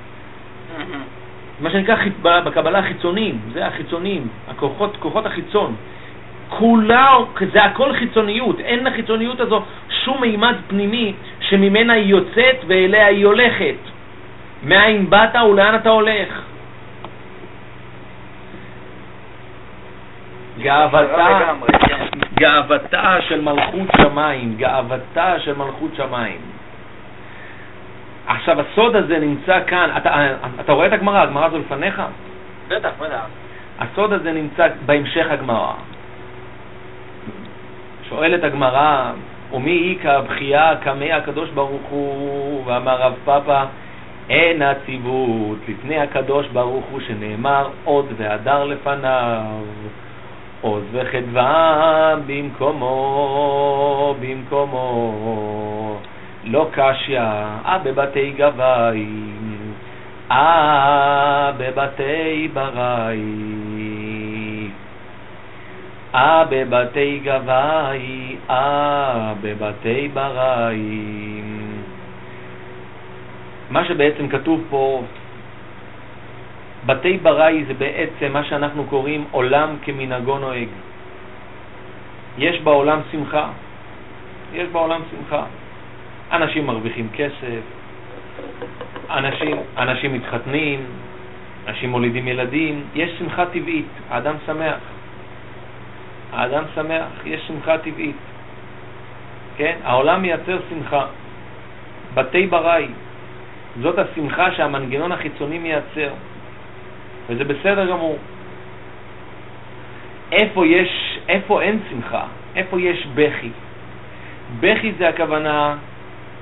מה 1.60 1.70
שנקרא 1.72 1.96
בקבלה 2.24 2.82
חיצונים, 2.82 3.40
זה 3.54 3.68
החיצונים, 3.68 4.28
הכוחות, 4.48 4.98
כוחות 5.00 5.26
החיצון. 5.26 5.76
כולה, 6.50 7.18
זה 7.54 7.64
הכל 7.64 7.94
חיצוניות, 7.94 8.60
אין 8.60 8.84
לחיצוניות 8.84 9.40
הזו 9.40 9.62
שום 9.90 10.22
מימד 10.22 10.56
פנימי 10.68 11.14
שממנה 11.40 11.94
היא 11.94 12.06
יוצאת 12.06 12.56
ואליה 12.68 13.08
היא 13.08 13.26
הולכת. 13.26 13.76
מאין 14.64 15.10
באת 15.10 15.36
ולאן 15.36 15.76
אתה 15.76 15.90
הולך? 15.90 16.42
גאוותה, 20.60 21.54
כן. 21.88 22.06
גאוותה 22.36 23.18
של 23.28 23.42
מלכות 23.42 23.88
שמיים, 23.98 24.56
גאוותה 24.58 25.40
של 25.40 25.58
מלכות 25.58 25.92
שמיים. 25.98 26.55
עכשיו, 28.28 28.58
הסוד 28.62 28.96
הזה 28.96 29.20
נמצא 29.20 29.60
כאן, 29.68 29.90
אתה, 29.98 30.28
אתה 30.60 30.74
רואה 30.74 30.88
את 30.88 30.94
הגמרא? 30.94 31.22
הגמרא 31.22 31.46
הזו 31.46 31.60
לפניך? 31.60 32.02
בטח, 32.68 32.90
בטח. 33.00 33.26
הסוד 33.80 34.14
הזה 34.14 34.32
נמצא 34.32 34.68
בהמשך 34.86 35.26
הגמרא. 35.30 35.74
שואלת 38.10 38.44
הגמרא, 38.44 39.12
ומי 39.54 39.96
איכא 39.98 40.22
בכייה 40.22 40.76
קמא 40.84 41.04
הקדוש 41.04 41.50
ברוך 41.50 41.82
הוא, 41.90 42.64
ואמר 42.66 43.02
רב 43.02 43.14
פאפא, 43.26 43.66
אין 44.30 44.62
הציבות 44.62 45.58
לפני 45.68 46.00
הקדוש 46.00 46.48
ברוך 46.48 46.86
הוא 46.92 47.00
שנאמר 47.08 47.70
עוד 47.84 48.06
והדר 48.18 48.64
לפניו, 48.64 49.42
עוז 50.62 50.84
וחדווה 50.92 52.16
במקומו, 52.28 54.16
במקומו, 54.20 55.12
לא 56.46 56.70
קשיא, 56.72 57.20
אה 57.20 57.78
בבתי 57.84 58.32
גביים, 58.32 59.74
אה 60.32 61.52
בבתי 61.58 62.48
ברי. 62.54 63.22
אה 66.16 66.44
בבתי 66.50 67.20
גבאי, 67.24 68.36
אה 68.50 69.34
בבתי 69.42 70.10
ברי. 70.14 71.42
מה 73.70 73.86
שבעצם 73.86 74.28
כתוב 74.28 74.62
פה, 74.70 75.04
בתי 76.86 77.18
ברי 77.18 77.64
זה 77.68 77.74
בעצם 77.74 78.34
מה 78.34 78.44
שאנחנו 78.44 78.84
קוראים 78.84 79.26
עולם 79.32 79.76
כמנהגו 79.82 80.38
נוהג. 80.38 80.68
יש 82.38 82.62
בעולם 82.62 83.00
שמחה, 83.12 83.50
יש 84.54 84.68
בעולם 84.72 85.02
שמחה. 85.12 85.44
אנשים 86.36 86.68
מרוויחים 86.68 87.08
כסף, 87.14 87.62
אנשים, 89.10 89.58
אנשים 89.78 90.14
מתחתנים, 90.14 90.86
אנשים 91.68 91.90
מולידים 91.90 92.28
ילדים, 92.28 92.84
יש 92.96 93.12
שמחה 93.20 93.46
טבעית, 93.46 93.86
האדם 94.10 94.36
שמח. 94.46 94.78
האדם 96.34 96.64
שמח, 96.76 97.08
יש 97.26 97.42
שמחה 97.48 97.78
טבעית. 97.78 98.16
כן? 99.58 99.76
העולם 99.84 100.22
מייצר 100.22 100.60
שמחה. 100.70 101.06
בתי 102.14 102.48
ברי, 102.48 102.88
זאת 103.82 104.00
השמחה 104.00 104.52
שהמנגנון 104.52 105.12
החיצוני 105.12 105.58
מייצר, 105.58 106.10
וזה 107.30 107.44
בסדר 107.44 107.86
גמור. 107.90 108.18
איפה 110.32 110.66
יש, 110.66 111.20
איפה 111.30 111.62
אין 111.62 111.80
שמחה? 111.90 112.24
איפה 112.56 112.82
יש 112.82 113.08
בכי? 113.16 113.50
בכי 114.60 114.92
זה 114.98 115.10
הכוונה 115.10 115.76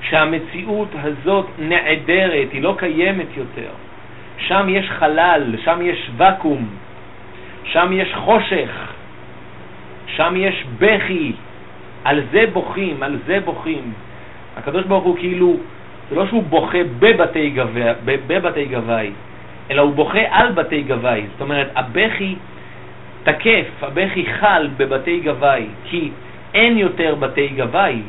שהמציאות 0.10 0.88
הזאת 1.04 1.46
נעדרת, 1.60 2.48
היא 2.52 2.62
לא 2.62 2.76
קיימת 2.78 3.28
יותר. 3.38 3.70
שם 4.38 4.68
יש 4.70 4.90
חלל, 4.90 5.56
שם 5.64 5.80
יש 5.82 6.10
ואקום, 6.18 6.66
שם 7.64 7.90
יש 7.94 8.14
חושך, 8.16 8.92
שם 10.08 10.34
יש 10.38 10.64
בכי, 10.80 11.32
על 12.04 12.22
זה 12.32 12.44
בוכים, 12.54 13.04
על 13.04 13.18
זה 13.26 13.40
בוכים. 13.46 13.94
הקדוש 14.58 14.86
ברוך 14.86 15.04
הוא 15.04 15.18
כאילו, 15.18 15.58
זה 16.10 16.16
לא 16.16 16.28
שהוא 16.28 16.44
בוכה 16.44 16.78
בבתי, 17.00 17.50
גבי, 17.50 17.82
בבתי 18.06 18.66
גבי, 18.66 19.12
אלא 19.72 19.82
הוא 19.82 19.94
בוכה 19.94 20.20
על 20.30 20.52
בתי 20.52 20.82
גבי. 20.82 21.22
זאת 21.32 21.42
אומרת, 21.42 21.72
הבכי 21.76 22.36
תקף, 23.24 23.66
הבכי 23.82 24.26
חל 24.40 24.68
בבתי 24.78 25.20
גבי, 25.20 25.66
כי 25.86 26.10
אין 26.54 26.78
יותר 26.78 27.16
בתי 27.16 27.48
גבי, 27.48 28.02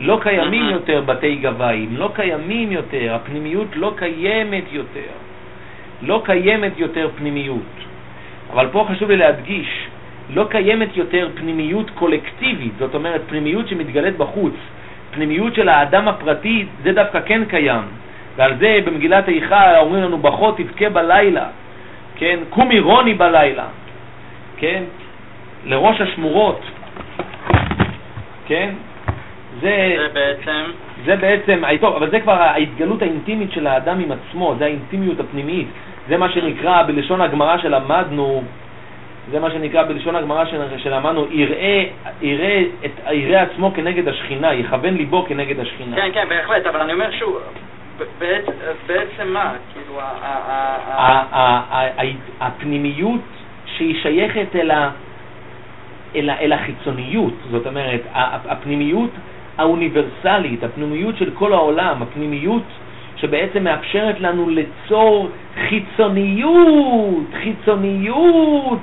לא 0.00 0.18
קיימים 0.22 0.64
יותר 0.70 1.00
בתי 1.06 1.36
גביים, 1.36 1.96
לא 1.96 2.10
קיימים 2.14 2.72
יותר, 2.72 3.14
הפנימיות 3.14 3.68
לא 3.76 3.92
קיימת 3.96 4.64
יותר, 4.72 5.10
לא 6.02 6.22
קיימת 6.24 6.72
יותר 6.76 7.08
פנימיות. 7.16 7.72
אבל 8.52 8.68
פה 8.72 8.86
חשוב 8.90 9.10
לי 9.10 9.16
להדגיש, 9.16 9.86
לא 10.34 10.46
קיימת 10.50 10.96
יותר 10.96 11.28
פנימיות 11.34 11.90
קולקטיבית, 11.90 12.72
זאת 12.78 12.94
אומרת 12.94 13.20
פנימיות 13.28 13.68
שמתגלית 13.68 14.16
בחוץ. 14.16 14.54
פנימיות 15.10 15.54
של 15.54 15.68
האדם 15.68 16.08
הפרטי, 16.08 16.66
זה 16.82 16.92
דווקא 16.92 17.20
כן 17.26 17.44
קיים. 17.44 17.82
ועל 18.36 18.56
זה 18.58 18.78
במגילת 18.84 19.28
איכה 19.28 19.78
אומרים 19.78 20.02
לנו, 20.02 20.18
ברכות 20.18 20.56
תבכה 20.56 20.88
בלילה, 20.88 21.46
כן? 22.16 22.38
קומי 22.50 22.80
רוני 22.80 23.14
בלילה, 23.14 23.66
כן? 24.56 24.82
לראש 25.64 26.00
השמורות, 26.00 26.60
כן? 28.46 28.70
זה, 29.60 29.96
זה 29.98 30.08
בעצם... 30.12 30.64
זה 31.04 31.16
בעצם, 31.16 31.62
טוב, 31.80 31.94
אבל 31.94 32.10
זה 32.10 32.20
כבר 32.20 32.32
ההתגלות 32.32 33.02
האינטימית 33.02 33.52
של 33.52 33.66
האדם 33.66 34.00
עם 34.00 34.12
עצמו, 34.12 34.54
זה 34.58 34.64
האינטימיות 34.64 35.20
הפנימית. 35.20 35.68
זה 36.08 36.16
מה 36.16 36.28
שנקרא 36.28 36.82
בלשון 36.82 37.20
הגמרא 37.20 37.58
שלמדנו, 37.58 38.42
זה 39.30 39.40
מה 39.40 39.50
שנקרא 39.50 39.82
בלשון 39.82 40.16
הגמרא 40.16 40.44
שלמדנו, 40.76 41.26
יראה, 41.30 41.84
יראה, 42.22 42.62
את, 42.84 42.90
יראה 43.12 43.42
עצמו 43.42 43.72
כנגד 43.74 44.08
השכינה, 44.08 44.54
יכוון 44.54 44.94
ליבו 44.94 45.24
כנגד 45.28 45.60
השכינה. 45.60 45.96
כן, 45.96 46.10
כן, 46.14 46.28
בהחלט, 46.28 46.66
אבל 46.66 46.80
אני 46.80 46.92
אומר 46.92 47.10
שוב, 47.10 47.38
בעצם 48.86 49.28
מה? 49.28 49.52
כאילו, 49.72 50.00
הפנימיות 52.40 53.20
שהיא 53.66 54.02
שייכת 54.02 54.56
אל, 56.14 56.52
החיצוניות, 56.52 57.34
זאת 57.50 57.66
אומרת, 57.66 58.00
הפנימיות 58.14 59.10
האוניברסלית, 59.58 60.64
הפנימיות 60.64 61.16
של 61.16 61.30
כל 61.34 61.52
העולם, 61.52 62.02
הפנימיות 62.02 62.62
שבעצם 63.16 63.64
מאפשרת 63.64 64.20
לנו 64.20 64.48
ליצור 64.50 65.28
חיצוניות, 65.68 67.26
חיצוניות 67.42 68.78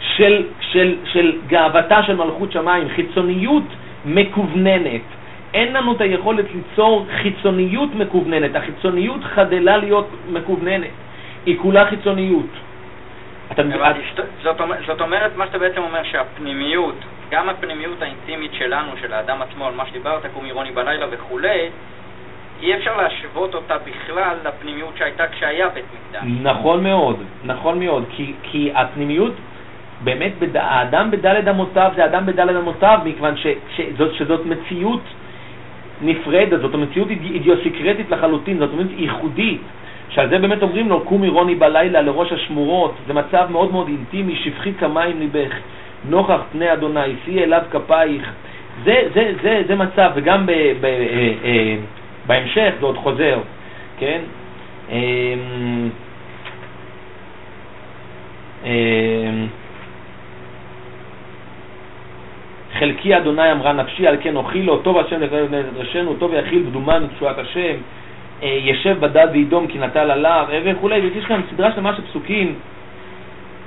של, 0.00 0.46
של, 0.60 0.96
של 1.04 1.38
גאוותה 1.46 2.02
של 2.02 2.16
מלכות 2.16 2.52
שמיים, 2.52 2.88
חיצוניות 2.88 3.64
מקווננת. 4.04 5.00
אין 5.54 5.72
לנו 5.72 5.92
את 5.92 6.00
היכולת 6.00 6.44
ליצור 6.54 7.06
חיצוניות 7.22 7.94
מקווננת, 7.94 8.56
החיצוניות 8.56 9.24
חדלה 9.24 9.76
להיות 9.76 10.08
מקווננת, 10.30 10.90
היא 11.46 11.58
כולה 11.58 11.86
חיצוניות. 11.86 12.50
אתה? 13.52 13.62
זאת, 14.42 14.60
זאת 14.86 15.00
אומרת, 15.00 15.36
מה 15.36 15.46
שאתה 15.46 15.58
בעצם 15.58 15.82
אומר 15.82 16.02
שהפנימיות, 16.02 16.96
גם 17.32 17.48
הפנימיות 17.48 18.02
האינטימית 18.02 18.50
שלנו, 18.54 18.90
של 19.00 19.12
האדם 19.12 19.42
עצמו, 19.42 19.66
על 19.66 19.74
מה 19.74 19.86
שדיברת, 19.86 20.22
קום 20.34 20.44
אירוני 20.44 20.70
בלילה 20.70 21.06
וכולי, 21.10 21.68
אי 22.62 22.74
אפשר 22.74 22.96
להשוות 22.96 23.54
אותה 23.54 23.74
בכלל 23.78 24.36
לפנימיות 24.44 24.96
שהייתה 24.96 25.26
כשהיה 25.26 25.68
בית 25.68 25.84
מקדש. 25.94 26.22
נכון 26.42 26.82
מאוד, 26.82 27.16
נכון 27.44 27.80
מאוד, 27.80 28.04
כי, 28.10 28.32
כי 28.42 28.72
הפנימיות, 28.74 29.32
באמת, 30.04 30.32
בד... 30.38 30.56
האדם 30.56 31.10
בדלת 31.10 31.48
אמותיו 31.48 31.92
זה 31.96 32.04
אדם 32.04 32.26
בדלת 32.26 32.56
אמותיו, 32.56 32.98
מכיוון 33.04 33.36
ש, 33.36 33.46
שזאת, 33.76 34.14
שזאת 34.14 34.46
מציאות 34.46 35.02
נפרדת, 36.02 36.60
זאת 36.60 36.74
מציאות 36.74 37.10
אידיוסקרטית 37.10 38.10
לחלוטין, 38.10 38.58
זאת 38.58 38.72
אומרת 38.72 38.86
ייחודית. 38.96 39.60
שעל 40.08 40.28
זה 40.28 40.38
באמת 40.38 40.62
אומרים 40.62 40.88
לו, 40.88 41.00
קומי 41.00 41.28
רוני 41.28 41.54
בלילה 41.54 42.02
לראש 42.02 42.32
השמורות, 42.32 42.94
זה 43.06 43.14
מצב 43.14 43.46
מאוד 43.50 43.72
מאוד 43.72 43.88
אינטימי, 43.88 44.36
שפכי 44.36 44.72
כמים 44.74 45.18
ליבך. 45.18 45.54
נוכח 46.08 46.40
פני 46.52 46.72
אדוני, 46.72 47.14
שאי 47.24 47.44
אליו 47.44 47.62
כפייך. 47.70 48.32
זה, 48.84 49.02
זה, 49.14 49.32
זה, 49.42 49.62
זה 49.68 49.74
מצב, 49.74 50.10
וגם 50.14 50.46
ב, 50.46 50.52
ב, 50.80 50.84
אה, 50.84 51.32
אה, 51.44 51.76
בהמשך 52.26 52.72
זה 52.80 52.86
עוד 52.86 52.96
חוזר, 52.96 53.38
כן? 53.98 54.20
אה, 54.90 54.96
אה, 58.64 58.70
חלקי 62.78 63.16
אדוני 63.16 63.52
אמרה 63.52 63.72
נפשי, 63.72 64.06
על 64.06 64.16
כן 64.20 64.36
אוכי 64.36 64.62
לו, 64.62 64.78
טוב 64.78 64.98
השם 64.98 65.20
לפני 65.20 65.58
ראשנו, 65.76 66.14
טוב 66.14 66.32
יכיל 66.34 66.62
בדומנו 66.62 67.06
תשועת 67.06 67.38
השם, 67.38 67.74
אה, 68.42 68.58
ישב 68.62 68.96
בדד 69.00 69.28
וידום 69.32 69.66
כי 69.66 69.78
נטל 69.78 70.10
עליו, 70.10 70.46
אה, 70.52 70.60
וכולי, 70.64 71.00
ויש 71.00 71.24
כאן 71.24 71.40
סדרה 71.50 71.72
שלמה 71.72 71.96
של 71.96 72.02
פסוקים 72.02 72.54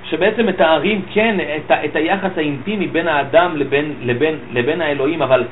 שבעצם 0.10 0.45
מתארים, 0.45 1.01
כן, 1.14 1.38
את, 1.39 1.72
ה, 1.72 1.86
את 1.86 1.95
היחס 1.95 2.32
האינטימי 2.38 2.88
בין 2.88 3.08
האדם 3.08 3.58
לבין, 3.58 3.93
לבין, 4.01 4.36
לבין 4.51 4.82
האלוהים, 4.82 5.22
אבל 5.22 5.43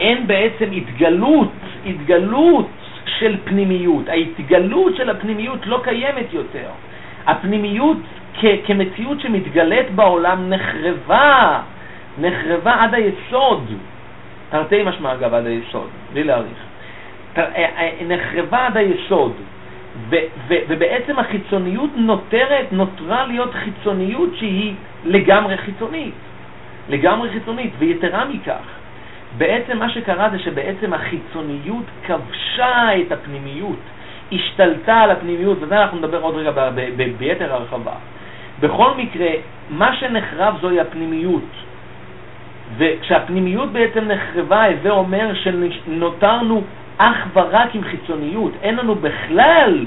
אין 0.00 0.26
בעצם 0.26 0.72
התגלות, 0.72 1.52
התגלות 1.86 2.68
של 3.18 3.36
פנימיות. 3.44 4.08
ההתגלות 4.08 4.96
של 4.96 5.10
הפנימיות 5.10 5.66
לא 5.66 5.80
קיימת 5.84 6.32
יותר. 6.32 6.68
הפנימיות 7.26 7.96
כ, 8.40 8.44
כמציאות 8.66 9.20
שמתגלית 9.20 9.90
בעולם 9.90 10.50
נחרבה, 10.50 11.60
נחרבה 12.18 12.74
עד 12.82 12.94
היסוד. 12.94 13.64
תרתי 14.50 14.82
משמע 14.82 15.12
אגב 15.12 15.34
עד 15.34 15.46
היסוד, 15.46 15.88
בלי 16.12 16.24
להאריך. 16.24 16.58
אה, 17.36 17.42
אה, 17.56 17.90
נחרבה 18.08 18.66
עד 18.66 18.76
היסוד. 18.76 19.32
ובעצם 20.48 21.18
החיצוניות 21.18 21.90
נותרת, 21.96 22.72
נותרה 22.72 23.26
להיות 23.26 23.54
חיצוניות 23.54 24.30
שהיא 24.36 24.74
לגמרי 25.04 25.56
חיצונית. 25.56 26.14
לגמרי 26.88 27.30
חיצונית, 27.30 27.72
ויתרה 27.78 28.24
מכך, 28.24 28.64
בעצם 29.38 29.78
מה 29.78 29.90
שקרה 29.90 30.30
זה 30.30 30.38
שבעצם 30.38 30.92
החיצוניות 30.92 31.84
כבשה 32.06 33.00
את 33.00 33.12
הפנימיות, 33.12 33.78
השתלטה 34.32 35.00
על 35.00 35.10
הפנימיות, 35.10 35.58
וזה 35.60 35.82
אנחנו 35.82 35.98
נדבר 35.98 36.20
עוד 36.20 36.34
רגע 36.34 36.70
ביתר 37.18 37.54
הרחבה. 37.54 37.92
בכל 38.60 38.90
מקרה, 38.96 39.28
מה 39.70 39.96
שנחרב 39.96 40.58
זוהי 40.60 40.80
הפנימיות. 40.80 41.44
וכשהפנימיות 42.76 43.72
בעצם 43.72 44.04
נחרבה, 44.04 44.64
זה 44.82 44.90
אומר 44.90 45.34
שנותרנו 45.34 46.62
אך 46.98 47.16
ורק 47.32 47.74
עם 47.74 47.82
חיצוניות, 47.84 48.52
אין 48.62 48.76
לנו 48.76 48.94
בכלל 48.94 49.86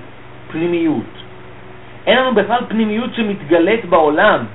פנימיות. 0.51 1.21
אין 2.07 2.17
לנו 2.17 2.35
בכלל 2.35 2.59
פנימיות 2.67 3.15
שמתגלית 3.15 3.85
בעולם. 3.85 4.45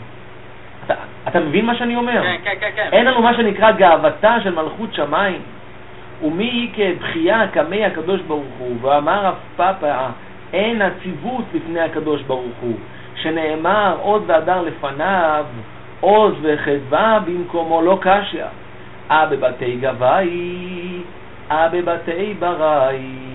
אתה, 0.84 0.94
אתה 1.28 1.40
מבין 1.40 1.66
מה 1.66 1.74
שאני 1.74 1.96
אומר? 1.96 2.22
כן, 2.22 2.36
כן, 2.44 2.54
כן, 2.60 2.70
כן. 2.76 2.88
אין 2.92 3.04
לנו 3.04 3.22
מה 3.22 3.34
שנקרא 3.34 3.72
גאוותה 3.72 4.36
של 4.42 4.54
מלכות 4.54 4.94
שמיים. 4.94 5.40
ומי 6.22 6.44
היא 6.44 6.70
כבחייה 6.74 7.48
כמי 7.48 7.84
הקדוש 7.84 8.20
ברוך 8.20 8.54
הוא, 8.58 8.76
ואמר 8.80 9.24
רב 9.24 9.34
פאפה, 9.56 10.06
אין 10.52 10.82
הציוות 10.82 11.44
לפני 11.54 11.80
הקדוש 11.80 12.22
ברוך 12.22 12.56
הוא, 12.60 12.76
שנאמר 13.14 13.96
עוד 14.00 14.22
והדר 14.26 14.62
לפניו, 14.62 15.44
עוז 16.00 16.34
וחדווה 16.42 17.18
במקומו 17.26 17.82
לא 17.82 17.98
קשיא. 18.00 18.44
אה 19.10 19.26
בבתי 19.26 19.76
גבאי 19.80 21.00
בבתי 21.50 22.34
בראי. 22.38 23.26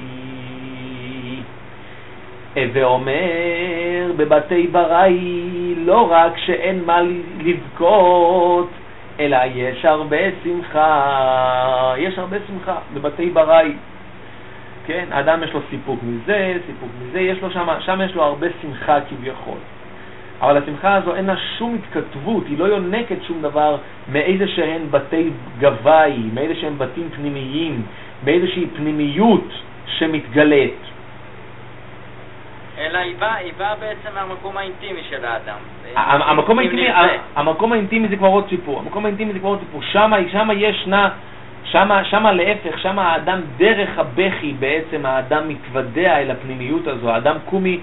ואומר 2.73 4.11
בבתי 4.17 4.67
בראי 4.67 5.75
לא 5.77 6.11
רק 6.11 6.37
שאין 6.37 6.83
מה 6.85 7.01
לבכות, 7.39 8.69
אלא 9.19 9.37
יש 9.55 9.85
הרבה 9.85 10.17
שמחה. 10.43 11.93
יש 11.97 12.17
הרבה 12.17 12.37
שמחה 12.47 12.75
בבתי 12.93 13.29
בראי. 13.29 13.73
כן, 14.85 15.05
האדם 15.11 15.43
יש 15.43 15.53
לו 15.53 15.59
סיפוק 15.69 15.99
מזה, 16.03 16.57
סיפוק 16.67 16.89
מזה, 17.01 17.19
יש 17.19 17.41
לו 17.41 17.51
שם, 17.51 17.67
שם 17.79 17.99
יש 18.05 18.15
לו 18.15 18.23
הרבה 18.23 18.47
שמחה 18.61 18.97
כביכול. 19.09 19.57
אבל 20.41 20.57
השמחה 20.57 20.95
הזו 20.95 21.15
אין 21.15 21.25
לה 21.25 21.37
שום 21.57 21.75
התכתבות, 21.75 22.43
היא 22.47 22.59
לא 22.59 22.65
יונקת 22.65 23.15
שום 23.27 23.41
דבר 23.41 23.77
מאיזה 24.11 24.47
שהן 24.47 24.81
בתי 24.91 25.29
גבאי, 25.59 26.17
מאיזה 26.33 26.55
שהם 26.55 26.77
בתים 26.77 27.09
פנימיים, 27.15 27.81
באיזושהי 28.23 28.67
פנימיות 28.75 29.47
שמתגלית. 29.85 30.75
אלא 32.77 32.97
היא 32.97 33.15
באה, 33.19 33.35
היא 33.35 33.53
באה 33.57 33.75
בעצם 33.75 34.15
מהמקום 34.15 34.57
האינטימי 34.57 35.01
של 35.09 35.25
האדם. 35.25 35.57
המקום 35.95 36.59
האינטימי, 36.59 36.87
המקום 37.35 37.71
האינטימי 37.71 38.07
זה 38.07 38.15
כבר 38.15 38.27
עוד 38.27 38.49
סיפור, 38.49 38.79
המקום 38.79 39.05
האינטימי 39.05 39.33
זה 39.33 39.39
כבר 39.39 39.49
עוד 39.49 39.59
סיפור, 39.59 39.81
שמה, 39.81 40.17
שמה 40.31 40.53
ישנה, 40.53 41.09
שמה, 41.63 42.05
שמה 42.05 42.31
להפך, 42.31 42.79
שמה 42.79 43.11
האדם 43.11 43.41
דרך 43.57 43.89
הבכי 43.97 44.53
בעצם 44.59 45.05
האדם 45.05 45.49
מתוודע 45.49 46.19
אל 46.19 46.31
הפנימיות 46.31 46.87
הזו, 46.87 47.09
האדם 47.09 47.35
קומי 47.45 47.79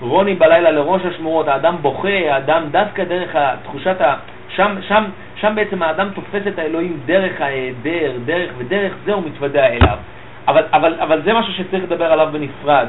רוני 0.00 0.34
בלילה 0.34 0.70
לראש 0.70 1.02
השמורות, 1.04 1.48
האדם 1.48 1.76
בוכה, 1.82 2.08
האדם 2.08 2.62
דווקא 2.70 3.04
דרך 3.04 3.36
תחושת 3.62 4.00
ה... 4.00 4.14
שם, 4.56 4.74
שם, 4.88 5.04
שם 5.42 5.52
בעצם 5.54 5.82
האדם 5.82 6.08
תופס 6.14 6.46
את 6.48 6.58
האלוהים 6.58 7.00
דרך 7.06 7.40
ההיעדר, 7.40 8.12
דרך, 8.24 8.50
ודרך 8.58 8.92
זה 9.04 9.12
הוא 9.12 9.22
מתוודע 9.26 9.66
אליו. 9.66 9.96
אבל, 10.48 10.62
אבל, 10.72 10.94
אבל 11.00 11.22
זה 11.22 11.32
משהו 11.32 11.52
שצריך 11.52 11.82
לדבר 11.82 12.12
עליו 12.12 12.28
בנפרד. 12.32 12.86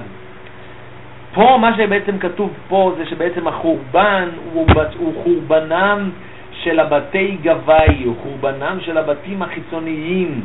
פה, 1.34 1.58
מה 1.62 1.78
שבעצם 1.78 2.18
כתוב 2.20 2.54
פה 2.68 2.94
זה 2.98 3.06
שבעצם 3.06 3.48
החורבן 3.48 4.30
הוא, 4.54 4.68
הוא 4.98 5.24
חורבנם 5.24 6.10
של 6.52 6.80
הבתי 6.80 7.38
גבאי, 7.42 8.04
הוא 8.04 8.16
חורבנם 8.24 8.78
של 8.82 8.98
הבתים 8.98 9.42
החיצוניים. 9.42 10.42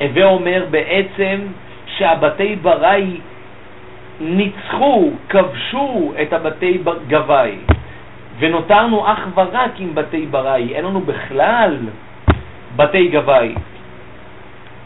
הווה 0.00 0.24
אומר 0.24 0.64
בעצם 0.70 1.38
שהבתי 1.86 2.56
בראי 2.62 3.16
ניצחו, 4.20 5.10
כבשו 5.28 6.12
את 6.22 6.32
הבתי 6.32 6.78
גבאי, 7.08 7.56
ונותרנו 8.40 9.12
אך 9.12 9.26
ורק 9.34 9.70
עם 9.78 9.94
בתי 9.94 10.26
בראי, 10.26 10.74
אין 10.74 10.84
לנו 10.84 11.00
בכלל 11.00 11.76
בתי 12.76 13.08
גבאי. 13.08 13.54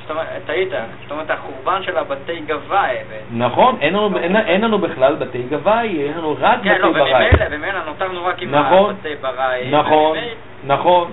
זאת 0.00 0.10
אומרת, 0.10 0.26
טעית, 0.46 0.68
זאת 1.02 1.10
אומרת 1.10 1.30
החורבן 1.30 1.82
של 1.82 1.96
הבתי 1.96 2.40
גבאי. 2.46 2.96
נכון, 3.32 3.76
אין 3.80 3.94
לנו, 3.94 4.18
אין, 4.18 4.36
אין 4.36 4.60
לנו 4.60 4.78
בכלל 4.78 5.14
בתי 5.14 5.42
גבאי, 5.42 6.02
אין 6.02 6.18
לנו 6.18 6.36
רק 6.40 6.58
כן, 6.62 6.72
בתי 6.72 6.82
לא, 6.82 6.92
בראי. 6.92 7.30
כן, 7.30 7.50
לא, 7.50 7.56
וממילא 7.56 7.84
נותרנו 7.86 8.24
רק 8.24 8.42
עם 8.42 8.54
נכון, 8.54 8.90
הבתי 8.90 9.14
בראי. 9.20 9.70
נכון, 9.70 10.16
נכון. 10.66 11.10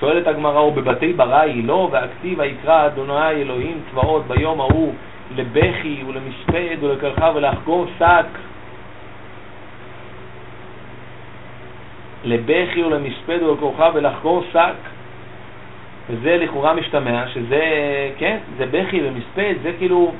שואלת 0.00 0.26
הגמרא, 0.26 0.60
ובבתי 0.60 1.12
בראי 1.12 1.62
לא, 1.62 1.88
והכתיב 1.92 2.38
ויקרא 2.38 2.86
אדוני 2.86 3.30
אלוהים 3.30 3.80
צבאות 3.90 4.26
ביום 4.26 4.60
ההוא 4.60 4.94
לבכי 5.36 6.04
ולמשפד 6.08 6.76
ולקרחה 6.84 7.30
ולחגור 7.34 7.86
שק. 7.98 8.26
לבכי 12.24 12.84
ולמשפד 12.84 13.42
ולקרחה 13.42 13.90
ולחגור 13.94 14.44
שק. 14.52 14.74
וזה 16.10 16.36
לכאורה 16.36 16.74
משתמע 16.74 17.28
שזה, 17.28 17.62
כן, 18.18 18.36
זה 18.58 18.64
בכי 18.70 19.00
ומספד, 19.04 19.54
זה 19.62 19.72
כאילו 19.78 20.12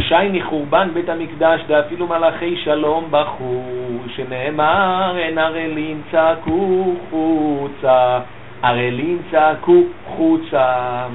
שי 0.00 0.28
מחורבן 0.32 0.88
בית 0.94 1.08
המקדש, 1.08 1.60
ואפילו 1.68 2.06
מלאכי 2.06 2.56
שלום 2.56 3.04
בכו, 3.10 3.62
שנאמר 4.14 5.14
אין 5.18 5.38
ערלים 5.38 6.02
צעקו 6.10 6.94
חוצה, 7.10 8.18
ערלים 8.62 9.18
צעקו 9.30 9.82
חוצה. 10.06 11.06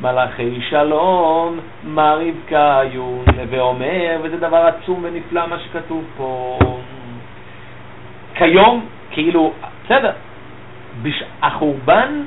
מלאכי 0.00 0.60
שלום, 0.68 1.58
מה 1.84 2.14
רבקה 2.14 2.80
עיון, 2.80 3.24
ואומר, 3.50 4.16
וזה 4.22 4.36
דבר 4.36 4.56
עצום 4.56 5.00
ונפלא 5.02 5.46
מה 5.46 5.58
שכתוב 5.58 6.04
פה. 6.16 6.58
כיום, 8.34 8.86
כאילו, 9.16 9.52
בסדר, 9.84 10.10
בש... 11.02 11.22
החורבן 11.42 12.22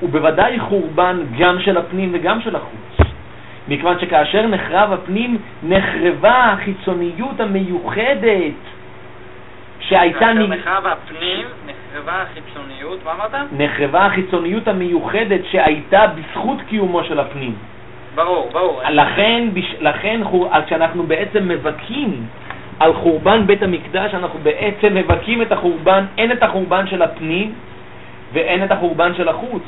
הוא 0.00 0.10
בוודאי 0.10 0.60
חורבן 0.60 1.20
גם 1.38 1.60
של 1.60 1.76
הפנים 1.76 2.10
וגם 2.12 2.40
של 2.40 2.56
החוץ. 2.56 3.08
מכיוון 3.68 4.00
שכאשר 4.00 4.46
נחרב 4.46 4.92
הפנים, 4.92 5.38
נחרבה 5.62 6.52
החיצוניות 6.52 7.40
המיוחדת 7.40 8.54
שהייתה... 9.80 10.18
כאשר 10.18 10.46
נחרב 10.46 10.86
הפנים, 10.86 11.46
נחרבה 11.66 12.22
החיצוניות, 12.22 13.04
מה 13.04 13.12
אמרת? 13.12 13.34
נחרבה 13.52 14.06
החיצוניות 14.06 14.68
המיוחדת 14.68 15.40
שהייתה 15.50 16.06
בזכות 16.06 16.58
קיומו 16.68 17.04
של 17.04 17.20
הפנים. 17.20 17.54
ברור, 18.14 18.50
ברור. 18.52 18.82
לכן, 18.90 19.48
בש... 19.54 19.74
לכן 19.80 20.20
חור... 20.24 20.48
כשאנחנו 20.66 21.02
בעצם 21.02 21.48
מבכים 21.48 22.26
על 22.80 22.94
חורבן 22.94 23.46
בית 23.46 23.62
המקדש, 23.62 24.14
אנחנו 24.14 24.38
בעצם 24.42 24.94
מבכים 24.94 25.42
את 25.42 25.52
החורבן, 25.52 26.04
אין 26.18 26.32
את 26.32 26.42
החורבן 26.42 26.86
של 26.86 27.02
הפנים 27.02 27.52
ואין 28.32 28.64
את 28.64 28.70
החורבן 28.70 29.14
של 29.14 29.28
החוץ. 29.28 29.62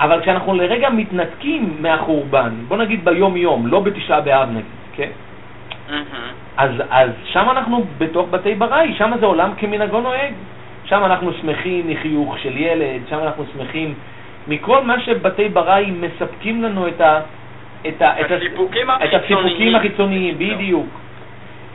אבל 0.00 0.20
כשאנחנו 0.20 0.54
לרגע 0.54 0.90
מתנתקים 0.90 1.76
מהחורבן, 1.80 2.50
בוא 2.68 2.76
נגיד 2.76 3.04
ביום 3.04 3.36
יום, 3.36 3.66
לא 3.66 3.80
בתשעה 3.80 4.20
באב 4.20 4.50
נגיד, 4.50 4.64
כן? 4.92 5.10
מהמם. 5.90 6.04
אז, 6.56 6.70
אז 6.90 7.10
שם 7.24 7.50
אנחנו 7.50 7.84
בתוך 7.98 8.28
בתי 8.30 8.54
בראי, 8.54 8.94
שם 8.98 9.12
זה 9.20 9.26
עולם 9.26 9.50
כמנהגו 9.56 10.00
נוהג. 10.00 10.32
שם 10.84 11.04
אנחנו 11.04 11.32
שמחים 11.32 11.88
מחיוך 11.88 12.38
של 12.38 12.56
ילד, 12.56 13.00
שם 13.10 13.18
אנחנו 13.18 13.44
שמחים 13.52 13.94
מכל 14.48 14.84
מה 14.84 15.00
שבתי 15.00 15.48
בראי 15.48 15.90
מספקים 15.90 16.62
לנו 16.62 16.88
את, 16.88 17.00
ה, 17.00 17.20
את, 17.88 18.02
ה, 18.02 18.20
את, 18.20 18.30
הסיפוקים 18.30 18.90
את 18.90 19.14
הסיפוקים 19.14 19.74
החיצוניים, 19.74 20.34
בדיוק. 20.38 20.86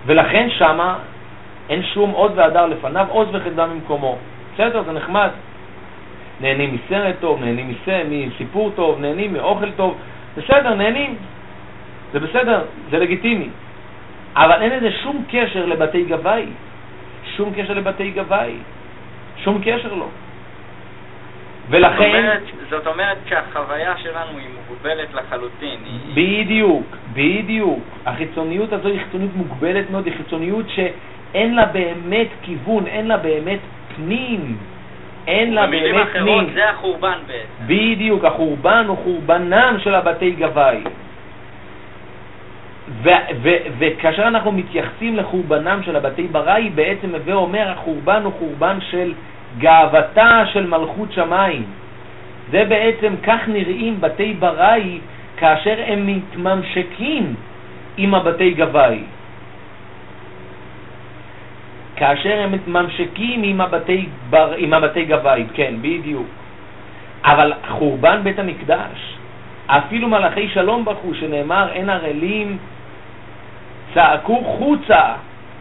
ולכן 0.05 0.49
שמה 0.49 0.97
אין 1.69 1.83
שום 1.83 2.11
עוד 2.11 2.31
והדר 2.35 2.65
לפניו, 2.65 3.05
עוז 3.09 3.27
וחדווה 3.31 3.67
ממקומו. 3.67 4.17
בסדר, 4.53 4.83
זה 4.83 4.91
נחמד. 4.91 5.29
נהנים 6.41 6.75
מסרט 6.75 7.15
טוב, 7.19 7.41
נהנים 7.41 7.75
מסיפור 8.09 8.71
טוב, 8.75 8.99
נהנים 9.01 9.33
מאוכל 9.33 9.71
טוב, 9.71 9.97
בסדר, 10.37 10.73
נהנים. 10.73 11.15
זה 12.13 12.19
בסדר, 12.19 12.61
זה 12.89 12.99
לגיטימי. 12.99 13.49
אבל 14.35 14.61
אין 14.61 14.71
לזה 14.71 14.91
שום 14.91 15.23
קשר 15.31 15.65
לבתי 15.65 16.03
גבאי. 16.03 16.45
שום 17.35 17.53
קשר 17.55 17.73
לבתי 17.73 18.11
גבאי. 18.11 18.53
שום 19.43 19.61
קשר 19.63 19.93
לא. 19.93 20.07
ולכן... 21.69 21.95
זאת 21.95 22.01
אומרת, 22.01 22.41
זאת 22.69 22.87
אומרת 22.87 23.17
שהחוויה 23.29 23.97
שלנו 23.97 24.37
היא 24.37 24.47
מוגבלת 24.69 25.13
לחלוטין. 25.13 25.79
בדיוק, 26.13 26.95
בדיוק. 27.13 27.83
החיצוניות 28.05 28.73
הזו 28.73 28.87
היא 28.87 28.99
חיצוניות 28.99 29.35
מוגבלת 29.35 29.89
מאוד, 29.89 30.05
היא 30.05 30.13
חיצוניות 30.17 30.65
שאין 30.69 31.55
לה 31.55 31.65
באמת 31.65 32.27
כיוון, 32.41 32.87
אין 32.87 33.07
לה 33.07 33.17
באמת 33.17 33.59
פנים. 33.95 34.57
אין 35.27 35.53
לה 35.53 35.67
באמת 35.67 35.81
פנים. 35.81 35.93
במילים 35.93 36.07
אחרות, 36.07 36.45
זה 36.53 36.69
החורבן 36.69 37.17
בעצם. 37.27 37.67
בדיוק, 37.67 38.25
החורבן 38.25 38.85
הוא 38.87 38.97
חורבנם 38.97 39.77
של 39.83 39.95
הבתי 39.95 40.31
גבאי. 40.31 40.83
וכאשר 43.77 44.27
אנחנו 44.27 44.51
מתייחסים 44.51 45.15
לחורבנם 45.15 45.83
של 45.83 45.95
הבתי 45.95 46.27
בראי, 46.27 46.69
בעצם 46.69 47.15
הווה 47.15 47.33
אומר, 47.33 47.71
החורבן 47.71 48.23
הוא 48.23 48.33
חורבן 48.39 48.77
של 48.81 49.13
גאוותה 49.57 50.43
של 50.53 50.67
מלכות 50.67 51.11
שמיים. 51.11 51.63
זה 52.51 52.65
בעצם, 52.69 53.13
כך 53.23 53.47
נראים 53.47 54.01
בתי 54.01 54.33
בראי 54.33 54.99
כאשר 55.37 55.75
הם 55.87 56.07
מתממשקים 56.07 57.35
עם 57.97 58.15
הבתי 58.15 58.51
גבאי. 58.51 58.99
כאשר 61.95 62.39
הם 62.43 62.51
מתממשקים 62.51 63.43
עם 63.43 63.61
הבתי, 63.61 64.05
בר, 64.29 64.53
עם 64.57 64.73
הבתי 64.73 65.05
גבאי, 65.05 65.43
כן, 65.53 65.73
בדיוק. 65.81 66.27
אבל 67.25 67.53
חורבן 67.69 68.19
בית 68.23 68.39
המקדש, 68.39 69.17
אפילו 69.67 70.07
מלאכי 70.07 70.47
שלום 70.53 70.85
בכו, 70.85 71.15
שנאמר 71.15 71.71
אין 71.71 71.89
ערלים 71.89 72.57
צעקו 73.93 74.43
חוצה, 74.43 75.03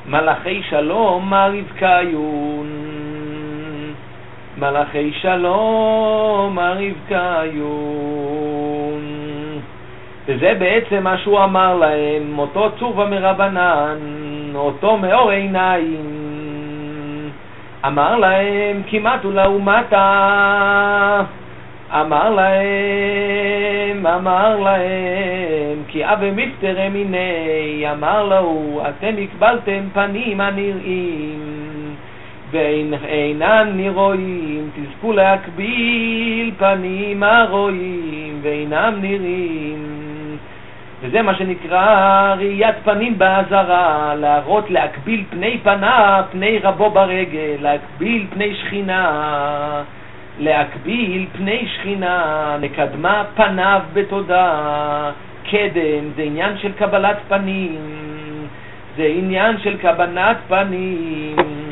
מלאכי 0.07 0.63
שלום 0.71 1.31
מה 1.31 1.47
רבקיון. 1.47 2.98
מלאכי 4.59 5.13
שלום 5.13 6.55
מה 6.55 6.73
רבקיון. 6.73 7.69
וזה 10.27 10.55
בעצם 10.59 11.05
מה 11.05 11.19
שהוא 11.19 11.45
אמר 11.45 11.75
להם, 11.75 12.39
אותו 12.39 12.71
צורבה 12.79 13.07
מרבנן, 13.07 13.99
אותו 14.55 14.97
מאור 14.97 15.31
עיניים. 15.31 16.29
אמר 17.87 18.17
להם, 18.17 18.83
כמעט 18.91 19.25
ולאומתה. 19.25 21.23
אמר 21.93 22.31
להם, 22.31 24.07
אמר 24.07 24.57
להם, 24.61 25.83
כי 25.89 26.05
אבי 26.05 26.31
מפטר 26.31 26.89
מיני, 26.91 27.85
אמר 27.93 28.25
לו, 28.25 28.81
אתם 28.89 29.15
הקבלתם 29.23 29.81
פנים 29.93 30.41
הנראים, 30.41 31.58
ואינן 32.51 33.73
נראים, 33.75 34.71
תזכו 34.77 35.13
להקביל 35.13 36.53
פנים 36.59 37.23
הרואים, 37.23 38.39
ואינם 38.43 38.95
נראים. 39.01 39.99
וזה 41.03 41.23
מה 41.23 41.35
שנקרא 41.35 42.35
ראיית 42.39 42.77
פנים 42.85 43.19
באזהרה, 43.19 44.15
להראות, 44.15 44.71
להקביל 44.71 45.25
פני 45.31 45.59
פניו, 45.63 46.25
פני 46.33 46.59
רבו 46.59 46.91
ברגל, 46.91 47.57
להקביל 47.61 48.27
פני 48.35 48.55
שכינה. 48.55 49.83
להקביל 50.39 51.27
פני 51.33 51.69
שכינה, 51.75 52.57
לקדמה 52.61 53.25
פניו 53.35 53.81
בתודה. 53.93 55.11
קדם 55.51 56.05
זה 56.17 56.23
עניין 56.23 56.59
של 56.59 56.73
קבלת 56.73 57.17
פנים, 57.29 57.79
זה 58.97 59.13
עניין 59.17 59.59
של 59.59 59.77
קבלת 59.77 60.37
פנים. 60.49 61.68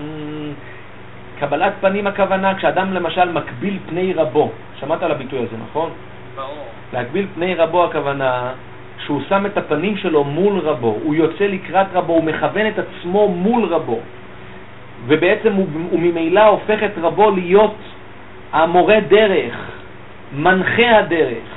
קבלת 1.40 1.72
פנים 1.80 2.06
הכוונה, 2.06 2.54
כשאדם 2.54 2.94
למשל 2.94 3.32
מקביל 3.32 3.78
פני 3.88 4.12
רבו, 4.12 4.50
שמעת 4.80 5.02
על 5.02 5.10
הביטוי 5.10 5.38
הזה, 5.38 5.56
נכון? 5.68 5.90
ברור. 6.36 6.64
להקביל 6.92 7.26
פני 7.34 7.54
רבו 7.54 7.84
הכוונה 7.84 8.50
שהוא 8.98 9.20
שם 9.28 9.46
את 9.46 9.58
הפנים 9.58 9.96
שלו 9.96 10.24
מול 10.24 10.58
רבו, 10.58 10.98
הוא 11.02 11.14
יוצא 11.14 11.44
לקראת 11.44 11.86
רבו, 11.94 12.12
הוא 12.12 12.24
מכוון 12.24 12.66
את 12.66 12.78
עצמו 12.78 13.28
מול 13.28 13.64
רבו, 13.64 13.98
ובעצם 15.06 15.52
הוא, 15.52 15.66
הוא 15.90 16.00
ממילא 16.00 16.46
הופך 16.46 16.82
את 16.82 16.98
רבו 17.02 17.30
להיות 17.30 17.76
המורה 18.52 19.00
דרך, 19.00 19.56
מנחה 20.32 20.98
הדרך, 20.98 21.48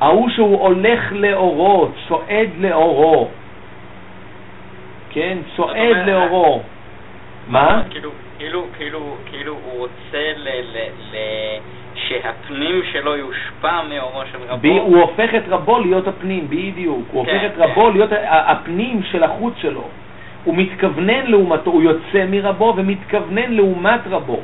ההוא 0.00 0.30
שהוא 0.30 0.60
הולך 0.60 1.12
לאורו, 1.12 1.88
צועד 2.08 2.48
לאורו, 2.58 3.28
כן, 5.10 5.38
צועד 5.56 5.96
לאורו. 6.06 6.62
מה? 7.48 7.82
כאילו, 7.90 8.10
כאילו, 8.38 8.64
כאילו, 8.76 9.16
כאילו 9.26 9.52
הוא 9.52 9.78
רוצה 9.78 10.32
ל... 10.36 10.48
ל, 10.48 10.78
ל 11.12 11.16
שהפנים 11.94 12.82
שלו 12.92 13.16
יושפע 13.16 13.82
מאורו 13.88 14.22
של 14.32 14.38
רבו. 14.48 14.62
ב, 14.62 14.66
הוא 14.66 14.96
הופך 14.96 15.34
את 15.34 15.42
רבו 15.48 15.80
להיות 15.80 16.08
הפנים, 16.08 16.46
בדיוק. 16.48 17.08
הוא 17.12 17.26
כן, 17.26 17.32
הופך 17.32 17.46
את 17.46 17.58
רבו 17.58 17.86
כן. 17.86 17.92
להיות 17.92 18.10
הפנים 18.28 19.02
של 19.02 19.24
החוץ 19.24 19.54
שלו. 19.56 19.84
הוא 20.44 20.54
מתכוונן 20.56 21.26
לעומתו, 21.26 21.70
הוא 21.70 21.82
יוצא 21.82 22.24
מרבו 22.28 22.74
ומתכוונן 22.76 23.52
לעומת 23.52 24.00
רבו. 24.10 24.40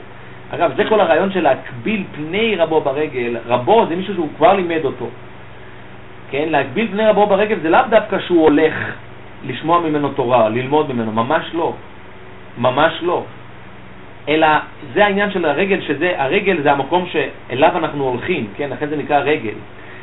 אגב, 0.51 0.73
זה 0.77 0.85
כל 0.89 1.01
הרעיון 1.01 1.33
של 1.33 1.41
להקביל 1.41 2.05
פני 2.15 2.57
רבו 2.57 2.81
ברגל. 2.81 3.37
רבו 3.47 3.87
זה 3.89 3.97
מישהו 3.97 4.15
שהוא 4.15 4.29
כבר 4.37 4.53
לימד 4.53 4.85
אותו. 4.85 5.09
כן, 6.31 6.49
להקביל 6.49 6.89
פני 6.93 7.07
רבו 7.07 7.27
ברגל 7.27 7.59
זה 7.63 7.71
לאו 7.71 7.81
דווקא 7.91 8.19
שהוא 8.21 8.43
הולך 8.43 8.75
לשמוע 9.47 9.81
ממנו 9.81 10.09
תורה, 10.09 10.49
ללמוד 10.49 10.93
ממנו, 10.93 11.13
ממש 11.13 11.45
לא. 11.55 11.75
ממש 12.59 12.93
לא. 13.03 13.25
אלא 14.29 14.47
זה 14.95 15.05
העניין 15.05 15.31
של 15.31 15.45
הרגל, 15.45 15.81
שזה, 15.81 16.13
הרגל 16.17 16.63
זה 16.63 16.73
המקום 16.73 17.07
שאליו 17.07 17.71
אנחנו 17.77 18.05
הולכים, 18.05 18.47
כן, 18.57 18.71
לכן 18.71 18.89
זה 18.89 18.97
נקרא 18.97 19.19
רגל. 19.19 19.55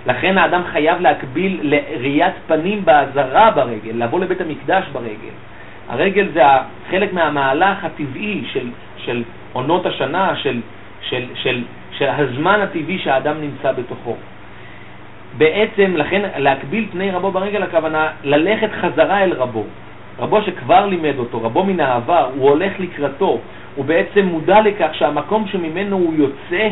לכן 0.08 0.38
האדם 0.38 0.62
חייב 0.72 1.02
להקביל 1.02 1.60
לראיית 1.62 2.34
פנים 2.48 2.86
באזהרה 2.86 3.52
ברגל, 3.52 3.92
לבוא 3.94 4.20
לבית 4.20 4.42
המקדש 4.42 4.86
ברגל. 4.92 5.36
הרגל 5.90 6.28
זה 6.34 6.44
חלק 6.90 7.14
מהמהלך 7.14 7.84
הטבעי 7.84 8.44
של, 8.54 8.70
של 8.98 9.24
עונות 9.54 9.86
השנה, 9.86 10.36
של, 10.36 10.62
של, 11.02 11.26
של, 11.36 11.64
של 11.92 12.08
הזמן 12.10 12.62
הטבעי 12.62 13.00
שהאדם 13.00 13.42
נמצא 13.42 13.72
בתוכו. 13.72 14.16
בעצם, 15.38 15.94
לכן 15.98 16.22
להקביל 16.38 16.88
פני 16.92 17.12
רבו 17.12 17.32
ברגל 17.32 17.64
הכוונה 17.64 18.10
ללכת 18.24 18.70
חזרה 18.82 19.24
אל 19.24 19.34
רבו. 19.34 19.64
רבו 20.20 20.42
שכבר 20.42 20.86
לימד 20.86 21.20
אותו, 21.20 21.44
רבו 21.44 21.64
מן 21.64 21.80
העבר, 21.80 22.30
הוא 22.36 22.50
הולך 22.50 22.80
לקראתו, 22.80 23.40
הוא 23.76 23.86
בעצם 23.86 24.26
מודע 24.26 24.62
לכך 24.62 24.90
שהמקום 24.94 25.48
שממנו 25.48 25.96
הוא 25.96 26.14
יוצא, 26.14 26.70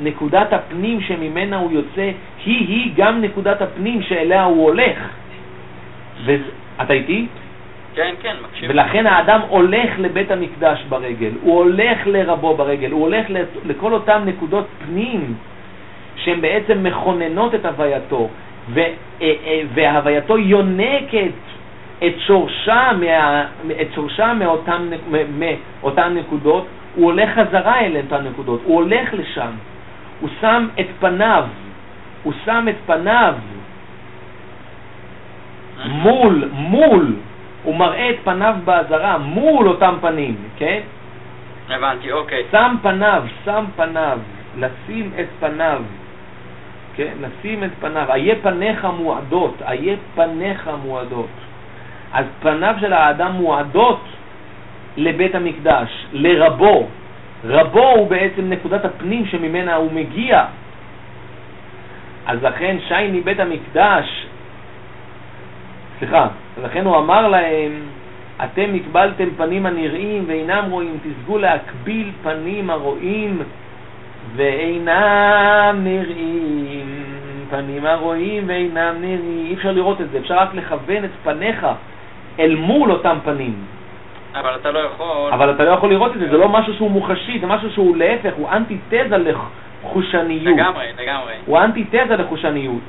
נקודת 0.00 0.52
הפנים 0.52 1.00
שממנה 1.00 1.56
הוא 1.56 1.72
יוצא, 1.72 2.10
היא-היא 2.44 2.92
גם 2.96 3.20
נקודת 3.20 3.62
הפנים 3.62 4.02
שאליה 4.02 4.44
הוא 4.44 4.64
הולך. 4.64 4.98
אתה 6.82 6.92
איתי? 6.92 7.26
כן, 7.94 8.14
כן, 8.22 8.36
מקשיב. 8.44 8.70
ולכן 8.70 9.06
האדם 9.06 9.40
הולך 9.48 9.90
לבית 9.98 10.30
המקדש 10.30 10.84
ברגל, 10.88 11.30
הוא 11.42 11.58
הולך 11.58 12.06
לרבו 12.06 12.56
ברגל, 12.56 12.90
הוא 12.90 13.00
הולך 13.00 13.26
לכל 13.66 13.92
אותן 13.92 14.22
נקודות 14.26 14.66
פנים 14.86 15.34
שהן 16.16 16.40
בעצם 16.40 16.82
מכוננות 16.82 17.54
את 17.54 17.66
הווייתו, 17.66 18.28
אה, 18.76 18.92
אה, 19.22 19.60
והווייתו 19.74 20.38
יונקת 20.38 21.34
את 22.06 22.14
שורשה, 22.26 22.90
מה, 23.00 23.42
את 23.80 23.86
שורשה 23.94 24.34
מאותן, 24.34 24.90
מאותן 25.38 26.14
נקודות, 26.14 26.66
הוא 26.94 27.04
הולך 27.04 27.30
חזרה 27.38 27.80
אל 27.80 27.96
אותן 27.96 28.24
נקודות, 28.24 28.60
הוא 28.64 28.74
הולך 28.74 29.14
לשם, 29.14 29.50
הוא 30.20 30.28
שם 30.40 30.68
את 30.80 30.86
פניו, 31.00 31.44
הוא 32.22 32.32
שם 32.44 32.66
את 32.68 32.76
פניו 32.86 33.34
מול, 35.84 36.48
מול 36.52 37.14
הוא 37.64 37.76
מראה 37.76 38.10
את 38.10 38.16
פניו 38.24 38.54
באזהרה 38.64 39.18
מול 39.18 39.68
אותם 39.68 39.94
פנים, 40.00 40.36
כן? 40.56 40.80
הבנתי, 41.70 42.12
אוקיי. 42.12 42.42
שם 42.50 42.76
פניו, 42.82 43.24
שם 43.44 43.64
פניו, 43.76 44.18
לשים 44.58 45.10
את 45.20 45.26
פניו, 45.40 45.82
כן? 46.96 47.12
לשים 47.20 47.64
את 47.64 47.70
פניו. 47.80 48.06
איה 48.12 48.34
פניך 48.42 48.84
מועדות, 48.84 49.62
איה 49.62 49.96
פניך 50.14 50.70
מועדות. 50.84 51.43
אז 52.14 52.24
פניו 52.40 52.74
של 52.80 52.92
האדם 52.92 53.32
מועדות 53.32 54.00
לבית 54.96 55.34
המקדש, 55.34 56.06
לרבו. 56.12 56.86
רבו 57.44 57.90
הוא 57.90 58.10
בעצם 58.10 58.50
נקודת 58.50 58.84
הפנים 58.84 59.26
שממנה 59.26 59.74
הוא 59.74 59.92
מגיע. 59.92 60.44
אז 62.26 62.42
לכן 62.42 62.76
שי 62.88 63.10
מבית 63.12 63.40
המקדש, 63.40 64.26
סליחה, 65.98 66.28
לכן 66.62 66.84
הוא 66.84 66.98
אמר 66.98 67.28
להם, 67.28 67.72
אתם 68.44 68.74
הקבלתם 68.74 69.28
פנים 69.36 69.66
הנראים 69.66 70.24
ואינם 70.26 70.64
רואים, 70.70 70.98
תשגו 71.02 71.38
להקביל 71.38 72.10
פנים 72.22 72.70
הרואים 72.70 73.42
ואינם 74.36 75.80
נראים. 75.82 77.04
פנים 77.50 77.86
הרואים 77.86 78.44
ואינם 78.46 78.94
נראים. 79.00 79.46
אי 79.46 79.54
אפשר 79.54 79.72
לראות 79.72 80.00
את 80.00 80.10
זה, 80.10 80.18
אפשר 80.18 80.38
רק 80.38 80.54
לכוון 80.54 81.04
את 81.04 81.10
פניך 81.22 81.66
אל 82.38 82.54
מול 82.54 82.90
אותם 82.92 83.18
פנים. 83.24 83.54
אבל 84.34 84.54
אתה 84.60 84.70
לא 84.70 84.78
יכול... 84.78 85.32
אבל 85.32 85.50
אתה 85.50 85.64
לא 85.64 85.70
יכול 85.70 85.90
לראות 85.90 86.12
את 86.14 86.20
זה, 86.20 86.28
זה 86.28 86.36
לא 86.36 86.48
משהו 86.48 86.74
שהוא 86.74 86.90
מוחשי, 86.90 87.38
זה 87.38 87.46
משהו 87.46 87.70
שהוא 87.70 87.96
להפך, 87.96 88.32
הוא 88.36 88.48
אנטיתזה 88.50 89.16
לחושניות. 89.18 90.56
לגמרי, 90.56 90.86
לגמרי. 90.98 91.34
הוא 91.46 91.58
אנטיתזה 91.58 92.16
לחושניות. 92.16 92.82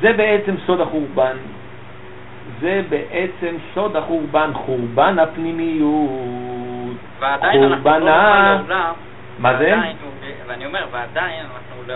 זה 0.00 0.12
בעצם 0.12 0.54
סוד 0.66 0.80
החורבן. 0.80 1.36
זה 2.60 2.82
בעצם 2.88 3.56
סוד 3.74 3.96
החורבן, 3.96 4.50
חורבן 4.54 5.18
הפנימיות. 5.18 6.96
ועדיין 7.18 7.62
אנחנו 7.62 7.90
לא 7.90 7.90
חורבנה... 7.90 8.56
נוכל 8.58 8.72
לעולם... 8.72 8.92
מה 9.38 9.56
זה? 9.56 9.74
ואני 10.46 10.66
אומר, 10.66 10.86
ועדיין 10.90 11.40
אנחנו 11.40 11.82
לא... 11.86 11.94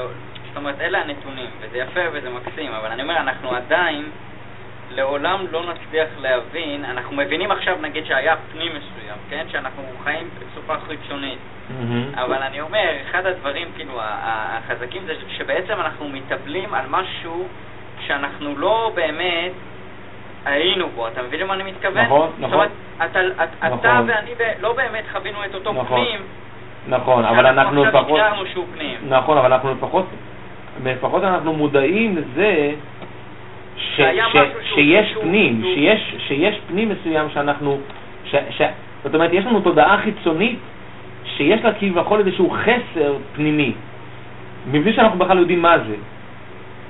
זאת 0.48 0.56
אומרת, 0.56 0.80
אלה 0.80 0.98
הנתונים, 0.98 1.50
וזה 1.60 1.78
יפה 1.78 2.00
וזה 2.12 2.30
מקסים, 2.30 2.72
אבל 2.72 2.88
אני 2.90 3.02
אומר, 3.02 3.16
אנחנו 3.16 3.50
עדיין 3.50 4.04
לעולם 4.91 5.47
לא 5.51 5.62
נצליח 5.62 6.09
להבין, 6.18 6.85
אנחנו 6.85 7.16
מבינים 7.16 7.51
עכשיו 7.51 7.76
נגיד 7.80 8.05
שהיה 8.05 8.35
פנים 8.53 8.72
מסוים, 8.72 9.18
כן? 9.30 9.47
שאנחנו 9.53 9.82
חיים 10.05 10.28
בצורה 10.39 10.78
חיצונית. 10.80 11.39
מהמם. 11.70 12.05
אבל 12.14 12.43
אני 12.43 12.61
אומר, 12.61 12.91
אחד 13.11 13.26
הדברים 13.26 13.68
כאילו 13.76 13.93
החזקים 14.03 15.03
זה 15.07 15.14
שבעצם 15.28 15.72
אנחנו 15.72 16.09
מתאבלים 16.09 16.74
על 16.74 16.85
משהו 16.91 17.47
שאנחנו 18.07 18.57
לא 18.57 18.93
באמת 18.95 19.53
היינו 20.45 20.89
בו, 20.89 21.09
אתה 21.09 21.22
מבין 21.22 21.41
למה 21.41 21.55
אני 21.55 21.62
מתכוון? 21.62 22.05
נכון, 22.05 22.28
זאת 22.30 22.41
נכון. 22.41 22.55
אומרת, 22.55 22.70
אתה, 22.97 23.20
אתה, 23.45 23.45
אתה 23.45 23.68
נכון. 23.68 24.09
ואני 24.09 24.35
ב- 24.35 24.61
לא 24.61 24.72
באמת 24.72 25.05
חווינו 25.12 25.45
את 25.45 25.55
אותו 25.55 25.72
נכון. 25.72 26.05
פנים, 26.05 26.20
נכון, 26.89 27.24
אבל 27.24 27.47
אנחנו 27.47 27.85
עכשיו 27.85 28.01
לפחות... 28.01 28.20
הגדרנו 28.20 28.47
שהוא 28.47 28.66
פנים. 28.74 28.97
נכון, 29.09 29.39
אבל 29.39 29.53
אנחנו 29.53 29.74
לפחות, 29.74 30.07
לפחות 30.85 31.24
אנחנו 31.24 31.53
מודעים 31.53 32.16
לזה 32.16 32.70
ש, 33.77 34.01
ש, 34.33 34.37
שיש 34.75 35.14
פנים, 35.20 35.62
שיש, 35.75 36.14
שיש 36.18 36.61
פנים 36.68 36.89
מסוים 36.89 37.31
שאנחנו, 37.31 37.79
ש, 38.25 38.35
ש, 38.51 38.62
זאת 39.05 39.14
אומרת, 39.14 39.31
יש 39.33 39.47
לנו 39.47 39.61
תודעה 39.61 39.99
חיצונית 39.99 40.59
שיש 41.25 41.61
לה 41.64 41.72
כביכול 41.75 42.20
איזשהו 42.20 42.51
חסר 42.51 43.16
פנימי, 43.35 43.72
מבלי 44.70 44.93
שאנחנו 44.93 45.18
בכלל 45.18 45.39
יודעים 45.39 45.62
מה 45.62 45.79
זה. 45.79 45.95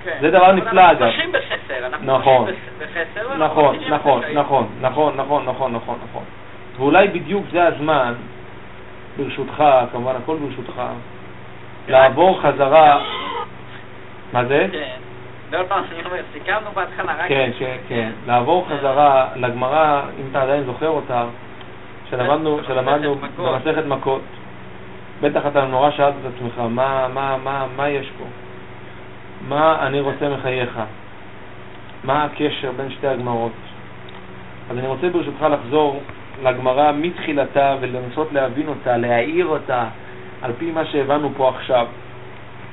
כן. 0.04 0.18
זה 0.20 0.30
דבר 0.30 0.52
נפלא, 0.52 0.80
אנחנו 0.80 0.90
אגב. 0.90 1.10
חושבים 1.10 1.32
בחסר, 1.32 1.86
אנחנו 1.86 2.18
נכון. 2.18 2.46
בחסר, 2.78 3.36
נכון, 3.38 3.76
נכון. 3.88 4.22
נכון, 4.32 4.66
נכון, 4.80 5.16
נכון, 5.16 5.44
נכון, 5.46 5.72
נכון, 5.72 5.98
נכון. 6.10 6.24
ואולי 6.76 7.08
בדיוק 7.08 7.44
זה 7.52 7.66
הזמן, 7.66 8.14
ברשותך, 9.16 9.64
כמובן 9.92 10.12
הכל 10.22 10.36
ברשותך, 10.36 10.82
לעבור 11.88 12.40
חזרה, 12.42 13.00
מה 14.32 14.44
זה? 14.44 14.66
כן. 14.72 14.96
אני 15.54 16.04
אומר, 16.04 16.16
סיכמנו 16.32 16.70
בהתחלה, 16.74 17.12
רק... 17.18 17.28
כן, 17.28 17.50
כן, 17.58 17.76
כן. 17.88 18.10
לעבור 18.26 18.66
חזרה 18.68 19.28
לגמרא, 19.36 20.02
אם 20.20 20.24
אתה 20.30 20.42
עדיין 20.42 20.64
זוכר 20.64 20.88
אותה, 20.88 21.24
שלמדנו, 22.10 22.60
שלמדנו. 22.66 23.14
במסכת 23.36 23.86
מכות. 23.86 24.22
בטח 25.20 25.46
אתה 25.46 25.64
נורא 25.64 25.90
שאלת 25.90 26.14
את 26.20 26.32
עצמך, 26.36 26.58
מה, 26.58 27.08
מה, 27.08 27.36
מה, 27.44 27.66
מה 27.76 27.88
יש 27.88 28.10
פה? 28.18 28.24
מה 29.48 29.86
אני 29.86 30.00
רוצה 30.00 30.28
מחייך? 30.28 30.80
מה 32.04 32.24
הקשר 32.24 32.72
בין 32.76 32.90
שתי 32.90 33.08
הגמרות? 33.08 33.52
אז 34.70 34.78
אני 34.78 34.86
רוצה 34.86 35.08
ברשותך 35.08 35.46
לחזור 35.50 36.00
לגמרא 36.42 36.92
מתחילתה 36.92 37.76
ולנסות 37.80 38.32
להבין 38.32 38.68
אותה, 38.68 38.96
להעיר 38.96 39.46
אותה, 39.46 39.84
על 40.42 40.52
פי 40.58 40.70
מה 40.70 40.84
שהבנו 40.84 41.30
פה 41.36 41.48
עכשיו. 41.48 41.86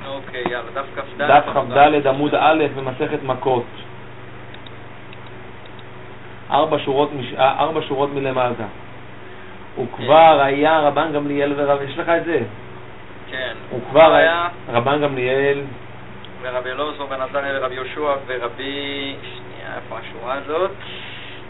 אוקיי, 0.07 0.43
יאללה, 0.51 0.71
דף 0.73 0.85
כ"ד. 0.95 1.21
דף 1.21 1.43
כ"ד 1.53 2.07
עמוד 2.07 2.35
א' 2.35 2.63
במסכת 2.75 3.23
מכות. 3.23 3.65
ארבע 6.51 6.77
שורות, 6.79 7.13
מש... 7.13 7.33
אה, 7.33 7.59
ארבע 7.59 7.81
שורות 7.87 8.09
מלמטה. 8.13 8.65
וכבר 9.83 10.41
היה 10.41 10.79
רבן 10.79 11.11
גמליאל 11.13 11.53
ורב... 11.55 11.81
יש 11.81 11.97
לך 11.97 12.09
את 12.09 12.25
זה? 12.25 12.39
כן. 13.31 13.53
הוא 13.69 13.81
כבר 13.89 14.13
היה 14.13 14.47
רבן 14.69 15.01
גמליאל, 15.01 15.61
ורבי 16.41 16.71
אלעזר 16.71 17.05
בן 17.05 17.21
עזריה 17.21 17.59
ורבי 17.59 17.75
יהושע 17.75 18.15
ורבי... 18.27 19.15
שנייה, 19.21 19.75
איפה 19.75 19.97
השורה 19.97 20.33
הזאת? 20.33 20.71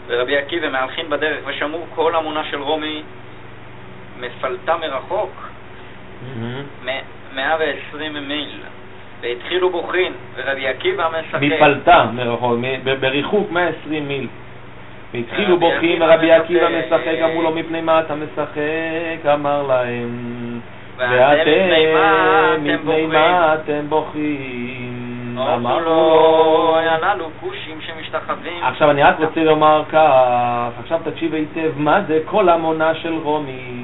ורבי 0.06 0.36
עקיבא 0.36 0.68
מהלכים 0.68 1.10
בדרך 1.10 1.38
ושמעו 1.46 1.86
כל 1.94 2.14
המונה 2.14 2.44
של 2.50 2.62
רומי 2.62 3.02
מפלטה 4.20 4.76
מרחוק, 4.76 5.48
מ- 6.84 7.21
120 7.34 8.28
מיל. 8.28 8.58
והתחילו 9.20 9.70
בוכין, 9.70 10.12
ורבי 10.36 10.68
עקיבא 10.68 11.08
משחק. 11.08 11.42
מפלטה 11.42 12.06
ב- 12.84 13.00
בריחוק 13.00 13.50
120 13.50 14.08
מיל. 14.08 14.26
והתחילו 15.14 15.56
בוכים 15.60 16.02
ורבי 16.02 16.32
עקיבא 16.32 16.68
משחק. 16.68 17.18
אמרו 17.24 17.42
לו 17.42 17.50
מפני 17.50 17.80
מה 17.80 18.00
אתה 18.00 18.14
משחק? 18.14 19.26
אמר 19.34 19.62
להם 19.62 20.60
ואתם 20.98 21.50
מפני 22.62 23.06
מה 23.06 23.54
אתם 23.54 23.86
בוכים?" 23.88 25.02
אמרו 25.38 25.80
לו, 25.80 26.76
היה 26.78 26.98
לנו 26.98 27.24
כושים 27.40 27.80
שמשתחווים. 27.80 28.62
עכשיו 28.62 28.90
אני 28.90 29.02
רק 29.02 29.18
רוצה 29.18 29.44
לומר 29.44 29.82
כך, 29.92 30.70
עכשיו 30.80 31.00
תקשיב 31.04 31.34
היטב, 31.34 31.70
מה 31.76 32.00
זה 32.06 32.18
כל 32.24 32.48
המונה 32.48 32.94
של 32.94 33.12
רומי? 33.22 33.81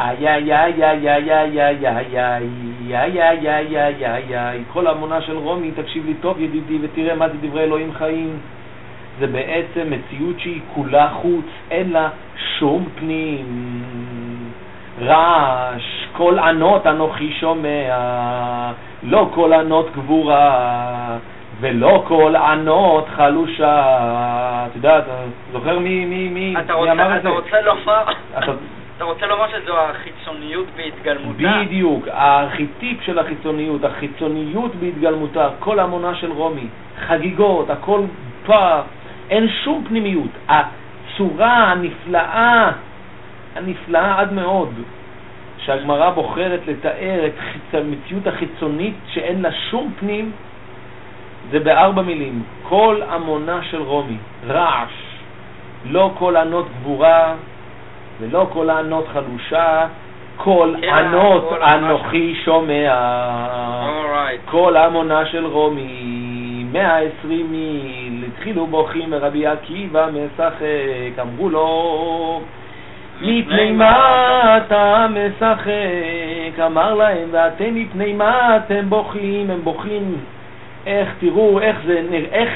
איי 0.00 0.28
איי 0.28 0.52
איי 0.54 0.84
איי 0.84 1.08
איי 1.10 1.32
איי 1.32 1.60
איי 1.60 1.86
איי 1.88 2.18
איי 2.18 3.22
איי 3.22 3.22
איי 3.22 3.48
איי 3.48 3.78
איי 3.78 4.06
איי 4.06 4.38
איי 4.38 4.62
כל 4.72 4.86
המונה 4.86 5.20
של 5.20 5.36
רומי, 5.36 5.70
תקשיב 5.70 6.06
לי 6.06 6.14
טוב 6.14 6.40
ידידי 6.40 6.78
ותראה 6.82 7.14
מה 7.14 7.28
זה 7.28 7.34
דברי 7.42 7.62
אלוהים 7.64 7.92
חיים. 7.98 8.38
זה 9.20 9.26
בעצם 9.26 9.90
מציאות 9.90 10.40
שהיא 10.40 10.60
כולה 10.74 11.08
חוץ, 11.08 11.44
אין 11.70 11.90
לה 11.92 12.08
שום 12.58 12.88
פנים. 12.94 13.44
רעש, 15.02 16.06
קול 16.12 16.38
ענות 16.38 16.86
אנוכי 16.86 17.32
שומע, 17.40 17.90
לא 19.02 19.30
קול 19.34 19.52
ענות 19.52 19.90
גבורה, 19.94 21.16
ולא 21.60 22.04
קול 22.08 22.36
ענות 22.36 23.08
חלושה. 23.16 23.76
אתה 24.70 24.78
יודע, 24.78 24.98
אתה 24.98 25.12
זוכר 25.52 25.78
מי, 25.78 26.04
מי, 26.04 26.28
מי, 26.28 26.54
אתה 26.58 26.72
מי 26.72 26.78
רוצה- 26.78 26.92
אמר 26.92 27.16
את 27.16 27.20
אתה 27.20 27.22
זה? 27.22 27.28
רוצה 27.28 27.60
לומר... 27.60 28.04
אתה- 29.00 29.08
רוצה 29.08 29.26
לומר 29.26 29.46
שזו 29.48 29.78
החיצוניות 29.78 30.66
בהתגלמותה? 30.76 31.38
בדיוק, 31.38 32.08
הארכיטיפ 32.12 33.02
של 33.02 33.18
החיצוניות, 33.18 33.84
החיצוניות 33.84 34.74
בהתגלמותה, 34.74 35.48
קול 35.58 35.78
המונה 35.78 36.14
של 36.14 36.32
רומי, 36.32 36.66
חגיגות, 37.06 37.70
הכל 37.70 38.00
פער, 38.46 38.82
אין 39.30 39.48
שום 39.64 39.84
פנימיות. 39.88 40.30
הצורה 40.48 41.72
הנפלאה, 41.72 42.70
הנפלאה 43.56 44.20
עד 44.20 44.32
מאוד, 44.32 44.74
שהגמרא 45.58 46.10
בוחרת 46.10 46.60
לתאר 46.66 47.26
את. 47.26 47.74
המציאות 47.74 48.26
החיצונית 48.26 48.94
שאין 49.12 49.42
לה 49.42 49.52
שום 49.52 49.92
פנים, 50.00 50.32
זה 51.50 51.60
בארבע 51.60 52.02
מילים. 52.02 52.42
כל 52.62 53.00
המונה 53.08 53.60
של 53.70 53.82
רומי, 53.82 54.16
רעש, 54.48 54.92
לא 55.84 56.12
כל 56.18 56.36
ענות 56.36 56.66
גבורה, 56.80 57.34
ולא 58.20 58.46
כל 58.52 58.70
הענות 58.70 59.08
חלושה, 59.08 59.86
כל 60.36 60.74
ענות 60.92 61.52
אנוכי 61.62 62.34
שומע. 62.44 62.94
כל 64.44 64.76
המונה 64.76 65.26
של 65.26 65.46
רומי, 65.46 66.64
120 66.72 67.46
מיל, 67.50 68.24
התחילו 68.28 68.66
בוכים 68.66 69.08
ורבי 69.10 69.46
עקיבא 69.46 70.06
משחק, 70.06 71.18
אמרו 71.20 71.48
לו, 71.48 72.40
מפני 73.20 73.70
מה 73.70 74.56
אתה 74.56 75.06
משחק? 75.10 76.60
אמר 76.66 76.94
להם, 76.94 77.28
ואתם 77.30 77.74
מפני 77.74 78.12
מה 78.12 78.56
אתם 78.56 78.90
בוכים? 78.90 79.50
הם 79.50 79.60
בוכים, 79.64 80.16
איך, 80.86 81.08
תראו, 81.20 81.60
איך 81.60 81.76
זה, 81.86 82.02
נראה, 82.10 82.28
איך, 82.32 82.50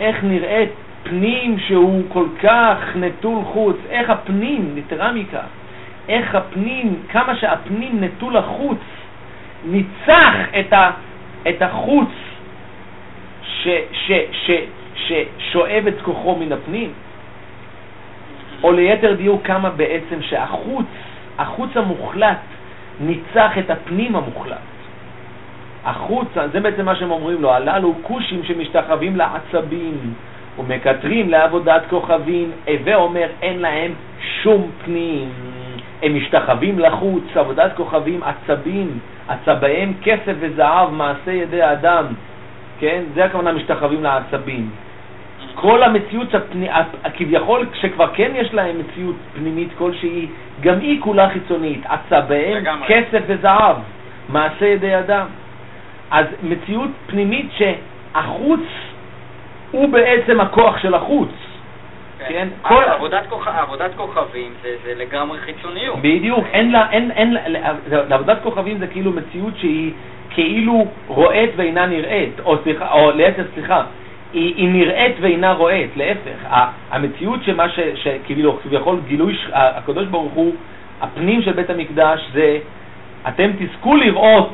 איך 0.00 0.24
נראית 0.24 0.70
פנים 1.02 1.58
שהוא 1.58 2.02
כל 2.08 2.26
כך 2.42 2.76
נטול 2.96 3.44
חוץ, 3.44 3.76
איך 3.90 4.10
הפנים, 4.10 4.74
יתרה 4.76 5.12
מכך, 5.12 5.46
איך 6.08 6.34
הפנים, 6.34 7.02
כמה 7.08 7.36
שהפנים 7.36 8.04
נטול 8.04 8.36
החוץ, 8.36 8.78
ניצח 9.64 10.34
את, 10.60 10.72
ה, 10.72 10.90
את 11.48 11.62
החוץ 11.62 12.08
ש, 13.42 13.68
ש, 13.92 14.12
ש, 14.32 14.50
ששואב 14.94 15.86
את 15.86 16.00
כוחו 16.02 16.36
מן 16.36 16.52
הפנים. 16.52 16.92
או 18.62 18.72
ליתר 18.72 19.14
דיוק 19.14 19.46
כמה 19.46 19.70
בעצם 19.70 20.22
שהחוץ, 20.22 20.86
החוץ 21.38 21.76
המוחלט, 21.76 22.38
ניצח 23.00 23.58
את 23.58 23.70
הפנים 23.70 24.16
המוחלט. 24.16 24.70
החוץ, 25.84 26.28
זה 26.52 26.60
בעצם 26.60 26.84
מה 26.84 26.96
שהם 26.96 27.10
אומרים 27.10 27.42
לו, 27.42 27.52
הללו 27.52 27.94
כושים 28.02 28.44
שמשתחווים 28.44 29.16
לעצבים 29.16 30.14
ומקטרים 30.58 31.28
לעבודת 31.28 31.82
כוכבים, 31.90 32.50
הווה 32.68 32.94
אומר 32.94 33.26
אין 33.42 33.58
להם 33.58 33.92
שום 34.42 34.70
פנים. 34.84 35.28
הם 36.02 36.16
משתחווים 36.16 36.78
לחוץ, 36.78 37.24
עבודת 37.34 37.72
כוכבים, 37.76 38.20
עצבים, 38.22 38.98
עצביהם 39.28 39.92
כסף 40.02 40.34
וזהב, 40.40 40.90
מעשה 40.90 41.32
ידי 41.32 41.64
אדם, 41.72 42.04
כן? 42.80 43.02
זה 43.14 43.24
הכוונה 43.24 43.52
משתחווים 43.52 44.02
לעצבים. 44.02 44.70
כל 45.54 45.82
המציאות 45.82 46.34
הפני, 46.34 46.68
כביכול, 47.16 47.66
כשכבר 47.72 48.06
כן 48.14 48.32
יש 48.34 48.54
להם 48.54 48.76
מציאות 48.78 49.16
פנימית 49.34 49.68
כלשהי, 49.78 50.26
גם 50.60 50.80
היא 50.80 51.00
כולה 51.00 51.30
חיצונית, 51.30 51.80
עצביהם 51.86 52.64
כסף 52.86 53.22
וזהב, 53.26 53.76
מעשה 54.28 54.66
ידי 54.66 54.98
אדם. 54.98 55.26
אז 56.10 56.26
מציאות 56.42 56.90
פנימית 57.06 57.50
שהחוץ 57.58 58.60
הוא 59.70 59.88
בעצם 59.88 60.40
הכוח 60.40 60.78
של 60.78 60.94
החוץ. 60.94 61.28
כן? 62.18 62.26
כן? 62.28 62.48
כל... 62.62 62.84
עבודת, 62.84 63.26
כוכ... 63.28 63.48
עבודת 63.48 63.90
כוכבים 63.96 64.52
זה, 64.62 64.76
זה 64.84 64.94
לגמרי 64.96 65.38
חיצוניות. 65.38 65.98
בדיוק, 65.98 66.44
אין 66.52 66.72
לה, 66.72 66.90
אין, 66.90 67.10
אין, 67.10 67.36
לעבודת 67.86 68.42
כוכבים 68.42 68.78
זה 68.78 68.86
כאילו 68.86 69.12
מציאות 69.12 69.54
שהיא 69.56 69.92
כאילו 70.30 70.86
רועית 71.06 71.50
ואינה 71.56 71.86
נראית, 71.86 72.40
או 72.44 72.56
סליחה, 72.62 72.92
או 72.92 73.10
ליתר 73.10 73.44
סליחה, 73.54 73.82
היא, 74.32 74.54
היא 74.56 74.68
נראית 74.68 75.16
ואינה 75.20 75.52
רועית, 75.52 75.96
להפך, 75.96 76.46
המציאות 76.90 77.44
שמה 77.44 77.68
ש, 77.68 77.80
שכאילו 77.94 78.58
כביכול 78.62 79.00
גילוי 79.06 79.36
הקדוש 79.52 80.06
ברוך 80.06 80.32
הוא, 80.32 80.54
הפנים 81.00 81.42
של 81.42 81.52
בית 81.52 81.70
המקדש 81.70 82.20
זה, 82.32 82.58
אתם 83.28 83.50
תזכו 83.58 83.96
לראות 83.96 84.52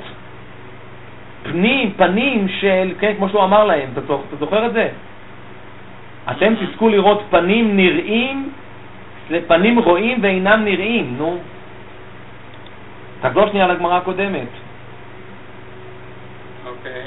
פנים, 1.47 1.93
פנים 1.97 2.49
של, 2.49 2.93
כן, 2.99 3.13
כמו 3.17 3.29
שהוא 3.29 3.45
אמר 3.45 3.65
להם, 3.65 3.89
אתה, 3.93 4.01
אתה 4.01 4.37
זוכר 4.37 4.67
את 4.67 4.73
זה? 4.73 4.89
אתם 6.31 6.55
תזכו 6.55 6.89
לראות 6.89 7.23
פנים 7.31 7.77
נראים, 7.77 8.53
פנים 9.47 9.79
רואים 9.79 10.19
ואינם 10.23 10.65
נראים, 10.65 11.15
נו. 11.19 11.39
תחזור 13.21 13.49
שנייה 13.49 13.67
לגמרא 13.67 13.97
הקודמת. 13.97 14.49
אוקיי. 16.67 17.03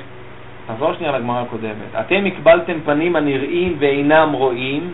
תחזור 0.67 0.93
שנייה 0.93 1.11
לגמרא 1.11 1.41
הקודמת. 1.41 1.91
אתם 1.99 2.25
הקבלתם 2.25 2.77
פנים 2.85 3.15
הנראים 3.15 3.75
ואינם 3.79 4.29
רואים, 4.31 4.93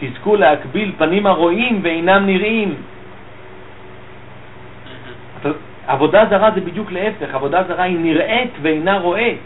תזכו 0.00 0.36
להקביל 0.36 0.92
פנים 0.98 1.26
הרואים 1.26 1.80
ואינם 1.82 2.26
נראים. 2.26 2.74
עבודה 5.86 6.24
זרה 6.30 6.50
זה 6.54 6.60
בדיוק 6.60 6.92
להפך, 6.92 7.34
עבודה 7.34 7.62
זרה 7.62 7.82
היא 7.82 7.98
נראית 7.98 8.50
ואינה 8.62 8.98
רואית. 8.98 9.40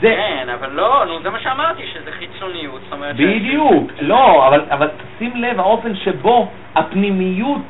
זה... 0.00 0.14
כן, 0.16 0.48
אבל 0.48 0.70
לא, 0.72 1.04
נו, 1.04 1.22
זה 1.22 1.30
מה 1.30 1.40
שאמרתי, 1.40 1.82
שזה 1.86 2.12
חיצוניות, 2.12 2.80
זאת 2.84 2.92
אומרת... 2.92 3.16
בדיוק, 3.16 3.90
ש... 3.98 4.02
לא, 4.02 4.48
אבל, 4.48 4.60
אבל 4.70 4.88
שים 5.18 5.36
לב, 5.36 5.60
האופן 5.60 5.94
שבו 5.94 6.48
הפנימיות 6.74 7.68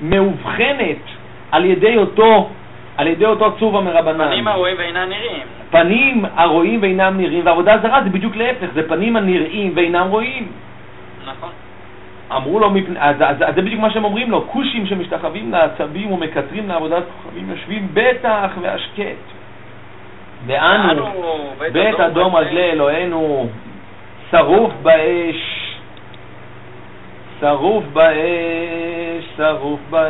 מאובחנת 0.00 1.02
על 1.52 1.64
ידי 1.64 1.96
אותו, 1.96 2.50
על 2.96 3.06
ידי 3.06 3.26
אותו 3.26 3.52
צובה 3.58 3.80
מרבנן. 3.80 4.28
פנים 4.28 4.48
הרואים 4.48 4.76
ואינם 4.78 5.08
נראים. 5.08 5.46
פנים 5.70 6.24
הרואים 6.34 6.82
ואינם 6.82 7.16
נראים, 7.16 7.46
ועבודה 7.46 7.78
זרה 7.78 8.02
זה 8.04 8.10
בדיוק 8.10 8.36
להפך, 8.36 8.66
זה 8.74 8.88
פנים 8.88 9.16
הנראים 9.16 9.72
ואינם 9.74 10.06
רואים. 10.08 10.48
נכון. 11.26 11.50
אמרו 12.36 12.58
לו, 12.58 12.70
אז, 12.98 13.16
אז, 13.20 13.36
אז 13.46 13.54
זה 13.54 13.62
בדיוק 13.62 13.80
מה 13.80 13.90
שהם 13.90 14.04
אומרים 14.04 14.30
לו, 14.30 14.48
כושים 14.48 14.86
שמשתחווים 14.86 15.52
לעצבים 15.52 16.12
ומקטרים 16.12 16.68
לעבודת 16.68 17.02
כוכבים 17.16 17.50
יושבים 17.50 17.88
בטח 17.94 18.50
והשקט. 18.60 19.34
ואנו, 20.46 21.06
בית 21.72 22.00
אדום 22.00 22.36
רגלי 22.36 22.72
אלוהינו, 22.72 23.48
שרוף 24.30 24.72
באש, 24.82 25.70
שרוף 27.40 27.84
באש, 27.92 29.24
שרוף 29.36 29.80
באש. 29.90 30.04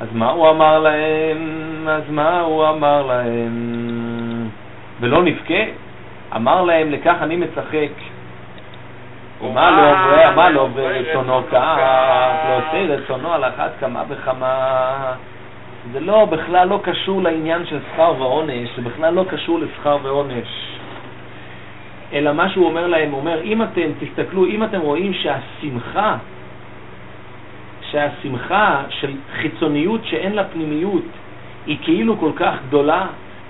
אז 0.00 0.08
מה 0.12 0.30
הוא 0.30 0.50
אמר 0.50 0.78
להם? 0.78 1.88
אז 1.88 2.02
מה 2.10 2.40
הוא 2.40 2.68
אמר 2.68 3.06
להם? 3.06 4.48
ולא 5.00 5.22
נבכה? 5.22 5.62
אמר 6.36 6.62
להם, 6.62 6.90
לכך 6.90 7.16
אני 7.22 7.36
מצחק. 7.36 8.17
ומה 9.42 9.70
לא 9.70 9.90
עובר, 9.90 10.36
מה 10.36 10.50
לא 10.50 10.60
עובר 10.60 10.86
רצונו 10.86 11.42
כך, 11.50 11.78
עושה 12.48 12.94
רצונו 12.94 13.32
על 13.32 13.44
אחת 13.44 13.70
כמה 13.80 14.02
וכמה. 14.08 15.14
זה 15.92 16.00
לא, 16.00 16.24
בכלל 16.24 16.68
לא 16.68 16.80
קשור 16.82 17.22
לעניין 17.22 17.66
של 17.66 17.78
שכר 17.92 18.14
ועונש, 18.18 18.68
זה 18.76 18.82
בכלל 18.82 19.14
לא 19.14 19.24
קשור 19.28 19.58
לשכר 19.58 19.98
ועונש. 20.02 20.48
אלא 22.12 22.32
מה 22.32 22.48
שהוא 22.48 22.66
אומר 22.66 22.86
להם, 22.86 23.10
הוא 23.10 23.20
אומר, 23.20 23.42
אם 23.42 23.62
אתם, 23.62 23.88
תסתכלו, 24.00 24.46
אם 24.46 24.64
אתם 24.64 24.80
רואים 24.80 25.14
שהשמחה, 25.14 26.16
שהשמחה 27.90 28.82
של 28.88 29.10
חיצוניות 29.32 30.00
שאין 30.04 30.32
לה 30.32 30.44
פנימיות 30.44 31.04
היא 31.66 31.78
כאילו 31.82 32.18
כל 32.18 32.32
כך 32.36 32.54
גדולה, 32.68 33.06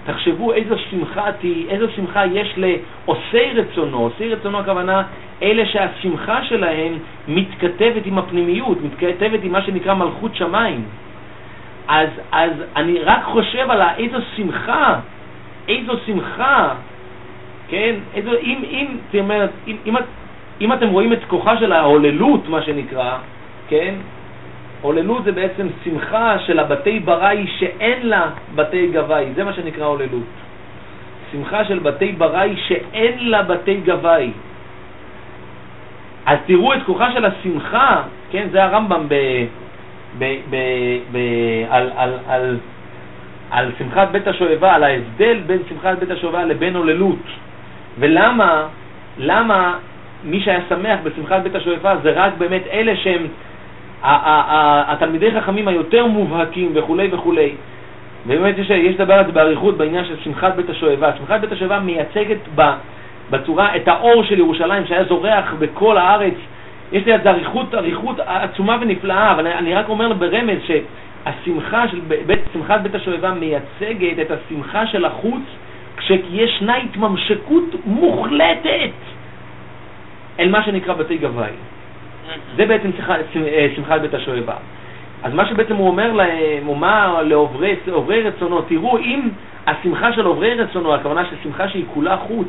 תחשבו 0.09 0.53
איזו 0.53 0.75
שמחה, 0.91 1.25
איזו 1.69 1.87
שמחה 1.97 2.27
יש 2.27 2.55
לעושי 2.57 3.51
רצונו. 3.55 3.99
עושי 3.99 4.29
רצונו 4.29 4.59
הכוונה 4.59 5.03
אלה 5.43 5.67
שהשמחה 5.67 6.45
שלהם 6.45 6.99
מתכתבת 7.29 8.07
עם 8.07 8.19
הפנימיות, 8.19 8.79
מתכתבת 8.85 9.41
עם 9.43 9.53
מה 9.53 9.63
שנקרא 9.63 9.95
מלכות 9.95 10.35
שמיים. 10.35 10.85
אז, 11.89 12.09
אז 12.33 12.53
אני 12.77 12.99
רק 12.99 13.23
חושב 13.25 13.71
על 13.71 13.83
איזו 13.99 14.19
שמחה, 14.37 15.01
איזו 15.69 15.93
שמחה, 16.07 16.75
כן? 17.69 17.95
איזו, 18.15 18.31
אם, 18.43 18.59
אם, 18.71 18.87
זאת 19.07 19.21
אומרת, 19.21 19.51
אם, 19.67 19.77
אם, 19.87 19.95
אם 20.61 20.73
אתם 20.73 20.89
רואים 20.89 21.13
את 21.13 21.25
כוחה 21.25 21.57
של 21.57 21.73
ההוללות, 21.73 22.49
מה 22.49 22.63
שנקרא, 22.63 23.19
כן? 23.69 23.95
הוללות 24.83 25.25
זה 25.25 25.33
בעצם 25.33 25.67
שמחה 25.85 26.39
של 26.39 26.59
הבתי 26.59 27.01
בראי 27.01 27.47
שאין 27.59 28.07
לה 28.07 28.31
בתי 28.55 28.89
גבאי, 28.89 29.27
זה 29.35 29.45
מה 29.45 29.53
שנקרא 29.53 29.87
הוללות. 29.87 30.31
שמחה 31.33 31.65
של 31.65 31.79
בתי 31.79 32.13
בראי 32.13 32.57
שאין 32.57 33.31
לה 33.31 33.43
בתי 33.43 33.81
גבאי. 33.85 34.31
אז 36.27 36.39
תראו 36.47 36.75
את 36.75 36.83
כוחה 36.87 37.13
של 37.13 37.25
השמחה, 37.25 38.03
כן, 38.31 38.49
זה 38.53 38.65
הרמב"ם 38.65 39.05
ב, 39.09 39.15
ב, 40.19 40.25
ב, 40.51 40.57
ב, 41.13 41.19
על, 41.71 41.91
על, 41.97 42.13
על, 42.29 42.57
על 43.51 43.73
שמחת 43.79 44.09
בית 44.13 44.27
השואבה, 44.29 44.75
על 44.75 44.85
ההבדל 44.85 45.39
בין 45.47 45.59
שמחת 45.69 45.99
בית 45.99 46.11
השואבה 46.11 46.45
לבין 46.45 46.77
הוללות. 46.77 47.25
ולמה, 47.99 48.67
למה 49.19 49.79
מי 50.25 50.41
שהיה 50.41 50.61
שמח 50.69 50.99
בשמחת 51.03 51.43
בית 51.43 51.55
השואבה 51.55 51.97
זה 52.03 52.11
רק 52.11 52.33
באמת 52.39 52.63
אלה 52.73 52.97
שהם 52.97 53.27
התלמידי 54.03 55.41
חכמים 55.41 55.69
היותר 55.69 56.07
מובהקים 56.07 56.71
וכולי 56.75 57.09
וכולי. 57.13 57.53
ובאמת 58.27 58.59
יש, 58.59 58.71
יש 58.71 58.95
לדבר 58.95 59.15
על 59.15 59.27
זה 59.27 59.33
באריכות 59.33 59.77
בעניין 59.77 60.05
של 60.05 60.17
שמחת 60.25 60.57
בית 60.57 60.71
השואבה. 60.71 61.11
שמחת 61.19 61.41
בית 61.41 61.53
השואבה 61.53 61.81
מייצגת 61.81 62.39
בצורה 63.31 63.77
את 63.77 63.89
האור 63.89 64.25
של 64.25 64.39
ירושלים 64.39 64.87
שהיה 64.87 65.05
זורח 65.05 65.55
בכל 65.59 65.99
הארץ. 65.99 66.35
יש 66.93 67.07
לי 67.07 67.13
על 67.13 67.23
זה 67.23 67.31
אריכות, 67.31 67.75
אריכות 67.75 68.21
עצומה 68.27 68.79
ונפלאה, 68.81 69.33
אבל 69.33 69.47
אני 69.47 69.75
רק 69.75 69.89
אומר 69.89 70.13
ברמז 70.13 70.59
שהשמחה 70.67 71.89
של 71.89 72.01
בית, 72.27 72.41
שמחת 72.53 72.81
בית 72.81 72.95
השואבה 72.95 73.35
מייצגת 73.35 74.19
את 74.21 74.31
השמחה 74.31 74.87
של 74.87 75.05
החוץ 75.05 75.43
כשישנה 75.97 76.77
התממשקות 76.77 77.75
מוחלטת 77.85 78.91
אל 80.39 80.51
מה 80.51 80.65
שנקרא 80.65 80.95
בתי 80.95 81.17
גבאי. 81.17 81.53
זה 82.57 82.67
בעצם 82.67 82.91
אה, 83.47 83.67
שמחת 83.77 84.01
בית 84.01 84.15
השואבה. 84.15 84.55
אז 85.23 85.35
מה 85.35 85.47
שבעצם 85.47 85.77
הוא 85.77 85.89
אומר 85.89 86.13
להם, 86.13 86.67
הוא 86.67 86.75
אומר 86.75 87.23
לעוברי 87.23 88.23
רצונו, 88.23 88.63
תראו, 88.63 88.99
אם 88.99 89.29
השמחה 89.67 90.13
של 90.13 90.27
עוברי 90.27 90.55
רצונו, 90.55 90.95
הכוונה 90.95 91.25
של 91.25 91.37
שמחה 91.43 91.69
שהיא 91.69 91.85
כולה 91.95 92.17
חוץ, 92.17 92.49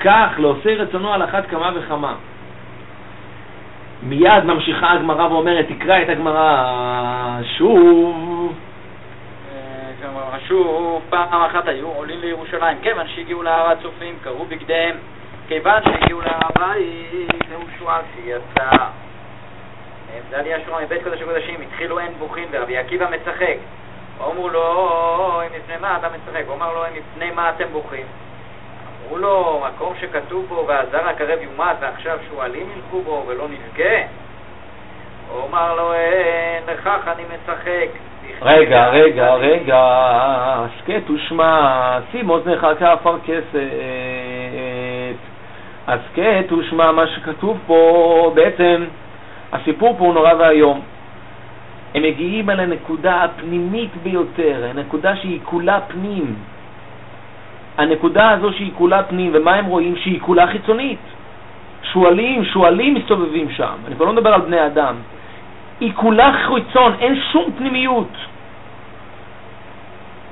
כך 0.00 0.30
לעושי 0.38 0.74
רצונו 0.74 1.12
על 1.12 1.24
אחת 1.24 1.46
כמה 1.46 1.70
וכמה. 1.74 2.14
מיד 4.02 4.44
ממשיכה 4.44 4.92
הגמרא 4.92 5.32
ואומרת, 5.32 5.66
תקרא 5.68 6.02
את 6.02 6.08
הגמרא 6.08 7.38
שוב. 7.58 8.54
אה, 9.52 10.38
שוב, 10.48 11.02
פעם 11.10 11.42
אחת 11.42 11.68
היו 11.68 11.88
עולים 11.88 12.20
לירושלים, 12.20 12.78
כיוון 12.82 13.06
שהגיעו 13.14 13.42
להר 13.42 13.70
הצופים, 13.70 14.14
קראו 14.24 14.44
בגדיהם, 14.44 14.96
כיוון 15.48 15.82
שהגיעו 15.84 16.20
להר 16.20 16.38
הבית, 16.54 17.30
זהו 17.48 17.62
שועל 17.78 18.02
שיצא. 18.14 18.76
עלייה 20.32 20.58
שורה 20.66 20.82
מבית 20.82 21.02
קודש 21.02 21.22
הקודשים, 21.22 21.60
התחילו 21.60 21.98
אין 21.98 22.12
בוכים 22.18 22.48
ורבי 22.50 22.78
עקיבא 22.78 23.06
מצחק. 23.10 23.56
אמרו 24.20 24.48
לו, 24.48 25.42
הם 25.42 25.50
לפני 25.56 25.74
מה 25.80 25.96
אתה 25.96 26.08
מצחק? 26.08 26.42
הוא 26.46 26.54
אמר 26.56 26.74
לו, 26.74 26.84
הם 26.84 26.92
לפני 26.96 27.30
מה 27.30 27.50
אתם 27.50 27.64
בוכים? 27.72 28.06
אמרו 29.04 29.18
לו, 29.18 29.62
מקום 29.68 29.94
שכתוב 30.00 30.46
בו, 30.48 30.64
והזר 30.66 31.08
הקרב 31.08 31.38
יומת, 31.42 31.76
ועכשיו 31.80 32.18
שועלים 32.30 32.66
ילכו 32.76 33.02
בו 33.02 33.24
ולא 33.26 33.48
נבכה? 33.48 33.94
הוא 35.30 35.48
אמר 35.48 35.74
לו, 35.74 35.92
אין, 35.92 36.62
לכך 36.66 37.00
אני 37.06 37.22
משחק. 37.22 37.88
רגע, 38.42 38.86
רגע, 38.86 39.34
רגע, 39.34 39.78
הסכת 39.78 41.10
ושמע, 41.10 41.98
שים 42.12 42.30
אוזנך 42.30 42.66
כעפר 45.86 45.98
כסת. 46.14 46.18
הסכת 46.18 46.52
ושמע, 46.52 46.92
מה 46.92 47.06
שכתוב 47.06 47.58
פה, 47.66 48.32
בעצם, 48.34 48.84
הסיפור 49.52 49.96
פה 49.98 50.04
הוא 50.04 50.14
נורא 50.14 50.32
ואיום. 50.38 50.80
הם 51.94 52.02
מגיעים 52.02 52.50
אל 52.50 52.60
הנקודה 52.60 53.24
הפנימית 53.24 53.90
ביותר, 54.02 54.66
הנקודה 54.70 55.16
שהיא 55.16 55.40
כולה 55.44 55.80
פנים. 55.80 56.34
הנקודה 57.78 58.30
הזו 58.30 58.52
שהיא 58.52 58.70
כולה 58.74 59.02
פנים, 59.02 59.30
ומה 59.34 59.54
הם 59.54 59.66
רואים? 59.66 59.96
שהיא 59.96 60.20
כולה 60.20 60.46
חיצונית. 60.46 60.98
שועלים, 61.92 62.44
שועלים 62.44 62.94
מסתובבים 62.94 63.50
שם, 63.50 63.76
אני 63.86 63.94
כבר 63.94 64.04
לא 64.04 64.12
מדבר 64.12 64.34
על 64.34 64.40
בני 64.40 64.66
אדם. 64.66 64.94
היא 65.80 65.92
כולה 65.94 66.32
חיצון, 66.32 66.92
אין 67.00 67.20
שום 67.32 67.50
פנימיות. 67.58 68.12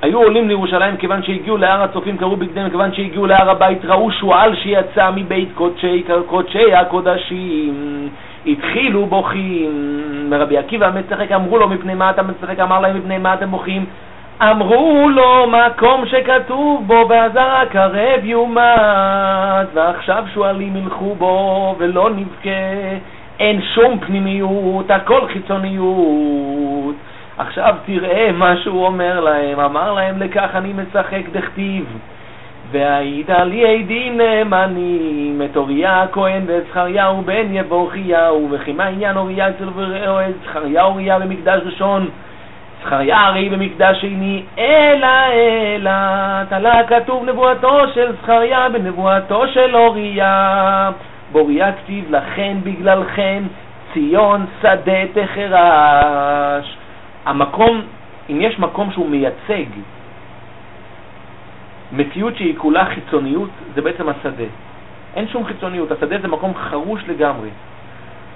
היו 0.05 0.19
עולים 0.19 0.47
לירושלים 0.47 0.97
כיוון 0.97 1.23
שהגיעו 1.23 1.57
להר 1.57 1.83
הצופים, 1.83 2.17
קראו 2.17 2.35
בגדיהם, 2.35 2.69
כיוון 2.69 2.93
שהגיעו 2.93 3.25
להר 3.25 3.49
הבית, 3.49 3.85
ראו 3.85 4.11
שועל 4.11 4.55
שיצא 4.55 5.11
מבית 5.15 5.49
קודשי, 5.55 6.03
קודשי 6.27 6.73
הקודשים. 6.73 8.09
התחילו 8.47 9.05
בוכים, 9.05 10.27
ורבי 10.31 10.57
עקיבא 10.57 10.91
מצחק, 10.95 11.31
אמרו 11.31 11.57
לו 11.57 11.69
מפני 11.69 11.93
מה 11.93 12.09
אתה 12.09 12.23
מצחק, 12.23 12.59
אמר 12.59 12.79
להם 12.79 12.97
מפני 12.97 13.17
מה 13.17 13.33
אתם 13.33 13.51
בוכים, 13.51 13.85
אמרו 14.41 15.09
לו 15.09 15.47
מקום 15.47 16.05
שכתוב 16.05 16.87
בו 16.87 17.05
והזר 17.09 17.55
הקרב 17.61 18.25
יומת. 18.25 19.67
ועכשיו 19.73 20.23
שועלים 20.33 20.77
ילכו 20.77 21.15
בו 21.15 21.75
ולא 21.77 22.09
נבכה? 22.09 22.49
אין 23.39 23.61
שום 23.61 23.99
פנימיות, 23.99 24.91
הכל 24.91 25.27
חיצוניות 25.33 26.95
עכשיו 27.37 27.75
תראה 27.85 28.31
מה 28.33 28.57
שהוא 28.57 28.85
אומר 28.85 29.19
להם, 29.19 29.59
אמר 29.59 29.93
להם 29.93 30.19
לכך 30.19 30.49
אני 30.55 30.73
משחק 30.73 31.21
דכתיב. 31.31 31.85
והעיד 32.71 33.31
על 33.31 33.53
ידי 33.53 34.09
נאמנים 34.09 35.41
את 35.45 35.57
אוריה 35.57 36.03
הכהן 36.03 36.43
וזכריהו 36.47 37.21
בן 37.21 37.45
יבוכיהו 37.51 38.47
וכי 38.51 38.73
מה 38.73 38.85
עניין 38.85 39.17
אוריה 39.17 39.49
אצל 39.49 39.69
זכריה 40.43 40.83
אוריה 40.83 41.19
במקדש 41.19 41.61
ראשון 41.65 42.09
זכריה 42.83 43.27
הרי 43.27 43.49
במקדש 43.49 44.01
שני. 44.01 44.43
אלא 44.59 45.07
אלא 45.33 45.91
תלה 46.49 46.83
כתוב 46.87 47.25
נבואתו 47.25 47.87
של 47.93 48.11
זכריה 48.21 48.69
בנבואתו 48.69 49.47
של 49.47 49.75
אוריה. 49.75 50.91
באוריה 51.31 51.71
כתיב 51.71 52.15
לכן 52.15 52.57
בגללכם 52.63 53.43
ציון 53.93 54.45
שדה 54.61 55.01
תחרש 55.13 56.77
המקום, 57.25 57.81
אם 58.29 58.41
יש 58.41 58.59
מקום 58.59 58.91
שהוא 58.91 59.09
מייצג 59.09 59.65
מציאות 61.91 62.37
שהיא 62.37 62.55
כולה 62.57 62.85
חיצוניות, 62.85 63.49
זה 63.75 63.81
בעצם 63.81 64.09
השדה. 64.09 64.49
אין 65.15 65.27
שום 65.27 65.45
חיצוניות, 65.45 65.91
השדה 65.91 66.19
זה 66.21 66.27
מקום 66.27 66.53
חרוש 66.55 67.01
לגמרי, 67.07 67.49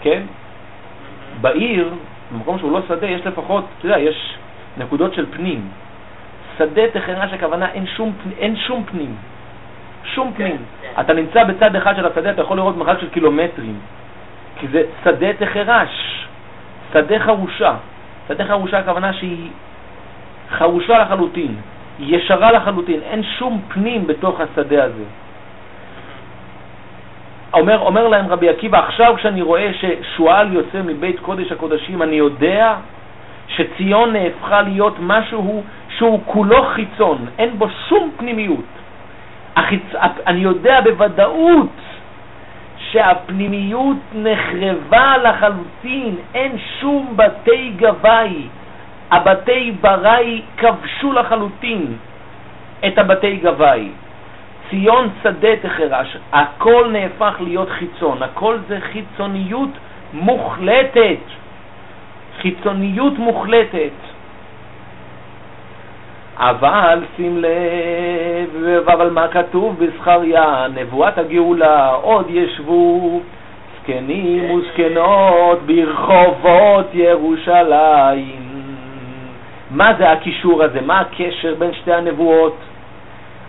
כן? 0.01 0.21
בעיר, 1.41 1.93
במקום 2.31 2.59
שהוא 2.59 2.71
לא 2.71 2.81
שדה, 2.87 3.07
יש 3.07 3.25
לפחות, 3.25 3.65
אתה 3.77 3.85
יודע, 3.85 3.99
יש 3.99 4.37
נקודות 4.77 5.13
של 5.13 5.25
פנים. 5.31 5.67
שדה 6.57 6.81
תחרש 6.93 7.33
הכוונה 7.33 7.71
אין 7.71 7.87
שום, 7.87 8.13
אין 8.37 8.55
שום 8.55 8.83
פנים. 8.83 9.15
שום 10.03 10.33
פנים. 10.33 10.57
כן. 10.81 11.01
אתה 11.01 11.13
נמצא 11.13 11.43
בצד 11.43 11.75
אחד 11.75 11.95
של 11.95 12.05
השדה, 12.05 12.31
אתה 12.31 12.41
יכול 12.41 12.57
לראות 12.57 12.77
מרחק 12.77 12.99
של 12.99 13.09
קילומטרים. 13.09 13.79
כי 14.59 14.67
זה 14.67 14.83
שדה 15.03 15.33
תחרש, 15.33 16.25
שדה 16.93 17.19
חרושה. 17.19 17.75
שדה 18.29 18.45
חרושה 18.45 18.79
הכוונה 18.79 19.13
שהיא 19.13 19.49
חרושה 20.57 20.99
לחלוטין. 20.99 21.55
ישרה 21.99 22.51
לחלוטין, 22.51 22.99
אין 23.03 23.23
שום 23.23 23.61
פנים 23.67 24.07
בתוך 24.07 24.39
השדה 24.39 24.83
הזה. 24.83 25.03
אומר, 27.53 27.79
אומר 27.79 28.07
להם 28.07 28.27
רבי 28.27 28.49
עקיבא, 28.49 28.79
עכשיו 28.79 29.13
כשאני 29.17 29.41
רואה 29.41 29.71
ששועל 29.73 30.53
יוצא 30.53 30.81
מבית 30.85 31.19
קודש 31.19 31.51
הקודשים, 31.51 32.01
אני 32.01 32.15
יודע 32.15 32.75
שציון 33.47 34.13
נהפכה 34.13 34.61
להיות 34.61 34.95
משהו 34.99 35.63
שהוא 35.97 36.21
כולו 36.25 36.63
חיצון, 36.63 37.25
אין 37.39 37.49
בו 37.57 37.67
שום 37.89 38.11
פנימיות. 38.17 38.65
החיצ... 39.55 39.95
אני 40.27 40.39
יודע 40.39 40.81
בוודאות 40.81 41.69
שהפנימיות 42.91 43.97
נחרבה 44.15 45.17
לחלוטין, 45.17 46.15
אין 46.33 46.51
שום 46.79 47.13
בתי 47.15 47.71
גבאי, 47.75 48.47
הבתי 49.11 49.73
בראי 49.81 50.41
כבשו 50.57 51.13
לחלוטין 51.13 51.97
את 52.87 52.97
הבתי 52.97 53.37
גבאי. 53.37 53.89
ציון 54.69 55.09
שדה 55.23 55.55
תחרש, 55.61 56.17
הכל 56.33 56.89
נהפך 56.91 57.35
להיות 57.39 57.69
חיצון, 57.69 58.23
הכל 58.23 58.57
זה 58.67 58.79
חיצוניות 58.81 59.69
מוחלטת. 60.13 61.25
חיצוניות 62.41 63.17
מוחלטת. 63.17 64.08
אבל 66.39 67.03
שים 67.15 67.37
לב, 67.37 68.89
אבל 68.89 69.09
מה 69.09 69.27
כתוב 69.27 69.79
בזכריה? 69.79 70.67
נבואת 70.75 71.17
הגאולה, 71.17 71.89
עוד 71.89 72.25
ישבו 72.29 73.21
זקנים 73.81 74.51
וזקנות 74.51 75.59
ברחובות 75.65 76.85
ירושלים. 76.93 78.41
מה 79.71 79.93
זה 79.97 80.11
הקישור 80.11 80.63
הזה? 80.63 80.81
מה 80.81 80.99
הקשר 80.99 81.55
בין 81.59 81.73
שתי 81.73 81.93
הנבואות? 81.93 82.55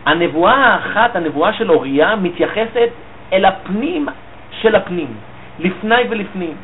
הנבואה 0.06 0.54
האחת, 0.54 1.16
הנבואה 1.16 1.52
של 1.52 1.70
אוריה, 1.70 2.16
מתייחסת 2.16 2.90
אל 3.32 3.44
הפנים 3.44 4.08
של 4.60 4.74
הפנים, 4.74 5.14
לפני 5.58 6.02
ולפנים. 6.08 6.54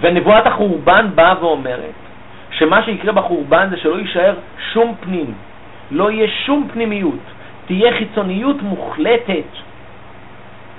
ונבואת 0.00 0.46
החורבן 0.46 1.06
באה 1.14 1.34
ואומרת 1.40 2.05
שמה 2.58 2.82
שיקרה 2.82 3.12
בחורבן 3.12 3.68
זה 3.70 3.76
שלא 3.76 3.98
יישאר 3.98 4.34
שום 4.72 4.94
פנים, 5.00 5.34
לא 5.90 6.10
יהיה 6.10 6.28
שום 6.28 6.68
פנימיות, 6.72 7.18
תהיה 7.66 7.92
חיצוניות 7.98 8.62
מוחלטת. 8.62 9.50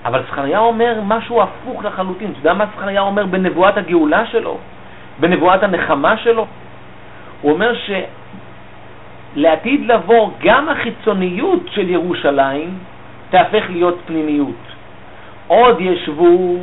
אבל 0.05 0.23
זכריה 0.27 0.59
אומר 0.59 0.99
משהו 1.05 1.41
הפוך 1.41 1.83
לחלוטין. 1.85 2.31
אתה 2.31 2.39
יודע 2.39 2.53
מה 2.53 2.65
זכריה 2.75 3.01
אומר 3.01 3.25
בנבואת 3.25 3.77
הגאולה 3.77 4.25
שלו? 4.25 4.57
בנבואת 5.19 5.63
הנחמה 5.63 6.17
שלו? 6.17 6.45
הוא 7.41 7.51
אומר 7.51 7.73
שלעתיד 9.35 9.85
לבוא 9.85 10.29
גם 10.43 10.69
החיצוניות 10.69 11.63
של 11.71 11.89
ירושלים 11.89 12.77
תהפך 13.29 13.63
להיות 13.69 13.97
פנימיות. 14.05 14.61
עוד 15.47 15.81
ישבו 15.81 16.57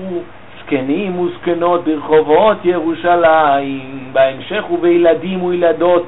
זקנים 0.74 1.18
וזקנות 1.18 1.84
ברחובות 1.84 2.56
ירושלים, 2.64 4.08
בהמשך 4.12 4.64
ובילדים 4.70 5.42
וילדות 5.42 6.06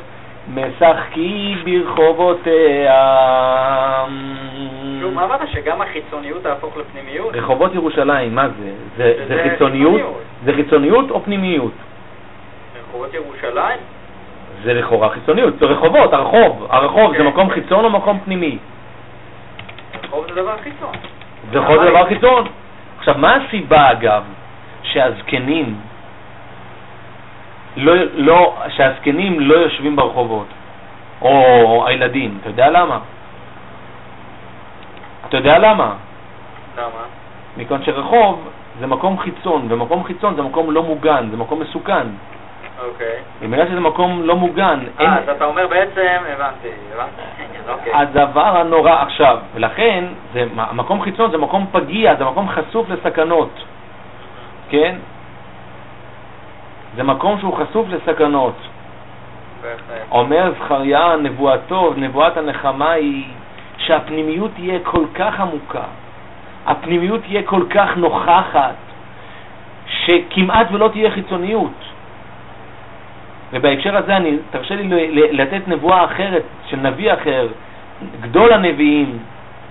משחקי 0.54 1.56
ברחובותיה. 1.64 2.94
מה 5.14 5.24
אמרת 5.24 5.40
שגם 5.52 5.82
החיצוניות 5.82 6.42
תהפוך 6.42 6.76
לפנימיות? 6.76 7.34
רחובות 7.34 7.74
ירושלים, 7.74 8.34
מה 8.34 8.48
זה? 8.48 8.72
זה, 8.96 9.24
זה 9.28 9.42
חיצוניות? 9.50 10.00
זה 10.44 10.52
חיצוניות 10.52 11.10
או 11.10 11.22
פנימיות? 11.22 11.72
רחובות 12.80 13.14
ירושלים? 13.14 13.78
זה 14.64 14.74
לכאורה 14.74 15.08
חיצוניות, 15.08 15.58
זה 15.58 15.66
רחובות, 15.66 16.12
הרחוב. 16.12 16.66
הרחוב 16.70 17.12
זה 17.12 17.18
כן. 17.18 17.26
מקום 17.26 17.50
חיצון 17.50 17.84
או 17.84 17.90
מקום 17.90 18.18
פנימי? 18.24 18.58
רחוב 20.04 20.24
זה 20.28 20.34
דבר 20.34 20.56
חיצון. 20.62 20.94
רחוב 21.52 21.84
זה 21.84 21.90
דבר 21.90 22.06
חיצון. 22.06 22.44
עכשיו, 22.98 23.14
מה 23.18 23.36
הסיבה, 23.36 23.90
אגב, 23.90 24.22
שהזקנים 24.96 25.76
לא, 27.76 27.92
לא, 28.14 28.56
שהזקנים 28.68 29.40
לא 29.40 29.54
יושבים 29.54 29.96
ברחובות, 29.96 30.46
או 31.22 31.84
הילדים? 31.86 32.38
אתה 32.40 32.48
יודע 32.48 32.70
למה? 32.70 32.98
אתה 35.28 35.36
יודע 35.36 35.58
למה? 35.58 35.94
למה? 36.78 37.02
מכיוון 37.56 37.84
שרחוב 37.84 38.48
זה 38.80 38.86
מקום 38.86 39.18
חיצון, 39.18 39.66
ומקום 39.68 40.04
חיצון 40.04 40.34
זה 40.34 40.42
מקום 40.42 40.70
לא 40.70 40.82
מוגן, 40.82 41.28
זה 41.30 41.36
מקום 41.36 41.60
מסוכן. 41.60 42.06
אוקיי. 42.84 43.16
בגלל 43.42 43.66
שזה 43.66 43.80
מקום 43.80 44.22
לא 44.22 44.36
מוגן. 44.36 44.80
אה, 45.00 45.18
אז 45.18 45.28
אתה 45.28 45.44
אומר 45.44 45.66
בעצם, 45.66 46.16
הבנתי, 46.34 46.68
הבנתי. 46.94 47.22
אוקיי. 47.68 47.92
הדבר 47.94 48.58
הנורא 48.58 48.92
עכשיו, 49.02 49.38
ולכן, 49.54 50.04
זה, 50.32 50.44
מקום 50.72 51.02
חיצון 51.02 51.30
זה 51.30 51.38
מקום 51.38 51.66
פגיע, 51.72 52.14
זה 52.14 52.24
מקום 52.24 52.48
חשוף 52.48 52.90
לסכנות, 52.90 53.64
כן? 54.68 54.96
זה 56.96 57.02
מקום 57.02 57.38
שהוא 57.40 57.54
חשוף 57.54 57.86
לסכנות. 57.88 58.54
אומר 60.10 60.52
זכריה, 60.58 61.16
נבואתו, 61.16 61.94
נבואת 61.96 62.36
הנחמה 62.36 62.90
היא 62.90 63.24
שהפנימיות 63.78 64.50
תהיה 64.54 64.78
כל 64.82 65.04
כך 65.14 65.40
עמוקה, 65.40 65.84
הפנימיות 66.66 67.20
תהיה 67.22 67.42
כל 67.42 67.62
כך 67.70 67.96
נוכחת, 67.96 68.74
שכמעט 69.86 70.66
ולא 70.72 70.88
תהיה 70.88 71.10
חיצוניות. 71.10 71.72
ובהקשר 73.52 73.96
הזה 73.96 74.16
אני, 74.16 74.36
תרשה 74.50 74.74
לי 74.74 75.12
לתת 75.32 75.68
נבואה 75.68 76.04
אחרת 76.04 76.42
של 76.66 76.76
נביא 76.76 77.12
אחר, 77.12 77.48
גדול 78.20 78.52
הנביאים, 78.52 79.18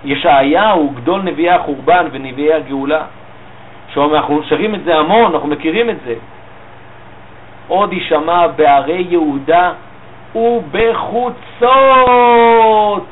ישעיהו, 0.06 0.90
גדול 0.90 1.22
נביאי 1.22 1.50
החורבן 1.50 2.08
ונביאי 2.12 2.54
הגאולה. 2.54 3.02
שאנחנו 3.96 4.44
שרים 4.44 4.76
את 4.76 4.84
זה 4.84 4.96
המון, 4.96 5.34
אנחנו 5.34 5.48
מכירים 5.48 5.90
את 5.90 5.98
זה. 6.06 6.16
עוד 7.68 7.94
יישמע 7.94 8.48
בערי 8.48 9.06
יהודה 9.10 9.72
ובחוצות, 10.36 11.64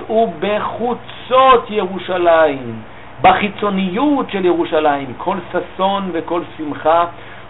ובחוצות 0.09 1.69
ירושלים, 1.69 2.81
בחיצוניות 3.21 4.29
של 4.29 4.45
ירושלים, 4.45 5.13
כל 5.17 5.37
ששון 5.51 6.09
וכל 6.13 6.41
שמחה, 6.57 7.05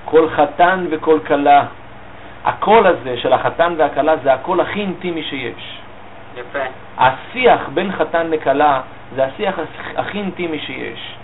כל 0.06 0.30
חתן 0.30 0.86
וכל 0.90 1.20
כלה. 1.28 1.66
הקול 2.46 2.88
הזה 2.88 3.18
של 3.18 3.34
החתן 3.34 3.74
והכלה 3.78 4.18
זה 4.18 4.34
הקול 4.34 4.62
הכי 4.62 4.80
אינטימי 4.80 5.24
שיש. 5.24 5.78
יפה. 6.38 6.60
השיח 6.98 7.70
בין 7.74 7.92
חתן 7.92 8.28
לכלה 8.30 8.82
זה 9.16 9.26
השיח 9.26 9.60
הכי 9.96 10.18
אינטימי 10.18 10.60
שיש. 10.60 11.16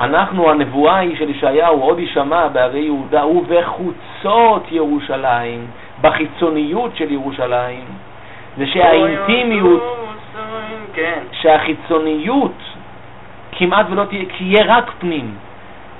אנחנו, 0.00 0.50
הנבואה 0.50 0.96
היא 0.96 1.18
של 1.18 1.30
ישעיהו, 1.30 1.80
עוד 1.80 1.98
יישמע 1.98 2.48
בערי 2.48 2.80
יהודה 2.80 3.26
ובחוצות 3.26 4.66
ירושלים, 4.70 5.66
בחיצוניות 6.00 6.96
של 6.96 7.12
ירושלים, 7.12 7.84
זה 8.58 8.66
שהאינטימיות, 8.66 9.96
כן. 10.94 11.20
שהחיצוניות 11.32 12.54
כמעט 13.52 13.86
ולא 13.90 14.04
תהיה, 14.04 14.24
כי 14.28 14.44
יהיה 14.44 14.64
רק 14.76 14.90
פנים. 14.98 15.34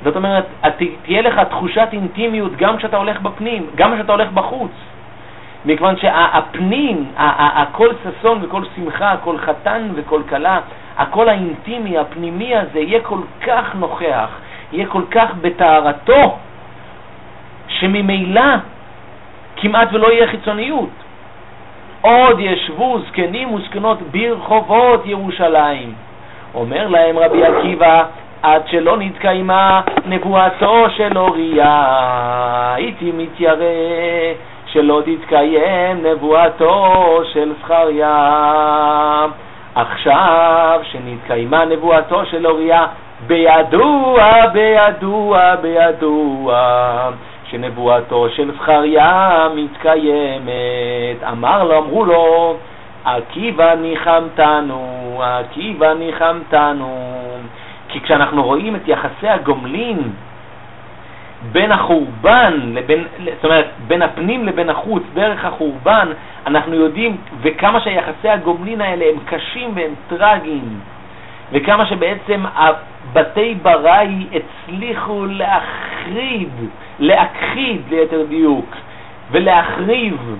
זאת 0.04 0.16
אומרת, 0.16 0.44
תהיה 1.02 1.22
לך 1.22 1.40
תחושת 1.50 1.88
אינטימיות 1.92 2.56
גם 2.56 2.76
כשאתה 2.76 2.96
הולך 2.96 3.20
בפנים, 3.20 3.66
גם 3.74 3.94
כשאתה 3.94 4.12
הולך 4.12 4.32
בחוץ. 4.32 4.70
מכיוון 5.64 5.96
שהפנים, 5.96 7.04
הכל 7.16 7.88
ששון 8.02 8.38
וכל 8.42 8.62
שמחה, 8.76 9.14
כל 9.24 9.38
חתן 9.38 9.88
וכל 9.94 10.22
כלה, 10.28 10.60
הקול 10.98 11.28
האינטימי, 11.28 11.98
הפנימי 11.98 12.56
הזה, 12.56 12.78
יהיה 12.78 13.00
כל 13.00 13.18
כך 13.46 13.74
נוכח, 13.74 14.28
יהיה 14.72 14.86
כל 14.86 15.02
כך 15.10 15.34
בטהרתו, 15.40 16.36
שממילא 17.68 18.56
כמעט 19.56 19.88
ולא 19.92 20.12
יהיה 20.12 20.26
חיצוניות. 20.26 20.90
עוד 22.00 22.40
ישבו 22.40 22.98
זקנים 23.08 23.54
וזקנות 23.54 23.98
ברחובות 24.02 25.06
ירושלים. 25.06 25.94
אומר 26.54 26.88
להם 26.88 27.18
רבי 27.18 27.44
עקיבא, 27.44 28.04
עד 28.42 28.62
שלא 28.66 28.96
נתקיימה 28.96 29.80
נבואתו 30.06 30.84
של 30.96 31.18
אוריה, 31.18 32.74
הייתי 32.74 33.12
מתיירא 33.14 33.64
שלא 34.66 35.02
תתקיים 35.06 36.06
נבואתו 36.06 37.20
של 37.32 37.52
זכריה. 37.62 39.26
עכשיו 39.74 40.80
שנתקיימה 40.82 41.64
נבואתו 41.64 42.26
של 42.26 42.46
אוריה, 42.46 42.86
בידוע, 43.26 44.46
בידוע, 44.52 45.56
בידוע, 45.56 47.10
שנבואתו 47.50 48.28
של 48.28 48.50
זכריה 48.56 49.48
מתקיימת. 49.54 51.22
אמר 51.32 51.64
לו, 51.64 51.78
אמרו 51.78 52.04
לו, 52.04 52.56
עקיבא 53.04 53.74
ניחמתנו, 53.74 55.20
עקיבא 55.24 55.94
ניחמתנו. 55.94 57.18
כי 57.88 58.00
כשאנחנו 58.00 58.44
רואים 58.44 58.76
את 58.76 58.88
יחסי 58.88 59.28
הגומלין 59.28 60.12
בין 61.52 61.72
החורבן 61.72 62.60
לבין, 62.64 63.04
זאת 63.34 63.44
אומרת, 63.44 63.66
בין 63.86 64.02
הפנים 64.02 64.46
לבין 64.46 64.70
החוץ, 64.70 65.02
דרך 65.14 65.44
החורבן, 65.44 66.08
אנחנו 66.46 66.74
יודעים, 66.74 67.16
וכמה 67.40 67.80
שהיחסי 67.80 68.28
הגומלין 68.28 68.80
האלה 68.80 69.04
הם 69.04 69.18
קשים 69.24 69.70
והם 69.74 69.94
טרגיים, 70.08 70.80
וכמה 71.52 71.86
שבעצם 71.86 72.42
הבתי 72.54 73.54
בראי 73.62 74.26
הצליחו 74.32 75.26
להחריד, 75.26 76.48
להכחיד 76.98 77.80
ליתר 77.90 78.24
דיוק, 78.28 78.76
ולהחריב 79.30 80.36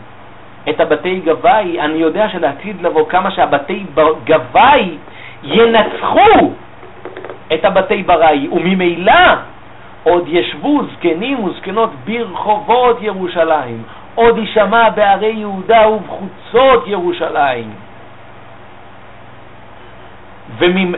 את 0.68 0.80
הבתי 0.80 1.20
גבאי, 1.24 1.80
אני 1.80 1.98
יודע 1.98 2.28
שלעתיד 2.28 2.82
לבוא 2.82 3.08
כמה 3.08 3.30
שהבתי 3.30 3.84
גבאי 4.24 4.96
ינצחו 5.42 6.50
את 7.54 7.64
הבתי 7.64 8.02
בראי, 8.02 8.48
וממילא 8.52 9.22
עוד 10.02 10.24
ישבו 10.28 10.80
זקנים 10.92 11.44
וזקנות 11.44 11.90
ברחובות 12.04 13.02
ירושלים, 13.02 13.82
עוד 14.14 14.38
יישמע 14.38 14.90
בערי 14.90 15.32
יהודה 15.36 15.88
ובחוצות 15.88 16.86
ירושלים. 16.86 17.70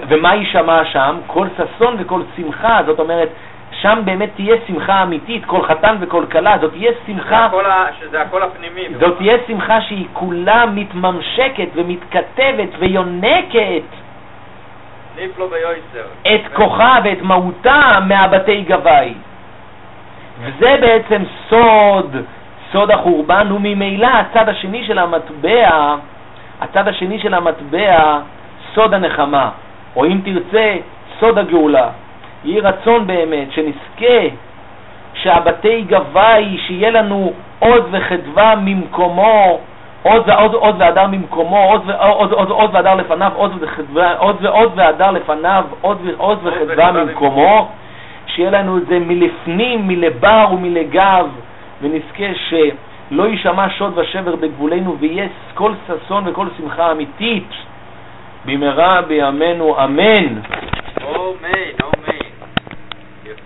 ומה 0.09 0.35
יישמע 0.35 0.85
שם? 0.85 1.17
כל 1.27 1.47
ששון 1.57 1.97
וכל 1.99 2.23
שמחה, 2.37 2.81
זאת 2.87 3.01
אומרת, 3.01 3.29
שם 3.71 3.99
באמת 4.05 4.31
תהיה 4.37 4.57
שמחה 4.67 5.03
אמיתית, 5.03 5.45
כל 5.45 5.63
חתן 5.63 5.97
וכל 6.01 6.25
כלה, 6.33 6.59
זאת 6.61 6.73
תהיה 6.73 6.93
שמחה... 7.07 7.49
שזה 8.01 8.21
הקול 8.23 8.43
הפנימי. 8.43 8.95
זאת 9.01 9.17
תהיה 9.19 9.37
שמחה 9.47 9.81
שהיא 9.81 10.07
כולה 10.13 10.67
מתממשקת 10.67 11.69
ומתכתבת 11.75 12.69
ויונקת 12.79 13.83
את 16.35 16.41
כוחה 16.53 16.99
ואת 17.05 17.23
מהותה 17.23 17.99
מהבתי 18.07 18.62
גבאי. 18.62 19.15
וזה 20.41 20.77
בעצם 20.81 21.23
סוד, 21.49 22.16
סוד 22.73 22.91
החורבן, 22.91 23.53
וממילא 23.53 24.07
הצד 24.07 24.49
השני 24.49 24.86
של 24.86 24.99
המטבע, 24.99 25.97
הצד 26.61 26.89
השני 26.89 27.19
של 27.19 27.35
המטבע, 27.35 28.19
סוד 28.74 28.95
הנחמה, 28.95 29.51
או 29.97 30.05
אם 30.05 30.20
תרצה, 30.24 30.77
סוד 31.20 31.39
הגאולה. 31.39 31.89
יהי 32.45 32.61
רצון 32.61 33.07
באמת 33.07 33.53
שנזכה 33.53 34.35
שהבתי 35.15 35.82
גבאי, 35.82 36.59
שיהיה 36.66 36.91
לנו 36.91 37.32
עוז 37.59 37.82
וחדווה 37.91 38.55
ממקומו 38.57 39.61
עוד 40.05 40.23
ועוד 40.27 40.55
עוד 40.55 40.75
והדר 40.79 41.07
ממקומו, 41.07 41.65
עוד 41.65 41.83
ועוד 41.87 42.33
עוד 42.33 42.51
עוד 42.51 42.71
והדר 42.75 42.95
לפניו, 42.95 43.33
עוד 43.35 43.53
וחדווה, 43.61 44.17
עוד 44.19 44.37
ועוד 44.41 44.73
והדר 44.77 45.11
לפניו, 45.11 45.65
עוד 45.81 45.99
ועוד 46.05 46.39
וחדווה 46.43 46.93
ממקומו, 46.93 47.69
שיהיה 48.27 48.51
לנו 48.51 48.79
את 48.79 48.87
זה 48.87 48.99
מלפנים, 48.99 49.89
מלבר 49.89 50.47
ומלגב, 50.53 51.27
ונזכה 51.83 52.35
שלא 52.49 53.29
יישמע 53.29 53.69
שוד 53.71 53.99
ושבר 53.99 54.37
בגבולנו, 54.37 54.97
ויהיה 55.01 55.27
כל 55.55 55.73
ששון 55.87 56.25
וכל 56.27 56.47
שמחה 56.59 56.93
אמיתית, 56.93 57.49
במהרה 58.45 59.03
בימינו, 59.03 59.85
אמן. 59.85 60.41
אמן. 61.83 62.24